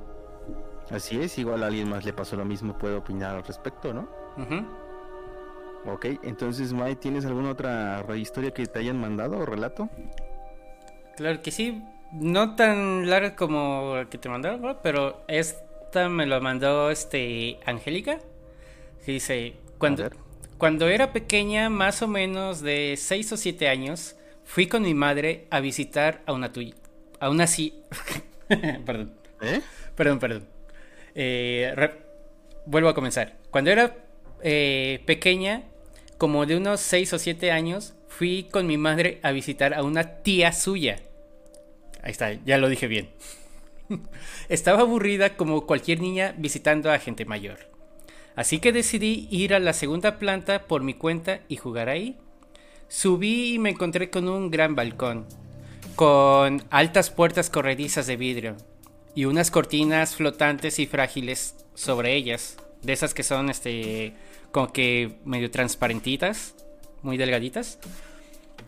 Así 0.90 1.20
es, 1.20 1.38
igual 1.38 1.62
a 1.62 1.66
alguien 1.66 1.88
más 1.88 2.04
le 2.04 2.12
pasó 2.12 2.36
lo 2.36 2.44
mismo, 2.44 2.76
puede 2.76 2.96
opinar 2.96 3.36
al 3.36 3.44
respecto, 3.44 3.94
¿no? 3.94 4.08
Ok, 5.86 6.06
entonces 6.22 6.72
Mai, 6.72 6.96
¿tienes 6.96 7.24
alguna 7.24 7.50
otra 7.50 8.04
historia 8.16 8.52
que 8.52 8.66
te 8.66 8.78
hayan 8.78 9.00
mandado 9.00 9.38
o 9.38 9.46
relato? 9.46 9.88
Claro 11.16 11.40
que 11.42 11.50
sí, 11.50 11.82
no 12.12 12.54
tan 12.56 13.08
larga 13.08 13.34
como 13.36 13.94
la 13.96 14.04
que 14.06 14.18
te 14.18 14.28
mandaron, 14.28 14.78
pero 14.82 15.22
esta 15.28 16.08
me 16.08 16.26
lo 16.26 16.40
mandó 16.40 16.90
este 16.90 17.58
Angélica. 17.64 18.18
Dice, 19.10 19.54
cuando, 19.78 20.08
cuando 20.58 20.88
era 20.88 21.12
pequeña, 21.12 21.68
más 21.68 22.02
o 22.02 22.06
menos 22.06 22.60
de 22.60 22.94
6 22.96 23.32
o 23.32 23.36
7 23.36 23.68
años, 23.68 24.14
fui 24.44 24.68
con 24.68 24.82
mi 24.82 24.94
madre 24.94 25.46
a 25.50 25.58
visitar 25.58 26.22
a 26.26 26.32
una 26.32 26.52
tuya. 26.52 26.74
A 27.18 27.30
una 27.30 27.48
sí. 27.48 27.82
perdón. 28.86 29.12
¿Eh? 29.40 29.60
Perdón, 29.96 30.18
perdón. 30.20 30.46
Eh, 31.14 31.74
vuelvo 32.64 32.88
a 32.88 32.94
comenzar. 32.94 33.38
Cuando 33.50 33.70
era 33.70 33.96
eh, 34.42 35.02
pequeña, 35.04 35.64
como 36.18 36.46
de 36.46 36.56
unos 36.56 36.80
6 36.80 37.14
o 37.14 37.18
7 37.18 37.50
años, 37.50 37.94
fui 38.06 38.44
con 38.44 38.66
mi 38.66 38.76
madre 38.76 39.18
a 39.22 39.32
visitar 39.32 39.74
a 39.74 39.82
una 39.82 40.22
tía 40.22 40.52
suya. 40.52 41.00
Ahí 42.02 42.12
está, 42.12 42.32
ya 42.32 42.58
lo 42.58 42.68
dije 42.68 42.86
bien. 42.86 43.08
Estaba 44.48 44.82
aburrida 44.82 45.36
como 45.36 45.66
cualquier 45.66 46.00
niña 46.00 46.34
visitando 46.38 46.92
a 46.92 46.98
gente 46.98 47.24
mayor. 47.24 47.71
Así 48.34 48.58
que 48.58 48.72
decidí 48.72 49.28
ir 49.30 49.54
a 49.54 49.60
la 49.60 49.72
segunda 49.72 50.18
planta 50.18 50.66
por 50.66 50.82
mi 50.82 50.94
cuenta 50.94 51.40
y 51.48 51.56
jugar 51.56 51.88
ahí. 51.88 52.16
Subí 52.88 53.54
y 53.54 53.58
me 53.58 53.70
encontré 53.70 54.10
con 54.10 54.28
un 54.28 54.50
gran 54.50 54.74
balcón, 54.74 55.26
con 55.96 56.64
altas 56.70 57.10
puertas 57.10 57.50
corredizas 57.50 58.06
de 58.06 58.16
vidrio 58.16 58.56
y 59.14 59.26
unas 59.26 59.50
cortinas 59.50 60.16
flotantes 60.16 60.78
y 60.78 60.86
frágiles 60.86 61.56
sobre 61.74 62.14
ellas, 62.14 62.56
de 62.82 62.92
esas 62.92 63.14
que 63.14 63.22
son 63.22 63.50
este 63.50 64.14
como 64.50 64.72
que 64.72 65.16
medio 65.24 65.50
transparentitas, 65.50 66.54
muy 67.02 67.16
delgaditas. 67.16 67.78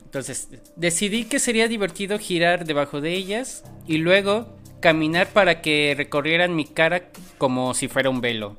Entonces 0.04 0.48
decidí 0.76 1.24
que 1.24 1.38
sería 1.38 1.68
divertido 1.68 2.18
girar 2.18 2.64
debajo 2.64 3.00
de 3.00 3.14
ellas 3.14 3.64
y 3.86 3.98
luego 3.98 4.56
caminar 4.80 5.28
para 5.28 5.60
que 5.60 5.94
recorrieran 5.96 6.54
mi 6.54 6.64
cara 6.66 7.08
como 7.38 7.74
si 7.74 7.88
fuera 7.88 8.10
un 8.10 8.20
velo. 8.20 8.56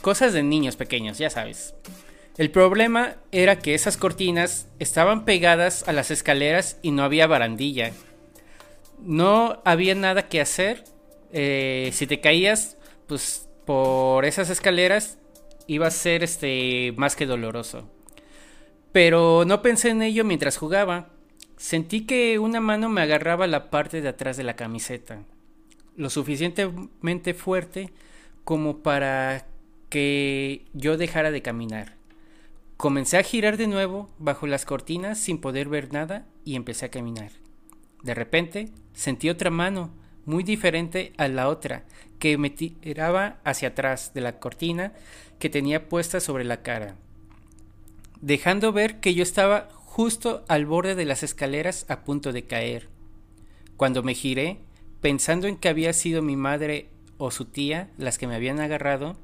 Cosas 0.00 0.32
de 0.32 0.42
niños 0.42 0.76
pequeños, 0.76 1.18
ya 1.18 1.30
sabes. 1.30 1.74
El 2.36 2.50
problema 2.50 3.16
era 3.30 3.58
que 3.58 3.74
esas 3.74 3.96
cortinas 3.96 4.68
estaban 4.78 5.24
pegadas 5.24 5.86
a 5.86 5.92
las 5.92 6.10
escaleras 6.10 6.78
y 6.82 6.90
no 6.90 7.04
había 7.04 7.28
barandilla. 7.28 7.92
No 8.98 9.62
había 9.64 9.94
nada 9.94 10.28
que 10.28 10.40
hacer. 10.40 10.84
Eh, 11.32 11.90
si 11.92 12.06
te 12.06 12.20
caías, 12.20 12.76
pues 13.06 13.48
por 13.64 14.24
esas 14.24 14.50
escaleras 14.50 15.18
iba 15.66 15.86
a 15.86 15.92
ser 15.92 16.24
este 16.24 16.92
más 16.96 17.14
que 17.14 17.26
doloroso. 17.26 17.88
Pero 18.92 19.44
no 19.46 19.62
pensé 19.62 19.90
en 19.90 20.02
ello 20.02 20.24
mientras 20.24 20.56
jugaba. 20.56 21.10
Sentí 21.56 22.04
que 22.04 22.38
una 22.38 22.60
mano 22.60 22.88
me 22.88 23.00
agarraba 23.00 23.46
la 23.46 23.70
parte 23.70 24.00
de 24.00 24.08
atrás 24.08 24.36
de 24.36 24.44
la 24.44 24.56
camiseta, 24.56 25.22
lo 25.96 26.10
suficientemente 26.10 27.32
fuerte 27.32 27.92
como 28.42 28.82
para 28.82 29.46
que 29.94 30.64
yo 30.72 30.96
dejara 30.96 31.30
de 31.30 31.40
caminar. 31.40 31.94
Comencé 32.76 33.16
a 33.16 33.22
girar 33.22 33.56
de 33.56 33.68
nuevo 33.68 34.10
bajo 34.18 34.48
las 34.48 34.64
cortinas 34.64 35.20
sin 35.20 35.38
poder 35.38 35.68
ver 35.68 35.92
nada 35.92 36.26
y 36.44 36.56
empecé 36.56 36.86
a 36.86 36.90
caminar. 36.90 37.30
De 38.02 38.12
repente 38.12 38.70
sentí 38.92 39.30
otra 39.30 39.50
mano, 39.50 39.94
muy 40.24 40.42
diferente 40.42 41.12
a 41.16 41.28
la 41.28 41.48
otra, 41.48 41.84
que 42.18 42.36
me 42.38 42.50
tiraba 42.50 43.38
hacia 43.44 43.68
atrás 43.68 44.12
de 44.14 44.20
la 44.20 44.40
cortina 44.40 44.94
que 45.38 45.48
tenía 45.48 45.88
puesta 45.88 46.18
sobre 46.18 46.42
la 46.42 46.62
cara 46.62 46.96
dejando 48.20 48.72
ver 48.72 49.00
que 49.00 49.14
yo 49.14 49.22
estaba 49.22 49.68
justo 49.84 50.44
al 50.48 50.66
borde 50.66 50.94
de 50.94 51.04
las 51.04 51.22
escaleras 51.22 51.84
a 51.88 52.04
punto 52.04 52.32
de 52.32 52.44
caer. 52.44 52.88
Cuando 53.76 54.02
me 54.02 54.14
giré, 54.14 54.58
pensando 55.00 55.46
en 55.46 55.56
que 55.56 55.68
había 55.68 55.92
sido 55.92 56.22
mi 56.22 56.34
madre 56.34 56.88
o 57.18 57.30
su 57.30 57.44
tía 57.44 57.90
las 57.98 58.16
que 58.16 58.26
me 58.26 58.34
habían 58.34 58.60
agarrado, 58.60 59.16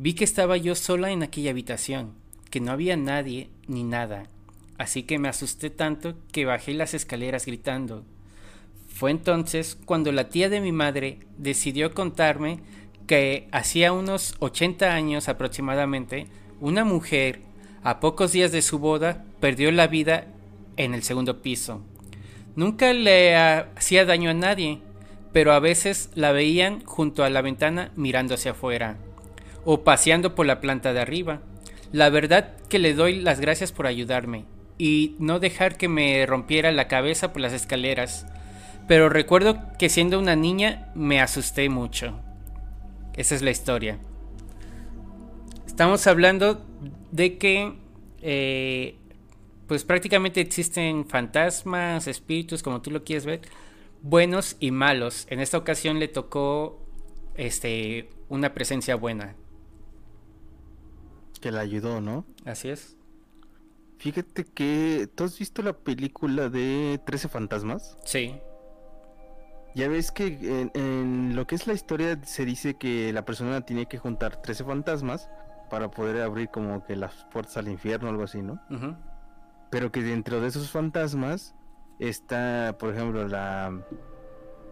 vi 0.00 0.14
que 0.14 0.24
estaba 0.24 0.56
yo 0.56 0.74
sola 0.76 1.10
en 1.10 1.22
aquella 1.22 1.50
habitación, 1.50 2.14
que 2.48 2.58
no 2.58 2.72
había 2.72 2.96
nadie 2.96 3.50
ni 3.66 3.84
nada, 3.84 4.30
así 4.78 5.02
que 5.02 5.18
me 5.18 5.28
asusté 5.28 5.68
tanto 5.68 6.14
que 6.32 6.46
bajé 6.46 6.72
las 6.72 6.94
escaleras 6.94 7.44
gritando. 7.44 8.02
Fue 8.88 9.10
entonces 9.10 9.76
cuando 9.84 10.10
la 10.10 10.30
tía 10.30 10.48
de 10.48 10.62
mi 10.62 10.72
madre 10.72 11.18
decidió 11.36 11.92
contarme 11.92 12.60
que 13.06 13.46
hacía 13.52 13.92
unos 13.92 14.36
80 14.38 14.90
años 14.94 15.28
aproximadamente, 15.28 16.28
una 16.62 16.82
mujer 16.86 17.42
a 17.82 18.00
pocos 18.00 18.32
días 18.32 18.52
de 18.52 18.62
su 18.62 18.78
boda, 18.78 19.26
perdió 19.38 19.70
la 19.70 19.86
vida 19.86 20.28
en 20.78 20.94
el 20.94 21.02
segundo 21.02 21.42
piso. 21.42 21.82
Nunca 22.56 22.94
le 22.94 23.36
hacía 23.36 24.06
daño 24.06 24.30
a 24.30 24.34
nadie, 24.34 24.80
pero 25.34 25.52
a 25.52 25.60
veces 25.60 26.08
la 26.14 26.32
veían 26.32 26.82
junto 26.86 27.22
a 27.22 27.28
la 27.28 27.42
ventana 27.42 27.92
mirando 27.96 28.34
hacia 28.34 28.52
afuera, 28.52 28.96
o 29.64 29.84
paseando 29.84 30.34
por 30.34 30.46
la 30.46 30.60
planta 30.60 30.92
de 30.92 31.00
arriba. 31.00 31.40
La 31.92 32.08
verdad 32.08 32.56
que 32.68 32.78
le 32.78 32.94
doy 32.94 33.20
las 33.20 33.40
gracias 33.40 33.72
por 33.72 33.86
ayudarme, 33.86 34.44
y 34.80 35.14
no 35.18 35.40
dejar 35.40 35.76
que 35.76 35.88
me 35.88 36.24
rompiera 36.24 36.72
la 36.72 36.88
cabeza 36.88 37.34
por 37.34 37.42
las 37.42 37.52
escaleras, 37.52 38.26
pero 38.88 39.10
recuerdo 39.10 39.60
que 39.78 39.90
siendo 39.90 40.18
una 40.18 40.36
niña 40.36 40.90
me 40.94 41.20
asusté 41.20 41.68
mucho. 41.68 42.18
Esa 43.14 43.34
es 43.34 43.42
la 43.42 43.50
historia. 43.50 43.98
Estamos 45.66 46.06
hablando 46.06 46.64
de 47.10 47.36
que 47.36 47.74
eh, 48.22 48.96
pues 49.66 49.84
prácticamente 49.84 50.40
existen 50.40 51.04
fantasmas, 51.04 52.06
espíritus, 52.06 52.62
como 52.62 52.80
tú 52.80 52.90
lo 52.90 53.04
quieres 53.04 53.26
ver, 53.26 53.42
buenos 54.00 54.56
y 54.60 54.70
malos. 54.70 55.26
En 55.28 55.40
esta 55.40 55.58
ocasión 55.58 56.00
le 56.00 56.08
tocó 56.08 56.84
este 57.34 58.08
una 58.30 58.54
presencia 58.54 58.96
buena. 58.96 59.36
Que 61.40 61.50
la 61.50 61.60
ayudó, 61.60 62.00
¿no? 62.00 62.24
Así 62.44 62.68
es. 62.68 62.96
Fíjate 63.98 64.44
que. 64.44 65.08
¿Tú 65.14 65.24
has 65.24 65.38
visto 65.38 65.62
la 65.62 65.72
película 65.72 66.48
de 66.48 67.00
13 67.04 67.28
fantasmas? 67.28 67.96
Sí. 68.04 68.38
Ya 69.74 69.88
ves 69.88 70.10
que 70.10 70.26
en, 70.26 70.70
en, 70.74 71.36
lo 71.36 71.46
que 71.46 71.54
es 71.54 71.66
la 71.66 71.74
historia 71.74 72.18
se 72.24 72.44
dice 72.44 72.74
que 72.74 73.12
la 73.12 73.24
persona 73.24 73.60
tiene 73.64 73.86
que 73.86 73.98
juntar 73.98 74.42
13 74.42 74.64
fantasmas 74.64 75.30
para 75.70 75.90
poder 75.90 76.20
abrir 76.22 76.48
como 76.48 76.84
que 76.84 76.96
las 76.96 77.24
puertas 77.30 77.56
al 77.56 77.68
infierno 77.68 78.08
o 78.08 78.10
algo 78.10 78.24
así, 78.24 78.42
¿no? 78.42 78.60
Pero 79.70 79.92
que 79.92 80.02
dentro 80.02 80.40
de 80.40 80.48
esos 80.48 80.70
fantasmas 80.70 81.54
está, 82.00 82.76
por 82.78 82.92
ejemplo, 82.92 83.26
la 83.28 83.80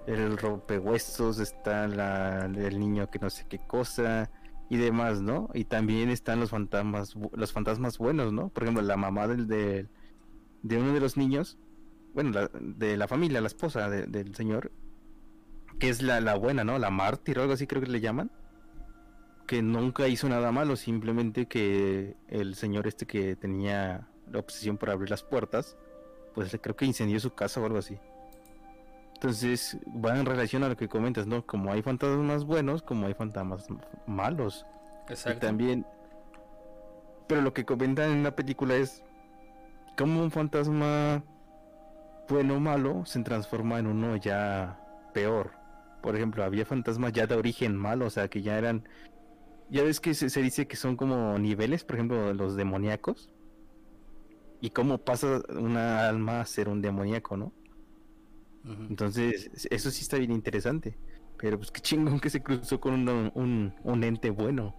el 0.06 0.38
rompehuesos, 0.38 1.38
está 1.38 1.86
la, 1.86 2.46
el 2.46 2.80
niño 2.80 3.10
que 3.10 3.18
no 3.18 3.30
sé 3.30 3.46
qué 3.46 3.58
cosa 3.58 4.30
y 4.68 4.76
demás, 4.76 5.20
¿no? 5.20 5.48
Y 5.54 5.64
también 5.64 6.10
están 6.10 6.40
los 6.40 6.50
fantasmas, 6.50 7.14
los 7.32 7.52
fantasmas 7.52 7.98
buenos, 7.98 8.32
¿no? 8.32 8.48
Por 8.50 8.64
ejemplo, 8.64 8.82
la 8.82 8.96
mamá 8.96 9.26
del, 9.28 9.46
de, 9.46 9.86
de 10.62 10.76
uno 10.76 10.92
de 10.92 11.00
los 11.00 11.16
niños, 11.16 11.58
bueno, 12.14 12.48
de 12.60 12.96
la 12.96 13.08
familia, 13.08 13.40
la 13.40 13.46
esposa 13.46 13.88
del 13.88 14.34
señor, 14.34 14.72
que 15.78 15.88
es 15.88 16.02
la, 16.02 16.20
la 16.20 16.34
buena, 16.34 16.64
¿no? 16.64 16.78
La 16.78 16.90
mártir 16.90 17.38
o 17.38 17.42
algo 17.42 17.54
así 17.54 17.66
creo 17.66 17.82
que 17.82 17.88
le 17.88 18.00
llaman 18.00 18.30
que 19.48 19.62
nunca 19.62 20.06
hizo 20.08 20.28
nada 20.28 20.52
malo, 20.52 20.76
simplemente 20.76 21.46
que 21.46 22.16
el 22.28 22.54
señor 22.54 22.86
este 22.86 23.06
que 23.06 23.34
tenía 23.34 24.06
la 24.30 24.38
obsesión 24.40 24.76
por 24.76 24.90
abrir 24.90 25.08
las 25.08 25.22
puertas, 25.22 25.78
pues 26.34 26.54
creo 26.60 26.76
que 26.76 26.84
incendió 26.84 27.18
su 27.18 27.32
casa 27.32 27.58
o 27.58 27.64
algo 27.64 27.78
así. 27.78 27.98
Entonces 29.18 29.76
va 29.86 30.16
en 30.16 30.26
relación 30.26 30.62
a 30.62 30.68
lo 30.68 30.76
que 30.76 30.88
comentas, 30.88 31.26
¿no? 31.26 31.44
Como 31.44 31.72
hay 31.72 31.82
fantasmas 31.82 32.44
buenos, 32.44 32.82
como 32.82 33.08
hay 33.08 33.14
fantasmas 33.14 33.66
malos. 34.06 34.64
Exacto. 35.08 35.38
Y 35.38 35.40
también, 35.48 35.86
pero 37.26 37.40
lo 37.40 37.52
que 37.52 37.64
comentan 37.64 38.12
en 38.12 38.22
la 38.22 38.36
película 38.36 38.76
es 38.76 39.02
como 39.96 40.22
un 40.22 40.30
fantasma 40.30 41.24
bueno 42.28 42.56
o 42.56 42.60
malo 42.60 43.04
se 43.06 43.20
transforma 43.24 43.80
en 43.80 43.88
uno 43.88 44.16
ya 44.16 44.78
peor. 45.12 45.50
por 46.00 46.14
ejemplo, 46.14 46.44
había 46.44 46.64
fantasmas 46.64 47.12
ya 47.12 47.26
de 47.26 47.34
origen 47.34 47.76
malo, 47.76 48.06
o 48.06 48.10
sea, 48.10 48.28
que 48.28 48.40
ya 48.40 48.56
eran... 48.56 48.88
Ya 49.68 49.82
ves 49.82 49.98
que 49.98 50.14
se, 50.14 50.40
dice 50.40 50.68
que 50.68 50.76
son 50.76 50.96
como 50.96 51.36
niveles, 51.40 51.82
por 51.82 51.96
ejemplo, 51.96 52.32
los 52.34 52.54
demoníacos. 52.54 53.30
Y 54.60 54.70
cómo 54.70 54.98
pasa 54.98 55.42
una 55.50 56.08
alma 56.08 56.40
a 56.40 56.46
ser 56.46 56.68
un 56.68 56.80
demoníaco, 56.80 57.36
¿no? 57.36 57.52
Entonces, 58.88 59.50
eso 59.70 59.90
sí 59.90 60.02
está 60.02 60.18
bien 60.18 60.32
interesante. 60.32 60.96
Pero 61.38 61.56
pues 61.56 61.70
qué 61.70 61.80
chingón 61.80 62.20
que 62.20 62.30
se 62.30 62.42
cruzó 62.42 62.80
con 62.80 63.08
un, 63.08 63.72
un, 63.82 64.04
ente 64.04 64.30
bueno. 64.30 64.74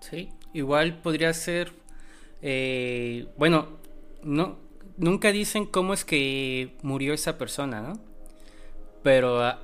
Sí, 0.00 0.30
igual 0.52 1.00
podría 1.02 1.32
ser... 1.34 1.72
Eh, 2.40 3.28
bueno, 3.36 3.78
no, 4.22 4.58
nunca 4.96 5.32
dicen 5.32 5.66
cómo 5.66 5.92
es 5.92 6.04
que 6.04 6.76
murió 6.82 7.12
esa 7.14 7.38
persona, 7.38 7.80
¿no? 7.80 8.00
Pero, 9.02 9.42
ah, 9.42 9.58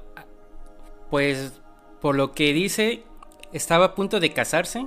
pues, 1.11 1.61
por 2.01 2.17
lo 2.17 2.33
que 2.33 2.53
dice, 2.53 3.05
estaba 3.53 3.87
a 3.87 3.95
punto 3.95 4.21
de 4.21 4.33
casarse. 4.33 4.87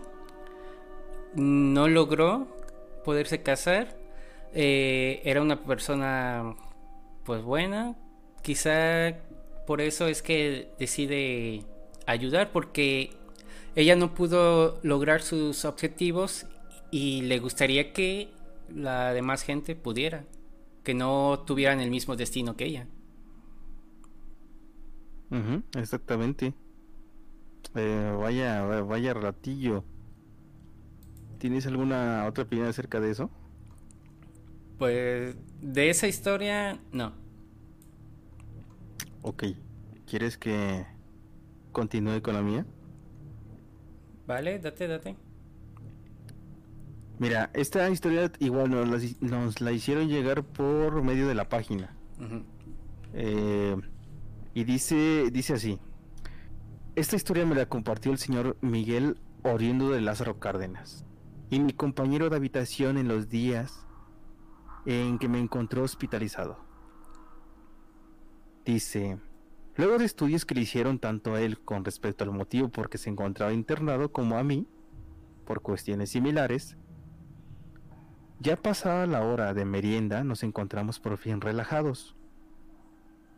No 1.36 1.88
logró 1.88 2.48
poderse 3.06 3.42
casar. 3.42 3.98
Eh, 4.54 5.22
era 5.24 5.42
una 5.42 5.64
persona, 5.64 6.56
pues, 7.24 7.42
buena. 7.42 7.96
Quizá 8.42 9.18
por 9.68 9.82
eso 9.82 10.08
es 10.08 10.22
que 10.22 10.70
decide 10.80 11.64
ayudar, 12.06 12.52
porque 12.52 13.12
ella 13.76 13.96
no 13.96 14.14
pudo 14.14 14.80
lograr 14.84 15.22
sus 15.22 15.66
objetivos 15.66 16.46
y 16.92 17.22
le 17.22 17.40
gustaría 17.40 17.94
que 17.94 18.30
la 18.74 19.14
demás 19.14 19.44
gente 19.44 19.76
pudiera, 19.76 20.26
que 20.84 20.94
no 20.94 21.44
tuvieran 21.46 21.80
el 21.80 21.90
mismo 21.90 22.16
destino 22.16 22.56
que 22.58 22.66
ella. 22.66 22.88
exactamente. 25.76 26.54
Eh, 27.76 28.16
vaya, 28.20 28.64
vaya 28.82 29.14
ratillo. 29.14 29.86
¿Tienes 31.38 31.66
alguna 31.66 32.26
otra 32.28 32.44
opinión 32.44 32.68
acerca 32.68 33.00
de 33.00 33.12
eso? 33.12 33.30
Pues 34.78 35.36
de 35.62 35.90
esa 35.90 36.08
historia, 36.08 36.80
no. 36.92 37.21
Ok. 39.22 39.44
¿Quieres 40.06 40.38
que 40.38 40.86
continúe 41.72 42.22
con 42.22 42.34
la 42.34 42.42
mía? 42.42 42.66
Vale, 44.28 44.60
date, 44.60 44.88
date. 44.88 45.16
Mira, 47.20 47.52
esta 47.54 47.90
historia 47.90 48.32
igual 48.40 48.72
nos 48.72 49.62
la, 49.62 49.72
hicieron 49.72 50.08
llegar 50.08 50.44
por 50.44 51.04
medio 51.04 51.28
de 51.28 51.36
la 51.36 51.50
página. 51.50 51.96
Eh, 53.14 53.76
y 54.54 54.64
dice, 54.64 55.30
dice 55.32 55.54
así. 55.54 55.80
Esta 56.96 57.16
historia 57.16 57.46
me 57.46 57.56
la 57.56 57.68
compartió 57.68 58.12
el 58.12 58.18
señor 58.18 58.58
Miguel 58.62 59.18
oriundo 59.44 59.92
de 59.92 60.02
Lázaro 60.02 60.40
Cárdenas. 60.40 61.06
Y 61.50 61.60
mi 61.60 61.74
compañero 61.74 62.30
de 62.30 62.38
habitación 62.38 62.98
en 62.98 63.08
los 63.08 63.30
días 63.30 63.86
en 64.86 65.20
que 65.20 65.30
me 65.30 65.40
encontró 65.40 65.84
hospitalizado. 65.84 66.71
Dice, 68.66 69.18
luego 69.76 69.98
de 69.98 70.06
estudios 70.06 70.46
que 70.46 70.54
le 70.54 70.62
hicieron 70.62 71.00
tanto 71.00 71.34
a 71.34 71.42
él 71.42 71.60
con 71.60 71.84
respecto 71.84 72.24
al 72.24 72.32
motivo 72.32 72.70
por 72.70 72.90
que 72.90 73.00
se 73.00 73.10
encontraba 73.10 73.54
internado 73.54 74.12
como 74.12 74.38
a 74.38 74.44
mí, 74.44 74.68
por 75.46 75.62
cuestiones 75.62 76.12
similares, 76.12 76.78
ya 78.40 78.56
pasada 78.56 79.08
la 79.08 79.22
hora 79.22 79.54
de 79.56 79.66
merienda 79.66 80.24
nos 80.24 80.44
encontramos 80.44 81.00
por 81.00 81.18
fin 81.18 81.42
relajados. 81.42 82.16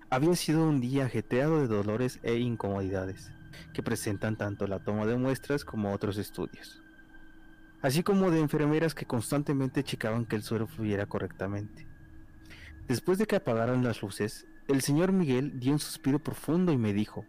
Había 0.09 0.35
sido 0.35 0.67
un 0.67 0.81
día 0.81 1.05
ajetreado 1.05 1.61
de 1.61 1.67
dolores 1.67 2.19
e 2.23 2.35
incomodidades 2.35 3.31
que 3.73 3.81
presentan 3.81 4.37
tanto 4.37 4.67
la 4.67 4.83
toma 4.83 5.05
de 5.05 5.15
muestras 5.15 5.63
como 5.63 5.93
otros 5.93 6.17
estudios, 6.17 6.83
así 7.81 8.03
como 8.03 8.29
de 8.29 8.41
enfermeras 8.41 8.93
que 8.93 9.05
constantemente 9.05 9.83
checaban 9.83 10.25
que 10.25 10.35
el 10.35 10.43
suero 10.43 10.67
fluyera 10.67 11.05
correctamente. 11.05 11.87
Después 12.87 13.17
de 13.17 13.25
que 13.25 13.37
apagaran 13.37 13.83
las 13.83 14.01
luces, 14.01 14.47
el 14.67 14.81
señor 14.81 15.11
Miguel 15.11 15.59
dio 15.59 15.73
un 15.73 15.79
suspiro 15.79 16.19
profundo 16.19 16.71
y 16.71 16.77
me 16.77 16.93
dijo, 16.93 17.25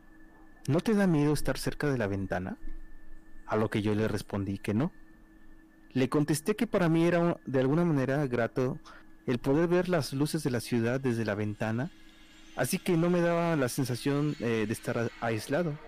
¿No 0.66 0.80
te 0.80 0.94
da 0.94 1.06
miedo 1.06 1.32
estar 1.32 1.58
cerca 1.58 1.90
de 1.90 1.98
la 1.98 2.06
ventana? 2.06 2.56
A 3.46 3.56
lo 3.56 3.68
que 3.68 3.82
yo 3.82 3.94
le 3.94 4.08
respondí 4.08 4.58
que 4.58 4.74
no 4.74 4.92
le 5.94 6.08
contesté 6.08 6.56
que 6.56 6.66
para 6.66 6.88
mí 6.88 7.04
era 7.06 7.38
de 7.46 7.60
alguna 7.60 7.84
manera 7.84 8.26
grato 8.26 8.78
el 9.26 9.38
poder 9.38 9.68
ver 9.68 9.88
las 9.88 10.12
luces 10.12 10.42
de 10.42 10.50
la 10.50 10.60
ciudad 10.60 11.00
desde 11.00 11.24
la 11.24 11.36
ventana, 11.36 11.90
así 12.56 12.78
que 12.78 12.96
no 12.96 13.08
me 13.08 13.20
daba 13.20 13.56
la 13.56 13.68
sensación 13.68 14.36
eh, 14.40 14.64
de 14.66 14.72
estar 14.72 15.10
aislado. 15.20 15.78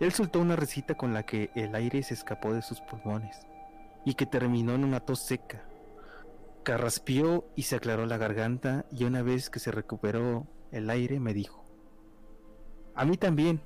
Él 0.00 0.12
soltó 0.12 0.40
una 0.40 0.56
recita 0.56 0.94
con 0.94 1.14
la 1.14 1.22
que 1.22 1.50
el 1.54 1.74
aire 1.74 2.02
se 2.02 2.14
escapó 2.14 2.52
de 2.52 2.60
sus 2.60 2.80
pulmones 2.80 3.38
y 4.04 4.14
que 4.14 4.26
terminó 4.26 4.74
en 4.74 4.84
una 4.84 5.00
tos 5.00 5.20
seca. 5.20 5.62
Carraspió 6.66 7.44
y 7.54 7.62
se 7.62 7.76
aclaró 7.76 8.06
la 8.06 8.16
garganta 8.16 8.86
y 8.90 9.04
una 9.04 9.22
vez 9.22 9.50
que 9.50 9.60
se 9.60 9.70
recuperó 9.70 10.48
el 10.72 10.90
aire 10.90 11.20
me 11.20 11.32
dijo, 11.32 11.64
a 12.96 13.04
mí 13.04 13.16
también. 13.16 13.60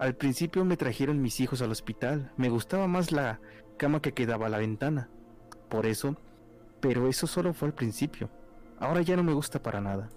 Al 0.00 0.16
principio 0.16 0.64
me 0.64 0.76
trajeron 0.76 1.22
mis 1.22 1.38
hijos 1.38 1.62
al 1.62 1.70
hospital. 1.70 2.32
Me 2.36 2.48
gustaba 2.48 2.88
más 2.88 3.12
la 3.12 3.38
cama 3.76 4.02
que 4.02 4.14
quedaba 4.14 4.46
a 4.46 4.48
la 4.48 4.58
ventana. 4.58 5.08
Por 5.68 5.86
eso, 5.86 6.16
pero 6.80 7.06
eso 7.06 7.28
solo 7.28 7.54
fue 7.54 7.68
al 7.68 7.74
principio. 7.74 8.28
Ahora 8.80 9.02
ya 9.02 9.14
no 9.14 9.22
me 9.22 9.32
gusta 9.32 9.62
para 9.62 9.80
nada. 9.80 10.08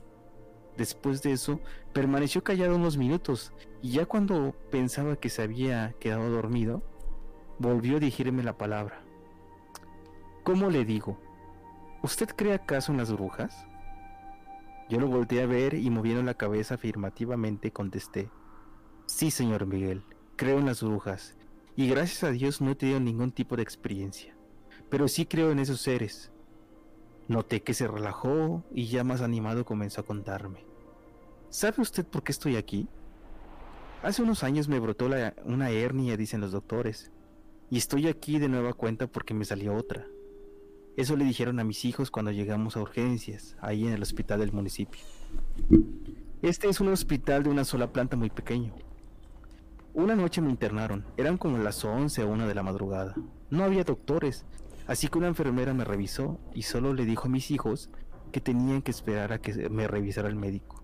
Después 0.76 1.22
de 1.22 1.34
eso, 1.34 1.60
permaneció 1.94 2.44
callado 2.44 2.78
unos 2.78 2.98
minutos 2.98 3.54
y 3.84 3.92
ya 3.92 4.08
cuando 4.08 4.56
pensaba 4.72 5.18
que 5.18 5.30
se 5.30 5.44
había 5.44 5.94
quedado 6.00 6.32
dormido, 6.32 6.82
volvió 7.60 7.98
a 7.98 8.00
dirigirme 8.00 8.42
la 8.42 8.58
palabra. 8.58 9.04
¿Cómo 10.44 10.72
le 10.72 10.84
digo? 10.84 11.20
¿Usted 12.04 12.28
cree 12.36 12.54
acaso 12.54 12.92
en 12.92 12.98
las 12.98 13.14
brujas? 13.14 13.66
Yo 14.90 15.00
lo 15.00 15.08
volteé 15.08 15.42
a 15.42 15.46
ver 15.46 15.74
y 15.74 15.90
moviendo 15.90 16.22
la 16.22 16.34
cabeza 16.34 16.76
afirmativamente 16.76 17.72
contesté, 17.72 18.30
Sí, 19.06 19.32
señor 19.32 19.66
Miguel, 19.66 20.04
creo 20.36 20.60
en 20.60 20.66
las 20.66 20.84
brujas 20.84 21.38
y 21.78 21.88
gracias 21.88 22.26
a 22.26 22.32
Dios 22.32 22.60
no 22.60 22.72
he 22.72 22.76
tenido 22.76 23.00
ningún 23.00 23.32
tipo 23.32 23.56
de 23.56 23.64
experiencia, 23.64 24.36
pero 24.90 25.08
sí 25.08 25.26
creo 25.26 25.52
en 25.52 25.60
esos 25.60 25.80
seres. 25.80 26.34
Noté 27.30 27.64
que 27.64 27.74
se 27.74 27.88
relajó 27.88 28.66
y 28.70 28.88
ya 28.88 29.06
más 29.06 29.22
animado 29.22 29.64
comenzó 29.64 30.02
a 30.02 30.06
contarme. 30.06 30.66
¿Sabe 31.50 31.82
usted 31.82 32.06
por 32.06 32.24
qué 32.24 32.34
estoy 32.34 32.58
aquí? 32.58 32.90
Hace 34.02 34.24
unos 34.24 34.44
años 34.44 34.68
me 34.68 34.80
brotó 34.80 35.10
una 35.46 35.70
hernia, 35.70 36.18
dicen 36.18 36.42
los 36.42 36.52
doctores, 36.52 37.14
y 37.70 37.78
estoy 37.78 38.10
aquí 38.10 38.40
de 38.40 38.50
nueva 38.50 38.74
cuenta 38.74 39.08
porque 39.08 39.34
me 39.34 39.46
salió 39.46 39.74
otra. 39.74 40.06
Eso 40.96 41.16
le 41.16 41.26
dijeron 41.26 41.60
a 41.60 41.64
mis 41.64 41.86
hijos 41.86 42.12
cuando 42.12 42.32
llegamos 42.32 42.78
a 42.78 42.82
urgencias, 42.82 43.56
ahí 43.62 43.88
en 43.88 43.94
el 43.94 44.02
hospital 44.02 44.40
del 44.40 44.52
municipio. 44.52 45.02
Este 46.42 46.70
es 46.70 46.80
un 46.80 46.90
hospital 46.90 47.44
de 47.44 47.50
una 47.50 47.66
sola 47.66 47.92
planta 47.92 48.16
muy 48.16 48.30
pequeño, 48.30 48.74
una 49.96 50.16
noche 50.16 50.42
me 50.42 50.50
internaron, 50.50 51.06
eran 51.18 51.38
como 51.38 51.60
las 51.60 51.86
11 51.86 52.24
o 52.24 52.28
1 52.28 52.48
de 52.48 52.56
la 52.56 52.64
madrugada. 52.64 53.14
No 53.52 53.64
había 53.64 53.84
doctores, 53.84 54.44
así 54.88 55.08
que 55.08 55.20
una 55.20 55.28
enfermera 55.28 55.72
me 55.76 55.84
revisó 55.84 56.40
y 56.56 56.64
solo 56.64 56.96
le 56.96 57.06
dijo 57.06 57.28
a 57.28 57.30
mis 57.30 57.52
hijos 57.52 57.92
que 58.32 58.42
tenían 58.42 58.82
que 58.82 58.90
esperar 58.90 59.34
a 59.34 59.40
que 59.40 59.70
me 59.70 59.88
revisara 59.88 60.30
el 60.30 60.36
médico. 60.36 60.84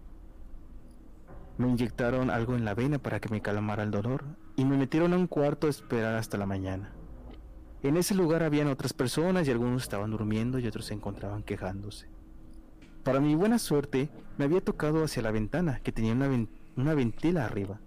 Me 1.57 1.67
inyectaron 1.67 2.29
algo 2.29 2.55
en 2.55 2.65
la 2.65 2.75
vena 2.75 2.99
para 2.99 3.19
que 3.19 3.29
me 3.29 3.41
calmara 3.41 3.81
el 3.81 3.89
dolor 3.89 4.25
y 4.55 4.63
me 4.63 4.77
metieron 4.77 5.13
a 5.13 5.17
un 5.17 5.25
cuarto 5.25 5.65
a 5.65 5.71
esperar 5.71 6.15
hasta 6.15 6.37
la 6.37 6.45
mañana. 6.45 6.93
En 7.81 7.95
ese 7.95 8.13
lugar 8.13 8.43
habían 8.43 8.67
otras 8.67 8.91
personas 8.91 9.47
y 9.47 9.51
algunos 9.51 9.83
estaban 9.83 10.11
durmiendo 10.11 10.59
y 10.59 10.67
otros 10.67 10.85
se 10.85 10.93
encontraban 10.93 11.43
quejándose. 11.43 12.07
Para 13.03 13.21
mi 13.21 13.35
buena 13.35 13.57
suerte, 13.57 14.09
me 14.37 14.45
había 14.45 14.61
tocado 14.61 15.03
hacia 15.03 15.23
la 15.23 15.31
ventana, 15.31 15.79
que 15.81 15.93
tenía 15.93 16.11
una, 16.11 16.29
una 16.75 16.93
ventila 16.93 17.45
arriba. 17.45 17.79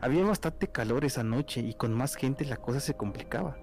Había 0.00 0.24
bastante 0.24 0.68
calor 0.68 1.04
esa 1.04 1.22
noche 1.22 1.60
y 1.60 1.74
con 1.74 1.94
más 1.94 2.16
gente 2.16 2.44
la 2.44 2.56
cosa 2.56 2.80
se 2.80 2.94
complicaba. 2.94 3.56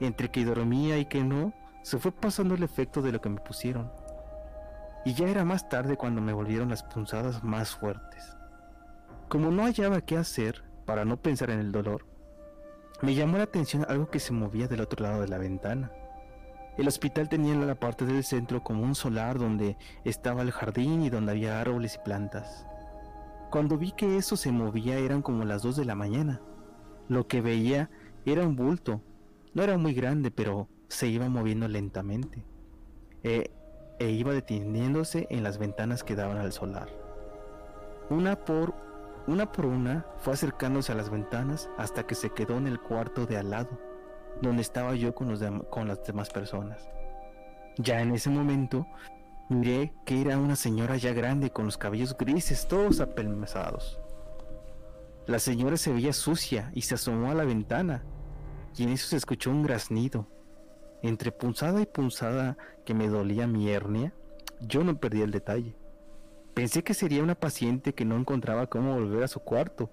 Entre 0.00 0.30
que 0.30 0.44
dormía 0.44 0.98
y 0.98 1.06
que 1.06 1.22
no, 1.22 1.54
se 1.82 1.98
fue 1.98 2.10
pasando 2.10 2.54
el 2.54 2.62
efecto 2.62 3.00
de 3.00 3.12
lo 3.12 3.20
que 3.20 3.28
me 3.28 3.40
pusieron. 3.40 3.90
Y 5.04 5.14
ya 5.14 5.28
era 5.28 5.44
más 5.44 5.68
tarde 5.68 5.96
cuando 5.96 6.20
me 6.20 6.32
volvieron 6.32 6.68
las 6.68 6.82
punzadas 6.82 7.42
más 7.44 7.76
fuertes. 7.76 8.36
Como 9.28 9.50
no 9.50 9.62
hallaba 9.62 10.00
qué 10.00 10.16
hacer 10.16 10.64
para 10.84 11.04
no 11.04 11.16
pensar 11.16 11.50
en 11.50 11.60
el 11.60 11.72
dolor, 11.72 12.06
me 13.02 13.14
llamó 13.14 13.38
la 13.38 13.44
atención 13.44 13.86
algo 13.88 14.10
que 14.10 14.20
se 14.20 14.32
movía 14.32 14.68
del 14.68 14.82
otro 14.82 15.02
lado 15.02 15.22
de 15.22 15.28
la 15.28 15.38
ventana. 15.38 15.90
El 16.76 16.86
hospital 16.86 17.28
tenía 17.28 17.52
en 17.52 17.66
la 17.66 17.74
parte 17.74 18.04
del 18.04 18.24
centro 18.24 18.62
como 18.62 18.82
un 18.82 18.94
solar 18.94 19.38
donde 19.38 19.76
estaba 20.04 20.42
el 20.42 20.50
jardín 20.50 21.02
y 21.02 21.10
donde 21.10 21.32
había 21.32 21.60
árboles 21.60 21.96
y 21.96 22.04
plantas. 22.04 22.66
Cuando 23.50 23.78
vi 23.78 23.92
que 23.92 24.16
eso 24.16 24.36
se 24.36 24.52
movía 24.52 24.98
eran 24.98 25.22
como 25.22 25.44
las 25.44 25.62
2 25.62 25.76
de 25.76 25.84
la 25.84 25.94
mañana. 25.94 26.40
Lo 27.08 27.26
que 27.26 27.40
veía 27.40 27.90
era 28.24 28.46
un 28.46 28.54
bulto. 28.54 29.02
No 29.54 29.62
era 29.62 29.76
muy 29.76 29.92
grande, 29.92 30.30
pero 30.30 30.68
se 30.88 31.08
iba 31.08 31.28
moviendo 31.28 31.66
lentamente. 31.68 32.44
E, 33.22 33.50
e 33.98 34.10
iba 34.10 34.32
deteniéndose 34.32 35.26
en 35.30 35.42
las 35.42 35.58
ventanas 35.58 36.04
que 36.04 36.14
daban 36.14 36.38
al 36.38 36.52
solar. 36.52 36.88
Una 38.08 38.36
por 38.36 38.74
Una 39.26 39.52
por 39.52 39.66
una 39.66 40.06
fue 40.18 40.32
acercándose 40.32 40.92
a 40.92 40.94
las 40.94 41.10
ventanas 41.10 41.68
hasta 41.76 42.06
que 42.06 42.14
se 42.14 42.30
quedó 42.30 42.56
en 42.56 42.66
el 42.66 42.80
cuarto 42.80 43.26
de 43.26 43.36
al 43.36 43.50
lado, 43.50 43.78
donde 44.40 44.62
estaba 44.62 44.94
yo 44.94 45.14
con, 45.14 45.28
los 45.28 45.42
con 45.68 45.88
las 45.88 46.02
demás 46.04 46.30
personas. 46.30 46.88
Ya 47.76 48.00
en 48.00 48.12
ese 48.12 48.30
momento 48.30 48.86
miré 49.48 49.92
que 50.06 50.20
era 50.20 50.38
una 50.38 50.56
señora 50.56 50.96
ya 50.96 51.12
grande 51.12 51.50
con 51.50 51.66
los 51.66 51.76
cabellos 51.76 52.16
grises 52.16 52.66
todos 52.66 53.00
apelmazados. 53.00 54.00
La 55.26 55.38
señora 55.38 55.76
se 55.76 55.92
veía 55.92 56.12
sucia 56.12 56.70
y 56.74 56.82
se 56.82 56.94
asomó 56.94 57.30
a 57.30 57.34
la 57.34 57.44
ventana, 57.44 58.02
y 58.76 58.84
en 58.84 58.90
eso 58.90 59.08
se 59.08 59.16
escuchó 59.16 59.50
un 59.50 59.62
graznido. 59.62 60.26
Entre 61.02 61.30
punzada 61.30 61.80
y 61.80 61.86
punzada 61.86 62.56
que 62.84 62.94
me 62.94 63.08
dolía 63.08 63.46
mi 63.46 63.70
hernia, 63.70 64.12
yo 64.60 64.82
no 64.82 64.98
perdí 64.98 65.22
el 65.22 65.30
detalle. 65.30 65.76
Pensé 66.60 66.84
que 66.84 66.92
sería 66.92 67.22
una 67.22 67.36
paciente 67.36 67.94
que 67.94 68.04
no 68.04 68.18
encontraba 68.18 68.66
cómo 68.66 68.92
volver 68.92 69.22
a 69.22 69.28
su 69.28 69.40
cuarto, 69.40 69.90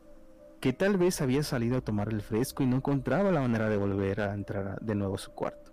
que 0.59 0.73
tal 0.73 0.97
vez 0.97 1.21
había 1.21 1.41
salido 1.41 1.77
a 1.77 1.81
tomar 1.81 2.09
el 2.09 2.21
fresco 2.21 2.61
y 2.61 2.65
no 2.65 2.75
encontraba 2.75 3.31
la 3.31 3.39
manera 3.39 3.69
de 3.69 3.77
volver 3.77 4.19
a 4.19 4.33
entrar 4.33 4.77
de 4.81 4.93
nuevo 4.93 5.15
a 5.15 5.17
su 5.17 5.31
cuarto. 5.31 5.71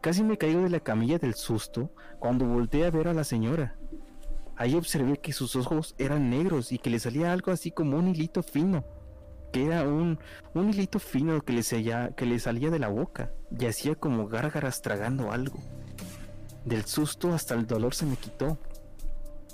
Casi 0.00 0.22
me 0.22 0.38
caigo 0.38 0.62
de 0.62 0.70
la 0.70 0.80
camilla 0.80 1.18
del 1.18 1.34
susto 1.34 1.92
cuando 2.18 2.46
volteé 2.46 2.86
a 2.86 2.90
ver 2.90 3.08
a 3.08 3.12
la 3.12 3.24
señora. 3.24 3.76
Ahí 4.56 4.74
observé 4.74 5.18
que 5.18 5.34
sus 5.34 5.54
ojos 5.54 5.94
eran 5.98 6.30
negros 6.30 6.72
y 6.72 6.78
que 6.78 6.88
le 6.88 6.98
salía 6.98 7.30
algo 7.30 7.52
así 7.52 7.70
como 7.70 7.98
un 7.98 8.08
hilito 8.08 8.42
fino, 8.42 8.86
que 9.52 9.66
era 9.66 9.82
un, 9.82 10.18
un 10.54 10.70
hilito 10.70 10.98
fino 10.98 11.42
que 11.42 11.52
le, 11.52 11.62
que 12.16 12.24
le 12.24 12.38
salía 12.38 12.70
de 12.70 12.78
la 12.78 12.88
boca 12.88 13.34
y 13.50 13.66
hacía 13.66 13.96
como 13.96 14.28
gárgaras 14.28 14.80
tragando 14.80 15.30
algo. 15.30 15.58
Del 16.64 16.86
susto 16.86 17.34
hasta 17.34 17.54
el 17.54 17.66
dolor 17.66 17.94
se 17.94 18.06
me 18.06 18.16
quitó 18.16 18.56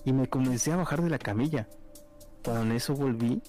y 0.07 0.13
me 0.13 0.29
comencé 0.29 0.73
a 0.73 0.77
bajar 0.77 1.03
de 1.03 1.11
la 1.11 1.19
camilla. 1.19 1.69
Cuando 2.43 2.63
en 2.63 2.73
eso 2.73 2.95
volví, 2.95 3.43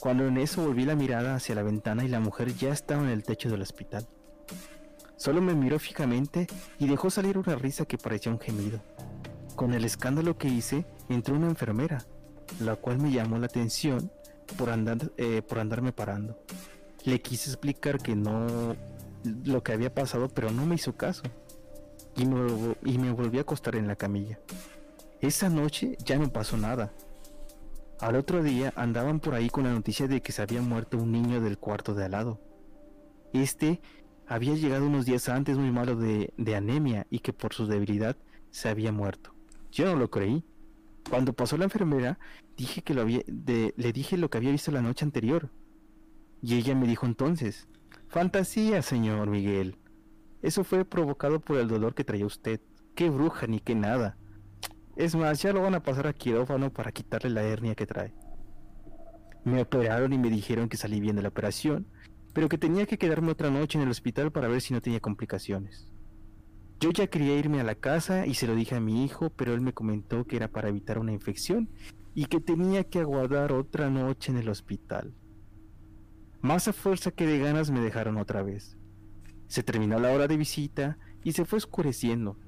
cuando 0.00 0.26
en 0.26 0.36
eso 0.38 0.62
volví 0.66 0.84
la 0.84 0.96
mirada 0.96 1.36
hacia 1.36 1.54
la 1.54 1.62
ventana 1.62 2.04
y 2.04 2.08
la 2.08 2.18
mujer 2.18 2.52
ya 2.52 2.70
estaba 2.70 3.02
en 3.02 3.10
el 3.10 3.22
techo 3.22 3.48
del 3.48 3.62
hospital. 3.62 4.06
Solo 5.16 5.40
me 5.40 5.54
miró 5.54 5.78
fijamente 5.78 6.48
y 6.78 6.88
dejó 6.88 7.10
salir 7.10 7.38
una 7.38 7.54
risa 7.54 7.84
que 7.84 7.96
parecía 7.96 8.32
un 8.32 8.40
gemido. 8.40 8.82
Con 9.54 9.72
el 9.72 9.84
escándalo 9.84 10.36
que 10.36 10.48
hice, 10.48 10.84
entró 11.08 11.36
una 11.36 11.46
enfermera, 11.46 12.04
la 12.58 12.74
cual 12.74 12.98
me 12.98 13.12
llamó 13.12 13.38
la 13.38 13.46
atención 13.46 14.10
por, 14.58 14.70
andar, 14.70 15.12
eh, 15.16 15.42
por 15.42 15.60
andarme 15.60 15.92
parando. 15.92 16.42
Le 17.04 17.22
quise 17.22 17.50
explicar 17.50 17.98
que 17.98 18.16
no 18.16 18.74
lo 19.44 19.62
que 19.62 19.72
había 19.72 19.94
pasado, 19.94 20.28
pero 20.28 20.50
no 20.50 20.66
me 20.66 20.74
hizo 20.74 20.96
caso. 20.96 21.22
Y 22.16 22.26
me, 22.26 22.74
y 22.84 22.98
me 22.98 23.12
volví 23.12 23.38
a 23.38 23.42
acostar 23.42 23.76
en 23.76 23.86
la 23.86 23.94
camilla. 23.94 24.40
Esa 25.20 25.50
noche 25.50 25.98
ya 26.04 26.18
no 26.18 26.32
pasó 26.32 26.56
nada. 26.56 26.92
Al 28.00 28.16
otro 28.16 28.42
día 28.42 28.72
andaban 28.76 29.20
por 29.20 29.34
ahí 29.34 29.50
con 29.50 29.64
la 29.64 29.72
noticia 29.72 30.08
de 30.08 30.22
que 30.22 30.32
se 30.32 30.40
había 30.40 30.62
muerto 30.62 30.96
un 30.96 31.12
niño 31.12 31.42
del 31.42 31.58
cuarto 31.58 31.94
de 31.94 32.06
al 32.06 32.12
lado. 32.12 32.40
Este 33.34 33.82
había 34.26 34.54
llegado 34.54 34.86
unos 34.86 35.04
días 35.04 35.28
antes 35.28 35.58
muy 35.58 35.70
malo 35.70 35.96
de, 35.96 36.32
anemia 36.56 37.06
y 37.10 37.18
que 37.18 37.34
por 37.34 37.52
su 37.52 37.66
debilidad 37.66 38.16
se 38.50 38.70
había 38.70 38.92
muerto. 38.92 39.34
Yo 39.70 39.84
no 39.84 39.96
lo 39.96 40.10
creí. 40.10 40.42
Cuando 41.10 41.34
pasó 41.34 41.58
la 41.58 41.64
enfermera, 41.64 42.18
dije 42.56 42.80
que 42.82 42.94
lo 42.94 43.02
había, 43.02 43.20
le 43.26 43.92
dije 43.92 44.16
lo 44.16 44.30
que 44.30 44.38
había 44.38 44.52
visto 44.52 44.70
la 44.70 44.80
noche 44.80 45.04
anterior. 45.04 45.50
Y 46.40 46.54
ella 46.54 46.74
me 46.74 46.86
dijo 46.86 47.04
entonces, 47.04 47.68
fantasía, 48.08 48.80
señor 48.80 49.28
Miguel. 49.28 49.76
Eso 50.40 50.64
fue 50.64 50.86
provocado 50.86 51.40
por 51.40 51.58
el 51.58 51.68
dolor 51.68 51.94
que 51.94 52.04
traía 52.04 52.24
usted. 52.24 52.60
Qué 52.94 53.10
bruja 53.10 53.46
ni 53.46 53.60
qué 53.60 53.74
nada. 53.74 54.16
Es 54.96 55.14
más, 55.14 55.40
ya 55.42 55.52
lo 55.52 55.62
van 55.62 55.74
a 55.74 55.82
pasar 55.82 56.06
a 56.06 56.12
quirófano 56.12 56.72
para 56.72 56.92
quitarle 56.92 57.30
la 57.30 57.42
hernia 57.42 57.74
que 57.74 57.86
trae. 57.86 58.12
Me 59.44 59.62
operaron 59.62 60.12
y 60.12 60.18
me 60.18 60.28
dijeron 60.28 60.68
que 60.68 60.76
salí 60.76 61.00
bien 61.00 61.16
de 61.16 61.22
la 61.22 61.28
operación, 61.28 61.86
pero 62.32 62.48
que 62.48 62.58
tenía 62.58 62.86
que 62.86 62.98
quedarme 62.98 63.32
otra 63.32 63.50
noche 63.50 63.78
en 63.78 63.84
el 63.84 63.90
hospital 63.90 64.30
para 64.30 64.48
ver 64.48 64.60
si 64.60 64.74
no 64.74 64.80
tenía 64.80 65.00
complicaciones. 65.00 65.88
Yo 66.80 66.90
ya 66.92 67.06
quería 67.06 67.36
irme 67.36 67.60
a 67.60 67.64
la 67.64 67.74
casa 67.74 68.26
y 68.26 68.34
se 68.34 68.46
lo 68.46 68.54
dije 68.54 68.74
a 68.74 68.80
mi 68.80 69.04
hijo, 69.04 69.30
pero 69.30 69.52
él 69.52 69.60
me 69.60 69.72
comentó 69.72 70.24
que 70.24 70.36
era 70.36 70.48
para 70.48 70.68
evitar 70.68 70.98
una 70.98 71.12
infección 71.12 71.68
y 72.14 72.26
que 72.26 72.40
tenía 72.40 72.84
que 72.84 73.00
aguardar 73.00 73.52
otra 73.52 73.90
noche 73.90 74.32
en 74.32 74.38
el 74.38 74.48
hospital. 74.48 75.14
Más 76.40 76.68
a 76.68 76.72
fuerza 76.72 77.10
que 77.10 77.26
de 77.26 77.38
ganas 77.38 77.70
me 77.70 77.80
dejaron 77.80 78.16
otra 78.16 78.42
vez. 78.42 78.78
Se 79.46 79.62
terminó 79.62 79.98
la 79.98 80.12
hora 80.12 80.26
de 80.26 80.38
visita 80.38 80.96
y 81.22 81.32
se 81.32 81.44
fue 81.44 81.58
oscureciendo. 81.58 82.38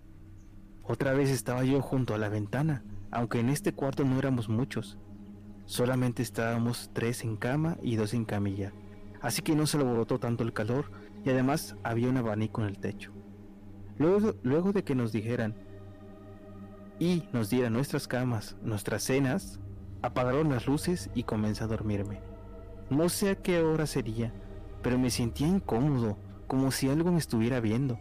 Otra 0.85 1.13
vez 1.13 1.31
estaba 1.31 1.65
yo 1.65 1.81
junto 1.81 2.15
a 2.15 2.19
la 2.19 2.29
ventana, 2.29 2.83
aunque 3.11 3.39
en 3.39 3.51
este 3.51 3.73
cuarto 3.73 4.05
no 4.05 4.19
éramos 4.19 4.49
muchos. 4.49 4.99
Solamente 5.65 6.23
estábamos 6.23 6.91
tres 6.93 7.23
en 7.23 7.37
cama 7.37 7.79
y 7.83 7.97
dos 7.97 8.15
en 8.15 8.25
camilla, 8.25 8.73
así 9.21 9.43
que 9.43 9.55
no 9.55 9.67
se 9.67 9.79
alborotó 9.79 10.19
tanto 10.19 10.43
el 10.43 10.53
calor 10.53 10.91
y 11.25 11.31
además 11.31 11.77
había 11.85 12.09
un 12.09 12.17
abanico 12.17 12.63
en 12.63 12.69
el 12.69 12.79
techo. 12.79 13.13
Luego, 13.97 14.35
luego 14.43 14.73
de 14.73 14.83
que 14.83 14.97
nos 14.97 15.13
dijeran 15.13 15.55
y 16.99 17.29
nos 17.33 17.49
dieran 17.49 17.75
nuestras 17.75 18.09
camas, 18.09 18.57
nuestras 18.63 19.05
cenas, 19.05 19.61
apagaron 20.03 20.51
las 20.51 20.67
luces 20.67 21.11
y 21.15 21.23
comencé 21.23 21.63
a 21.63 21.69
dormirme. 21.69 22.21
No 22.91 23.09
sé 23.09 23.31
a 23.31 23.37
qué 23.37 23.63
hora 23.63 23.87
sería, 23.87 24.33
pero 24.83 24.99
me 24.99 25.11
sentía 25.11 25.47
incómodo, 25.47 26.19
como 26.49 26.73
si 26.73 26.89
algo 26.89 27.13
me 27.13 27.19
estuviera 27.19 27.61
viendo. 27.61 27.99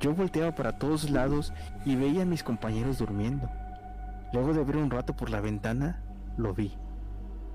Yo 0.00 0.14
volteaba 0.14 0.54
para 0.54 0.78
todos 0.78 1.10
lados 1.10 1.52
y 1.84 1.96
veía 1.96 2.22
a 2.22 2.26
mis 2.26 2.42
compañeros 2.42 2.98
durmiendo. 2.98 3.48
Luego 4.32 4.52
de 4.52 4.64
ver 4.64 4.76
un 4.76 4.90
rato 4.90 5.16
por 5.16 5.30
la 5.30 5.40
ventana, 5.40 6.02
lo 6.36 6.54
vi. 6.54 6.76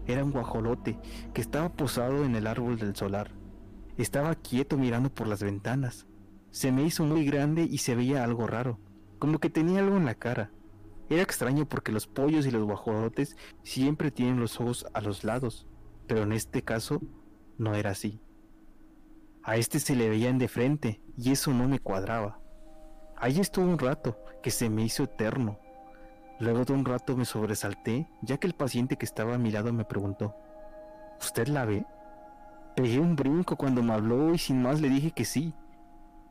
Era 0.08 0.24
un 0.24 0.32
guajolote 0.32 1.00
que 1.34 1.42
estaba 1.42 1.70
posado 1.70 2.26
en 2.26 2.36
el 2.36 2.48
árbol 2.48 2.78
del 2.78 2.96
solar. 2.96 3.32
Estaba 3.98 4.36
quieto 4.36 4.78
mirando 4.78 5.14
por 5.14 5.28
las 5.28 5.44
ventanas. 5.44 6.08
Se 6.52 6.72
me 6.72 6.84
hizo 6.84 7.06
muy 7.06 7.26
grande 7.26 7.64
y 7.64 7.78
se 7.78 7.96
veía 7.96 8.24
algo 8.24 8.48
raro, 8.48 8.80
como 9.20 9.40
que 9.40 9.50
tenía 9.50 9.80
algo 9.80 9.98
en 9.98 10.06
la 10.06 10.16
cara. 10.16 10.52
Era 11.10 11.22
extraño 11.22 11.68
porque 11.68 11.92
los 11.92 12.08
pollos 12.08 12.46
y 12.46 12.52
los 12.52 12.64
guajolotes 12.64 13.38
siempre 13.62 14.12
tienen 14.12 14.40
los 14.40 14.60
ojos 14.60 14.86
a 14.94 15.02
los 15.02 15.24
lados, 15.24 15.68
pero 16.08 16.24
en 16.24 16.32
este 16.32 16.64
caso 16.64 17.02
no 17.58 17.76
era 17.76 17.92
así. 17.92 18.20
A 19.46 19.58
este 19.58 19.80
se 19.80 19.96
le 19.96 20.08
veían 20.08 20.38
de 20.38 20.48
frente 20.48 21.02
y 21.18 21.32
eso 21.32 21.52
no 21.52 21.68
me 21.68 21.80
cuadraba. 21.80 22.40
Allí 23.18 23.42
estuve 23.42 23.66
un 23.66 23.78
rato, 23.78 24.18
que 24.42 24.52
se 24.52 24.70
me 24.70 24.84
hizo 24.84 25.04
eterno. 25.04 25.60
Luego 26.40 26.64
de 26.64 26.74
un 26.74 26.86
rato 26.86 27.18
me 27.18 27.26
sobresalté, 27.26 28.08
ya 28.22 28.38
que 28.38 28.48
el 28.48 28.54
paciente 28.54 28.98
que 28.98 29.06
estaba 29.06 29.36
a 29.36 29.38
mi 29.38 29.52
lado 29.52 29.74
me 29.74 29.84
preguntó, 29.84 30.36
¿Usted 31.20 31.48
la 31.48 31.66
ve? 31.66 31.86
Pegué 32.76 33.00
un 33.00 33.16
brinco 33.16 33.56
cuando 33.58 33.84
me 33.84 33.94
habló 33.94 34.34
y 34.34 34.38
sin 34.38 34.62
más 34.62 34.80
le 34.82 34.90
dije 34.90 35.12
que 35.12 35.26
sí. 35.26 35.54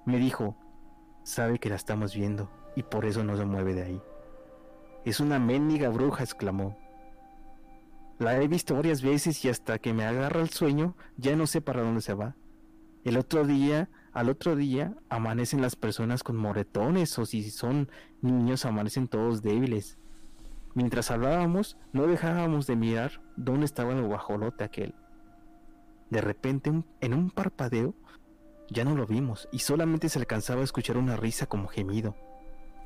Me 0.05 0.19
dijo, 0.19 0.57
sabe 1.23 1.59
que 1.59 1.69
la 1.69 1.77
estamos 1.77 2.15
viendo 2.15 2.51
y 2.77 2.83
por 2.83 3.05
eso 3.05 3.23
no 3.25 3.37
se 3.37 3.45
mueve 3.45 3.75
de 3.75 3.83
ahí. 3.83 4.03
Es 5.05 5.21
una 5.21 5.39
mendiga 5.39 5.89
bruja, 5.91 6.25
exclamó. 6.25 6.77
La 8.19 8.41
he 8.41 8.49
visto 8.49 8.75
varias 8.75 9.03
veces 9.03 9.45
y 9.45 9.49
hasta 9.49 9.79
que 9.79 9.93
me 9.93 10.05
agarra 10.05 10.41
el 10.41 10.51
sueño 10.51 10.97
ya 11.17 11.37
no 11.37 11.47
sé 11.47 11.61
para 11.61 11.83
dónde 11.83 12.01
se 12.01 12.15
va. 12.15 12.37
El 13.05 13.17
otro 13.17 13.45
día, 13.45 13.89
al 14.13 14.29
otro 14.29 14.55
día, 14.55 14.95
amanecen 15.09 15.61
las 15.61 15.75
personas 15.75 16.23
con 16.23 16.37
moretones 16.37 17.19
o 17.19 17.27
si 17.27 17.51
son 17.51 17.91
niños 18.21 18.65
amanecen 18.65 19.09
todos 19.09 19.43
débiles. 19.43 19.99
Mientras 20.75 21.11
hablábamos, 21.11 21.77
no 21.93 22.07
dejábamos 22.07 22.67
de 22.67 22.77
mirar 22.77 23.21
dónde 23.37 23.67
estaba 23.67 23.93
el 23.93 24.03
guajolote 24.03 24.65
aquel. 24.65 24.95
De 26.11 26.21
repente, 26.21 26.73
en 27.01 27.15
un 27.15 27.31
parpadeo, 27.31 27.95
ya 28.71 28.85
no 28.85 28.95
lo 28.95 29.07
vimos 29.07 29.49
y 29.53 29.59
solamente 29.59 30.09
se 30.09 30.19
alcanzaba 30.19 30.61
a 30.61 30.65
escuchar 30.65 30.97
una 30.97 31.17
risa 31.17 31.47
como 31.47 31.69
gemido. 31.69 32.15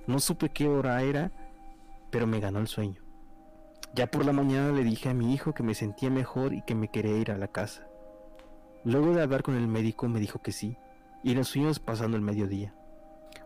No 0.07 0.19
supe 0.19 0.49
qué 0.49 0.67
hora 0.67 1.03
era, 1.03 1.31
pero 2.11 2.27
me 2.27 2.41
ganó 2.41 2.59
el 2.59 2.69
sueño. 2.69 3.03
Ya 3.95 4.07
por 4.11 4.25
la 4.25 4.33
mañana 4.33 4.73
le 4.73 4.83
dije 4.85 5.11
a 5.11 5.15
mi 5.15 5.35
hijo 5.35 5.55
que 5.55 5.63
me 5.63 5.75
sentía 5.75 6.11
mejor 6.11 6.55
y 6.55 6.63
que 6.63 6.75
me 6.75 6.89
quería 6.89 7.17
ir 7.17 7.31
a 7.31 7.39
la 7.39 7.49
casa. 7.49 7.87
Luego 8.87 9.13
de 9.13 9.21
hablar 9.21 9.43
con 9.43 9.57
el 9.57 9.67
médico 9.67 10.07
me 10.07 10.21
dijo 10.21 10.41
que 10.41 10.53
sí, 10.53 10.79
y 11.25 11.35
nos 11.35 11.51
fuimos 11.51 11.81
pasando 11.81 12.17
el 12.17 12.23
mediodía. 12.23 12.73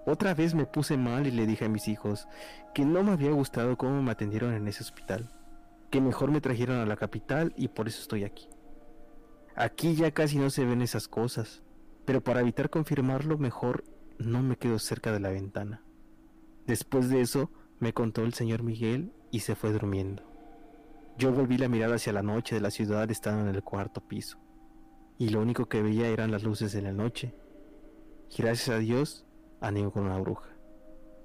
Otra 0.05 0.35
vez 0.35 0.55
me 0.55 0.67
puse 0.67 0.99
mal 0.99 1.27
y 1.27 1.31
le 1.31 1.47
dije 1.47 1.65
a 1.65 1.71
mis 1.71 1.89
hijos 1.89 2.29
que 2.75 2.85
no 2.85 3.03
me 3.03 3.13
había 3.13 3.31
gustado 3.31 3.79
cómo 3.79 4.03
me 4.03 4.11
atendieron 4.11 4.53
en 4.53 4.69
ese 4.69 4.83
hospital, 4.83 5.33
que 5.89 6.03
mejor 6.03 6.31
me 6.31 6.43
trajeron 6.43 6.77
a 6.77 6.85
la 6.85 6.97
capital 6.97 7.55
y 7.57 7.69
por 7.69 7.89
eso 7.89 8.03
estoy 8.03 8.25
aquí. 8.25 8.51
Aquí 9.57 9.95
ya 9.95 10.11
casi 10.11 10.37
no 10.37 10.51
se 10.51 10.67
ven 10.67 10.83
esas 10.83 11.09
cosas, 11.09 11.63
pero 12.05 12.23
para 12.23 12.41
evitar 12.41 12.69
confirmarlo 12.69 13.39
mejor 13.39 13.85
no 14.19 14.43
me 14.43 14.57
quedo 14.57 14.79
cerca 14.79 15.11
de 15.11 15.21
la 15.21 15.31
ventana. 15.31 15.83
Después 16.67 17.09
de 17.09 17.23
eso 17.23 17.51
me 17.79 17.95
contó 17.95 18.25
el 18.25 18.35
señor 18.35 18.63
Miguel 18.63 19.15
y 19.31 19.41
se 19.41 19.55
fue 19.55 19.73
durmiendo. 19.73 20.23
Yo 21.17 21.33
volví 21.33 21.57
la 21.57 21.71
mirada 21.71 21.95
hacia 21.95 22.13
la 22.13 22.23
noche 22.23 22.57
de 22.57 22.61
la 22.61 22.71
ciudad 22.71 23.11
estando 23.11 23.49
en 23.49 23.55
el 23.55 23.63
cuarto 23.63 24.03
piso 24.03 24.39
y 25.21 25.29
lo 25.29 25.41
único 25.41 25.67
que 25.67 25.83
veía 25.83 26.09
eran 26.09 26.31
las 26.31 26.43
luces 26.43 26.73
de 26.73 26.81
la 26.81 26.93
noche. 26.93 27.35
Y 28.31 28.43
gracias 28.43 28.71
a 28.71 28.79
Dios, 28.79 29.27
animo 29.61 29.93
con 29.93 30.05
una 30.05 30.19
bruja. 30.19 30.49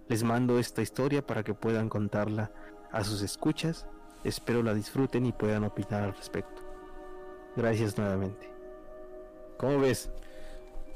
Les 0.10 0.22
mando 0.22 0.60
esta 0.60 0.82
historia 0.82 1.26
para 1.26 1.44
que 1.44 1.54
puedan 1.54 1.88
contarla 1.88 2.52
a 2.92 3.04
sus 3.04 3.22
escuchas 3.22 3.88
Espero 4.26 4.64
la 4.64 4.74
disfruten 4.74 5.28
y 5.28 5.32
puedan 5.32 5.64
opinar 5.66 6.02
al 6.02 6.16
respecto. 6.16 6.64
Gracias 7.56 7.96
nuevamente. 7.96 8.50
¿Cómo 9.58 9.80
ves? 9.80 10.10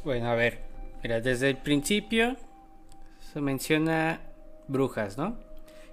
Bueno, 0.04 0.32
a 0.32 0.36
ver, 0.36 0.62
mira, 1.04 1.22
desde 1.22 1.52
el 1.52 1.58
principio 1.58 2.36
se 3.32 3.40
menciona 3.40 4.20
brujas, 4.68 5.16
¿no? 5.16 5.38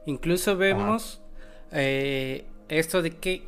Incluso 0.06 0.56
vemos 0.56 1.20
eh, 1.72 2.46
esto 2.70 3.02
de 3.02 3.10
que 3.10 3.44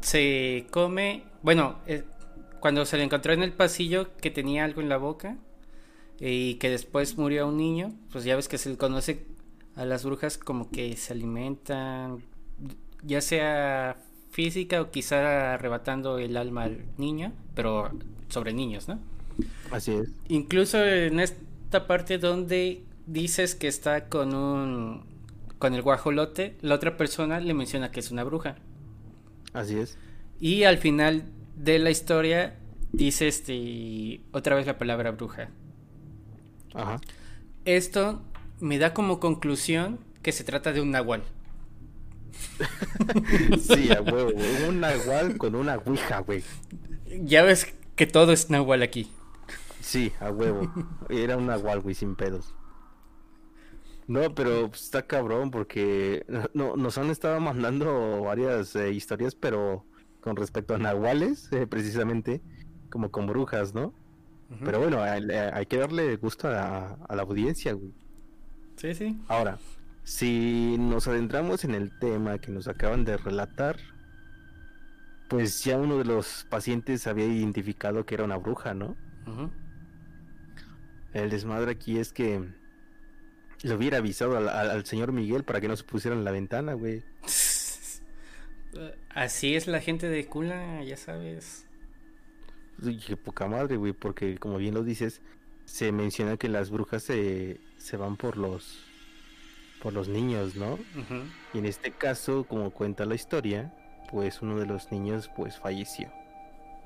se 0.00 0.68
come, 0.70 1.24
bueno, 1.42 1.80
eh, 1.88 2.04
cuando 2.60 2.84
se 2.84 2.96
le 2.96 3.04
encontró 3.04 3.32
en 3.32 3.42
el 3.42 3.52
pasillo 3.52 4.14
que 4.20 4.30
tenía 4.30 4.64
algo 4.64 4.80
en 4.80 4.88
la 4.88 4.96
boca 4.96 5.36
y 6.20 6.54
que 6.54 6.70
después 6.70 7.16
murió 7.16 7.48
un 7.48 7.56
niño, 7.56 7.92
pues 8.12 8.24
ya 8.24 8.36
ves 8.36 8.48
que 8.48 8.58
se 8.58 8.70
le 8.70 8.76
conoce 8.76 9.24
a 9.76 9.84
las 9.84 10.04
brujas 10.04 10.38
como 10.38 10.70
que 10.70 10.96
se 10.96 11.12
alimentan, 11.12 12.22
ya 13.02 13.20
sea 13.20 13.96
física 14.30 14.80
o 14.80 14.90
quizá 14.90 15.54
arrebatando 15.54 16.18
el 16.18 16.36
alma 16.36 16.64
al 16.64 16.84
niño, 16.96 17.32
pero 17.54 17.90
sobre 18.28 18.52
niños, 18.52 18.88
¿no? 18.88 18.98
Así 19.70 19.92
es. 19.92 20.10
Incluso 20.28 20.84
en 20.84 21.20
esta 21.20 21.86
parte 21.86 22.18
donde 22.18 22.82
dices 23.06 23.54
que 23.54 23.68
está 23.68 24.08
con 24.08 24.34
un 24.34 25.06
con 25.58 25.74
el 25.74 25.82
guajolote, 25.82 26.56
la 26.60 26.76
otra 26.76 26.96
persona 26.96 27.40
le 27.40 27.52
menciona 27.52 27.90
que 27.90 28.00
es 28.00 28.10
una 28.10 28.22
bruja. 28.22 28.56
Así 29.52 29.76
es. 29.76 29.98
Y 30.40 30.64
al 30.64 30.78
final 30.78 31.24
de 31.58 31.78
la 31.78 31.90
historia 31.90 32.56
dice 32.92 33.28
este 33.28 34.20
otra 34.32 34.56
vez 34.56 34.66
la 34.66 34.78
palabra 34.78 35.10
bruja. 35.10 35.50
Ajá. 36.74 37.00
Esto 37.64 38.22
me 38.60 38.78
da 38.78 38.94
como 38.94 39.20
conclusión 39.20 39.98
que 40.22 40.32
se 40.32 40.44
trata 40.44 40.72
de 40.72 40.80
un 40.80 40.90
nahual. 40.90 41.22
sí, 43.60 43.90
a 43.90 44.00
huevo, 44.00 44.30
Un 44.68 44.80
nahual 44.80 45.36
con 45.38 45.54
una 45.54 45.76
ouija, 45.76 46.20
güey. 46.20 46.42
Ya 47.22 47.42
ves 47.42 47.74
que 47.96 48.06
todo 48.06 48.32
es 48.32 48.50
nahual 48.50 48.82
aquí. 48.82 49.10
Sí, 49.80 50.12
a 50.20 50.30
huevo. 50.30 50.72
Era 51.08 51.36
un 51.36 51.46
nahual, 51.46 51.80
güey, 51.80 51.94
sin 51.94 52.14
pedos. 52.14 52.54
No, 54.06 54.34
pero 54.34 54.66
está 54.66 55.06
cabrón 55.06 55.50
porque 55.50 56.24
no, 56.54 56.76
nos 56.76 56.96
han 56.96 57.10
estado 57.10 57.40
mandando 57.40 58.22
varias 58.22 58.74
eh, 58.74 58.90
historias, 58.92 59.34
pero 59.34 59.84
con 60.20 60.36
respecto 60.36 60.74
a 60.74 60.78
nahuales, 60.78 61.52
eh, 61.52 61.66
precisamente, 61.66 62.40
como 62.90 63.10
con 63.10 63.26
brujas, 63.26 63.74
¿no? 63.74 63.92
Pero 64.64 64.78
bueno, 64.78 65.02
hay, 65.02 65.66
que 65.66 65.76
darle 65.76 66.16
gusto 66.16 66.48
a, 66.48 66.94
a, 66.94 67.16
la 67.16 67.22
audiencia, 67.22 67.74
güey. 67.74 67.92
Sí, 68.76 68.94
sí. 68.94 69.20
Ahora, 69.28 69.58
si 70.04 70.76
nos 70.78 71.06
adentramos 71.06 71.64
en 71.64 71.74
el 71.74 71.98
tema 71.98 72.38
que 72.38 72.50
nos 72.50 72.66
acaban 72.66 73.04
de 73.04 73.18
relatar, 73.18 73.76
pues 75.28 75.62
ya 75.62 75.76
uno 75.76 75.98
de 75.98 76.04
los 76.04 76.46
pacientes 76.48 77.06
había 77.06 77.26
identificado 77.26 78.06
que 78.06 78.14
era 78.14 78.24
una 78.24 78.38
bruja, 78.38 78.72
¿no? 78.72 78.96
El 81.12 81.30
desmadre 81.30 81.72
aquí 81.72 81.98
es 81.98 82.12
que 82.12 82.48
le 83.62 83.74
hubiera 83.74 83.98
avisado 83.98 84.36
al, 84.36 84.86
señor 84.86 85.12
Miguel 85.12 85.44
para 85.44 85.60
que 85.60 85.68
no 85.68 85.76
se 85.76 85.84
pusiera 85.84 86.16
en 86.16 86.24
la 86.24 86.30
ventana, 86.30 86.72
güey. 86.72 87.04
Así 89.10 89.56
es 89.56 89.66
la 89.66 89.80
gente 89.80 90.08
de 90.08 90.26
Cula, 90.26 90.82
ya 90.84 90.96
sabes. 90.96 91.66
Qué 93.06 93.16
poca 93.16 93.46
madre, 93.46 93.76
güey, 93.76 93.92
porque 93.92 94.38
como 94.38 94.58
bien 94.58 94.74
lo 94.74 94.84
dices, 94.84 95.20
se 95.64 95.90
menciona 95.92 96.36
que 96.36 96.48
las 96.48 96.70
brujas 96.70 97.02
se, 97.02 97.60
se 97.76 97.96
van 97.96 98.16
por 98.16 98.36
los 98.36 98.84
por 99.82 99.92
los 99.92 100.08
niños, 100.08 100.56
¿no? 100.56 100.78
Y 101.54 101.58
en 101.58 101.66
este 101.66 101.92
caso, 101.92 102.44
como 102.48 102.70
cuenta 102.70 103.04
la 103.04 103.14
historia, 103.14 103.72
pues 104.10 104.42
uno 104.42 104.58
de 104.58 104.66
los 104.66 104.90
niños 104.90 105.30
pues 105.36 105.58
falleció. 105.58 106.10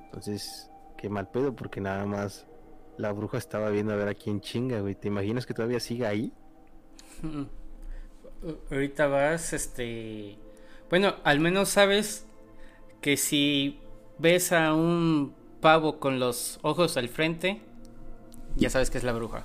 Entonces, 0.05 0.71
qué 0.99 1.09
mal 1.09 1.31
pedo 1.31 1.55
porque 1.55 1.81
nada 1.81 2.05
más 2.05 2.47
la 2.99 3.13
bruja 3.13 3.39
estaba 3.39 3.71
viendo 3.71 3.93
a 3.93 3.97
ver 3.97 4.09
a 4.09 4.15
quién 4.15 4.41
chinga, 4.41 4.81
güey. 4.81 4.95
¿Te 4.95 5.09
imaginas 5.09 5.47
que 5.47 5.55
todavía 5.55 5.81
siga 5.81 6.09
ahí? 6.09 6.33
Ahorita 8.71 9.07
vas, 9.07 9.53
este... 9.53 10.39
Bueno, 10.93 11.15
al 11.25 11.41
menos 11.41 11.71
sabes 11.71 12.27
que 13.01 13.17
si 13.17 13.81
ves 14.19 14.53
a 14.53 14.75
un 14.75 15.35
pavo 15.63 15.99
con 15.99 16.21
los 16.21 16.59
ojos 16.61 16.99
al 16.99 17.09
frente, 17.09 17.63
ya 18.57 18.69
sabes 18.69 18.91
que 18.91 18.99
es 18.99 19.05
la 19.05 19.15
bruja. 19.15 19.45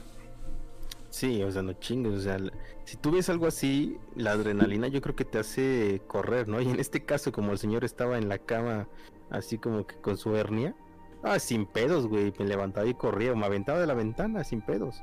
Sí, 1.10 1.42
o 1.44 1.50
sea, 1.50 1.62
no 1.62 1.72
chingues, 1.72 2.16
o 2.16 2.20
sea, 2.20 2.38
si 2.84 2.98
tú 2.98 3.12
ves 3.12 3.30
algo 3.30 3.48
así, 3.48 3.96
la 4.14 4.32
adrenalina 4.32 4.90
yo 4.90 5.00
creo 5.00 5.16
que 5.16 5.24
te 5.24 5.40
hace 5.40 6.02
correr, 6.06 6.50
¿no? 6.50 6.60
Y 6.60 6.68
en 6.68 6.82
este 6.82 7.06
caso, 7.06 7.32
como 7.32 7.54
el 7.54 7.60
señor 7.60 7.86
estaba 7.86 8.18
en 8.18 8.28
la 8.28 8.40
cama, 8.40 8.90
así 9.30 9.58
como 9.58 9.88
que 9.88 9.96
con 10.02 10.18
su 10.18 10.36
hernia, 10.36 10.76
ah, 11.24 11.40
sin 11.40 11.66
pedos, 11.66 12.08
güey, 12.08 12.34
me 12.38 12.46
levantaba 12.46 12.86
y 12.88 12.94
corría, 12.94 13.34
me 13.36 13.46
aventaba 13.46 13.80
de 13.80 13.88
la 13.88 13.94
ventana, 13.94 14.44
sin 14.44 14.60
pedos. 14.60 15.02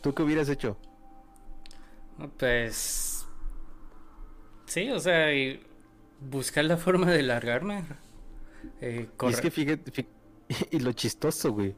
¿Tú 0.00 0.14
qué 0.14 0.22
hubieras 0.22 0.48
hecho? 0.48 0.76
Pues. 2.38 3.11
Sí, 4.66 4.90
o 4.90 4.98
sea, 4.98 5.26
buscar 6.30 6.64
la 6.64 6.76
forma 6.76 7.10
de 7.10 7.22
largarme. 7.22 7.84
Eh, 8.80 9.08
y 9.20 9.26
es 9.26 9.40
que 9.40 9.50
fíjate, 9.50 10.06
y 10.70 10.78
lo 10.80 10.92
chistoso, 10.92 11.52
güey, 11.52 11.74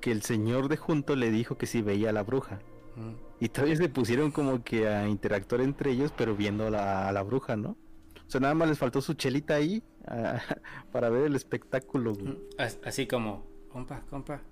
que 0.00 0.12
el 0.12 0.22
señor 0.22 0.68
de 0.68 0.76
junto 0.76 1.16
le 1.16 1.30
dijo 1.30 1.56
que 1.56 1.66
sí 1.66 1.82
veía 1.82 2.10
a 2.10 2.12
la 2.12 2.22
bruja. 2.22 2.60
Mm. 2.96 3.44
Y 3.44 3.48
todavía 3.48 3.76
se 3.76 3.88
pusieron 3.88 4.30
como 4.30 4.62
que 4.62 4.88
a 4.88 5.08
interactuar 5.08 5.62
entre 5.62 5.90
ellos, 5.90 6.12
pero 6.16 6.36
viendo 6.36 6.66
a 6.68 7.12
la, 7.12 7.22
bruja, 7.22 7.56
¿no? 7.56 7.70
O 7.70 8.30
sea, 8.32 8.40
nada 8.40 8.54
más 8.54 8.68
les 8.68 8.78
faltó 8.78 9.00
su 9.00 9.14
chelita 9.14 9.54
ahí 9.54 9.82
para 10.92 11.10
ver 11.10 11.24
el 11.24 11.36
espectáculo, 11.36 12.14
güey. 12.14 12.38
Así 12.84 13.06
como, 13.06 13.44
compa, 13.68 14.02
compa. 14.08 14.42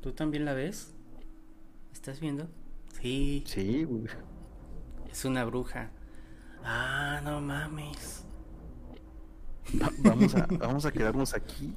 ¿Tú 0.00 0.12
también 0.12 0.44
la 0.44 0.54
ves? 0.54 0.94
¿Estás 1.92 2.20
viendo? 2.20 2.48
Sí. 3.00 3.42
Sí, 3.46 3.84
güey. 3.84 4.04
Es 5.10 5.24
una 5.24 5.44
bruja. 5.44 5.90
Ah, 6.64 7.20
no 7.22 7.40
mames. 7.40 8.24
vamos, 9.98 10.34
a, 10.34 10.46
vamos 10.46 10.86
a 10.86 10.92
quedarnos 10.92 11.34
aquí 11.34 11.74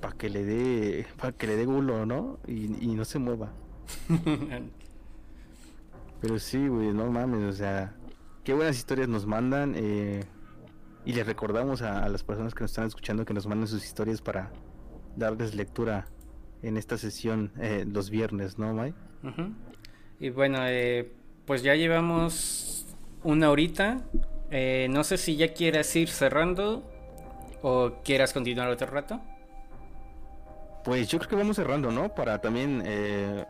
para 0.00 0.16
que 0.16 0.30
le 0.30 0.44
dé 0.44 1.06
para 1.16 1.32
que 1.32 1.46
le 1.46 1.56
dé 1.56 1.64
gulo, 1.64 2.06
¿no? 2.06 2.38
Y, 2.46 2.68
no 2.68 3.04
se 3.04 3.18
mueva. 3.18 3.52
Pero 6.20 6.38
sí, 6.38 6.66
güey, 6.66 6.92
no 6.92 7.10
mames, 7.10 7.44
o 7.44 7.52
sea, 7.52 7.94
qué 8.42 8.54
buenas 8.54 8.76
historias 8.76 9.08
nos 9.08 9.26
mandan. 9.26 9.74
Eh, 9.76 10.24
y 11.04 11.12
les 11.12 11.26
recordamos 11.26 11.82
a, 11.82 12.08
las 12.08 12.24
personas 12.24 12.52
que 12.52 12.62
nos 12.62 12.72
están 12.72 12.86
escuchando 12.86 13.24
que 13.24 13.32
nos 13.32 13.46
manden 13.46 13.68
sus 13.68 13.84
historias 13.84 14.20
para 14.20 14.50
darles 15.14 15.54
lectura 15.54 16.08
en 16.62 16.76
esta 16.76 16.98
sesión 16.98 17.52
eh, 17.60 17.84
los 17.86 18.10
viernes, 18.10 18.58
¿no, 18.58 18.74
May? 18.74 18.92
Y 20.18 20.30
bueno, 20.30 20.58
eh, 20.62 21.12
pues 21.44 21.62
ya 21.62 21.74
llevamos 21.76 22.75
una 23.26 23.50
horita. 23.50 23.98
Eh, 24.50 24.86
no 24.88 25.02
sé 25.04 25.18
si 25.18 25.36
ya 25.36 25.52
quieras 25.52 25.94
ir 25.96 26.08
cerrando 26.08 26.84
o 27.60 27.94
quieras 28.04 28.32
continuar 28.32 28.68
otro 28.68 28.86
rato. 28.86 29.20
Pues 30.84 31.08
yo 31.08 31.18
creo 31.18 31.30
que 31.30 31.36
vamos 31.36 31.56
cerrando, 31.56 31.90
¿no? 31.90 32.14
Para 32.14 32.40
también 32.40 32.82
eh, 32.86 33.44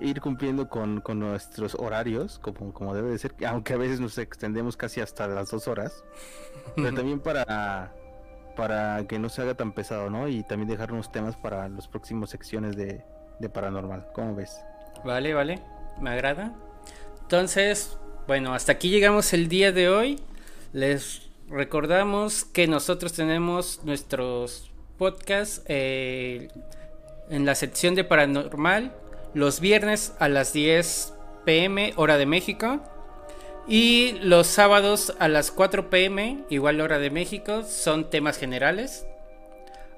ir 0.00 0.20
cumpliendo 0.20 0.68
con, 0.68 1.02
nuestros 1.14 1.74
horarios, 1.74 2.38
como, 2.38 2.74
como 2.74 2.94
debe 2.94 3.10
de 3.10 3.18
ser, 3.18 3.34
aunque 3.46 3.72
a 3.72 3.78
veces 3.78 3.98
nos 3.98 4.18
extendemos 4.18 4.76
casi 4.76 5.00
hasta 5.00 5.26
las 5.26 5.50
dos 5.50 5.66
horas, 5.66 6.04
pero 6.76 6.92
también 6.94 7.20
para, 7.20 7.94
para 8.54 9.06
que 9.08 9.18
no 9.18 9.30
se 9.30 9.40
haga 9.40 9.54
tan 9.54 9.72
pesado, 9.72 10.10
¿no? 10.10 10.28
Y 10.28 10.42
también 10.42 10.68
dejar 10.68 10.92
unos 10.92 11.10
temas 11.10 11.34
para 11.36 11.66
las 11.70 11.88
próximas 11.88 12.28
secciones 12.28 12.76
de, 12.76 13.02
de 13.38 13.48
Paranormal. 13.48 14.08
¿Cómo 14.12 14.34
ves? 14.34 14.60
Vale, 15.02 15.32
vale, 15.32 15.62
me 16.02 16.10
agrada. 16.10 16.54
Entonces, 17.22 17.98
bueno, 18.28 18.52
hasta 18.52 18.72
aquí 18.72 18.90
llegamos 18.90 19.32
el 19.32 19.48
día 19.48 19.72
de 19.72 19.88
hoy. 19.88 20.20
Les 20.74 21.22
recordamos 21.48 22.44
que 22.44 22.66
nosotros 22.66 23.14
tenemos 23.14 23.80
nuestros 23.84 24.70
podcasts 24.98 25.62
eh, 25.64 26.48
en 27.30 27.46
la 27.46 27.54
sección 27.54 27.94
de 27.94 28.04
paranormal 28.04 28.94
los 29.32 29.60
viernes 29.60 30.12
a 30.18 30.28
las 30.28 30.52
10 30.52 31.14
pm 31.46 31.94
hora 31.96 32.18
de 32.18 32.26
México 32.26 32.80
y 33.66 34.18
los 34.20 34.46
sábados 34.46 35.14
a 35.18 35.28
las 35.28 35.50
4 35.50 35.88
pm 35.88 36.44
igual 36.50 36.82
hora 36.82 36.98
de 36.98 37.08
México 37.08 37.62
son 37.62 38.10
temas 38.10 38.36
generales. 38.36 39.06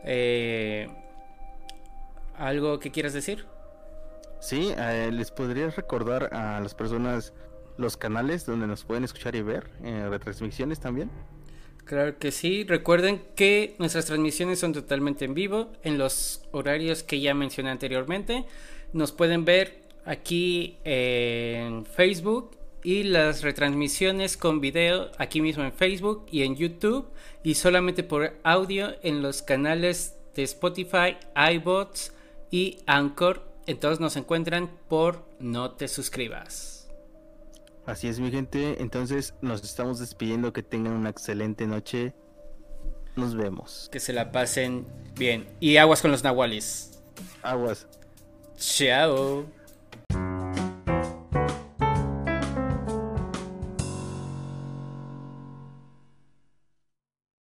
Eh, 0.04 0.88
¿Algo 2.38 2.78
que 2.78 2.92
quieras 2.92 3.12
decir? 3.12 3.44
Sí, 4.38 4.72
eh, 4.78 5.10
les 5.12 5.32
podría 5.32 5.68
recordar 5.70 6.32
a 6.32 6.60
las 6.60 6.76
personas 6.76 7.32
los 7.80 7.96
canales 7.96 8.46
donde 8.46 8.66
nos 8.66 8.84
pueden 8.84 9.04
escuchar 9.04 9.34
y 9.34 9.42
ver, 9.42 9.70
eh, 9.82 10.06
retransmisiones 10.08 10.80
también. 10.80 11.10
Claro 11.84 12.18
que 12.18 12.30
sí, 12.30 12.64
recuerden 12.64 13.20
que 13.34 13.74
nuestras 13.78 14.06
transmisiones 14.06 14.60
son 14.60 14.72
totalmente 14.72 15.24
en 15.24 15.34
vivo, 15.34 15.72
en 15.82 15.98
los 15.98 16.42
horarios 16.52 17.02
que 17.02 17.20
ya 17.20 17.34
mencioné 17.34 17.70
anteriormente. 17.70 18.44
Nos 18.92 19.10
pueden 19.10 19.44
ver 19.44 19.82
aquí 20.04 20.76
en 20.84 21.84
Facebook 21.84 22.56
y 22.82 23.02
las 23.02 23.42
retransmisiones 23.42 24.36
con 24.36 24.60
video 24.60 25.10
aquí 25.18 25.40
mismo 25.40 25.64
en 25.64 25.72
Facebook 25.72 26.26
y 26.30 26.42
en 26.42 26.56
YouTube 26.56 27.08
y 27.42 27.54
solamente 27.54 28.02
por 28.02 28.34
audio 28.42 28.94
en 29.02 29.22
los 29.22 29.42
canales 29.42 30.14
de 30.34 30.44
Spotify, 30.44 31.16
iBots 31.54 32.12
y 32.50 32.78
Anchor. 32.86 33.42
Entonces 33.66 34.00
nos 34.00 34.16
encuentran 34.16 34.70
por 34.88 35.24
No 35.38 35.72
te 35.72 35.88
suscribas. 35.88 36.79
Así 37.91 38.07
es 38.07 38.20
mi 38.20 38.30
gente, 38.30 38.80
entonces 38.80 39.34
nos 39.43 39.64
estamos 39.64 39.99
despidiendo, 39.99 40.53
que 40.53 40.62
tengan 40.62 40.93
una 40.93 41.11
excelente 41.11 41.66
noche. 41.66 42.14
Nos 43.16 43.34
vemos. 43.34 43.88
Que 43.91 43.99
se 43.99 44.12
la 44.12 44.30
pasen 44.30 44.86
bien. 45.16 45.49
Y 45.59 45.76
aguas 45.76 46.01
con 46.01 46.12
los 46.12 46.22
nahuales. 46.22 47.03
Aguas. 47.43 47.88
Chao. 48.57 49.45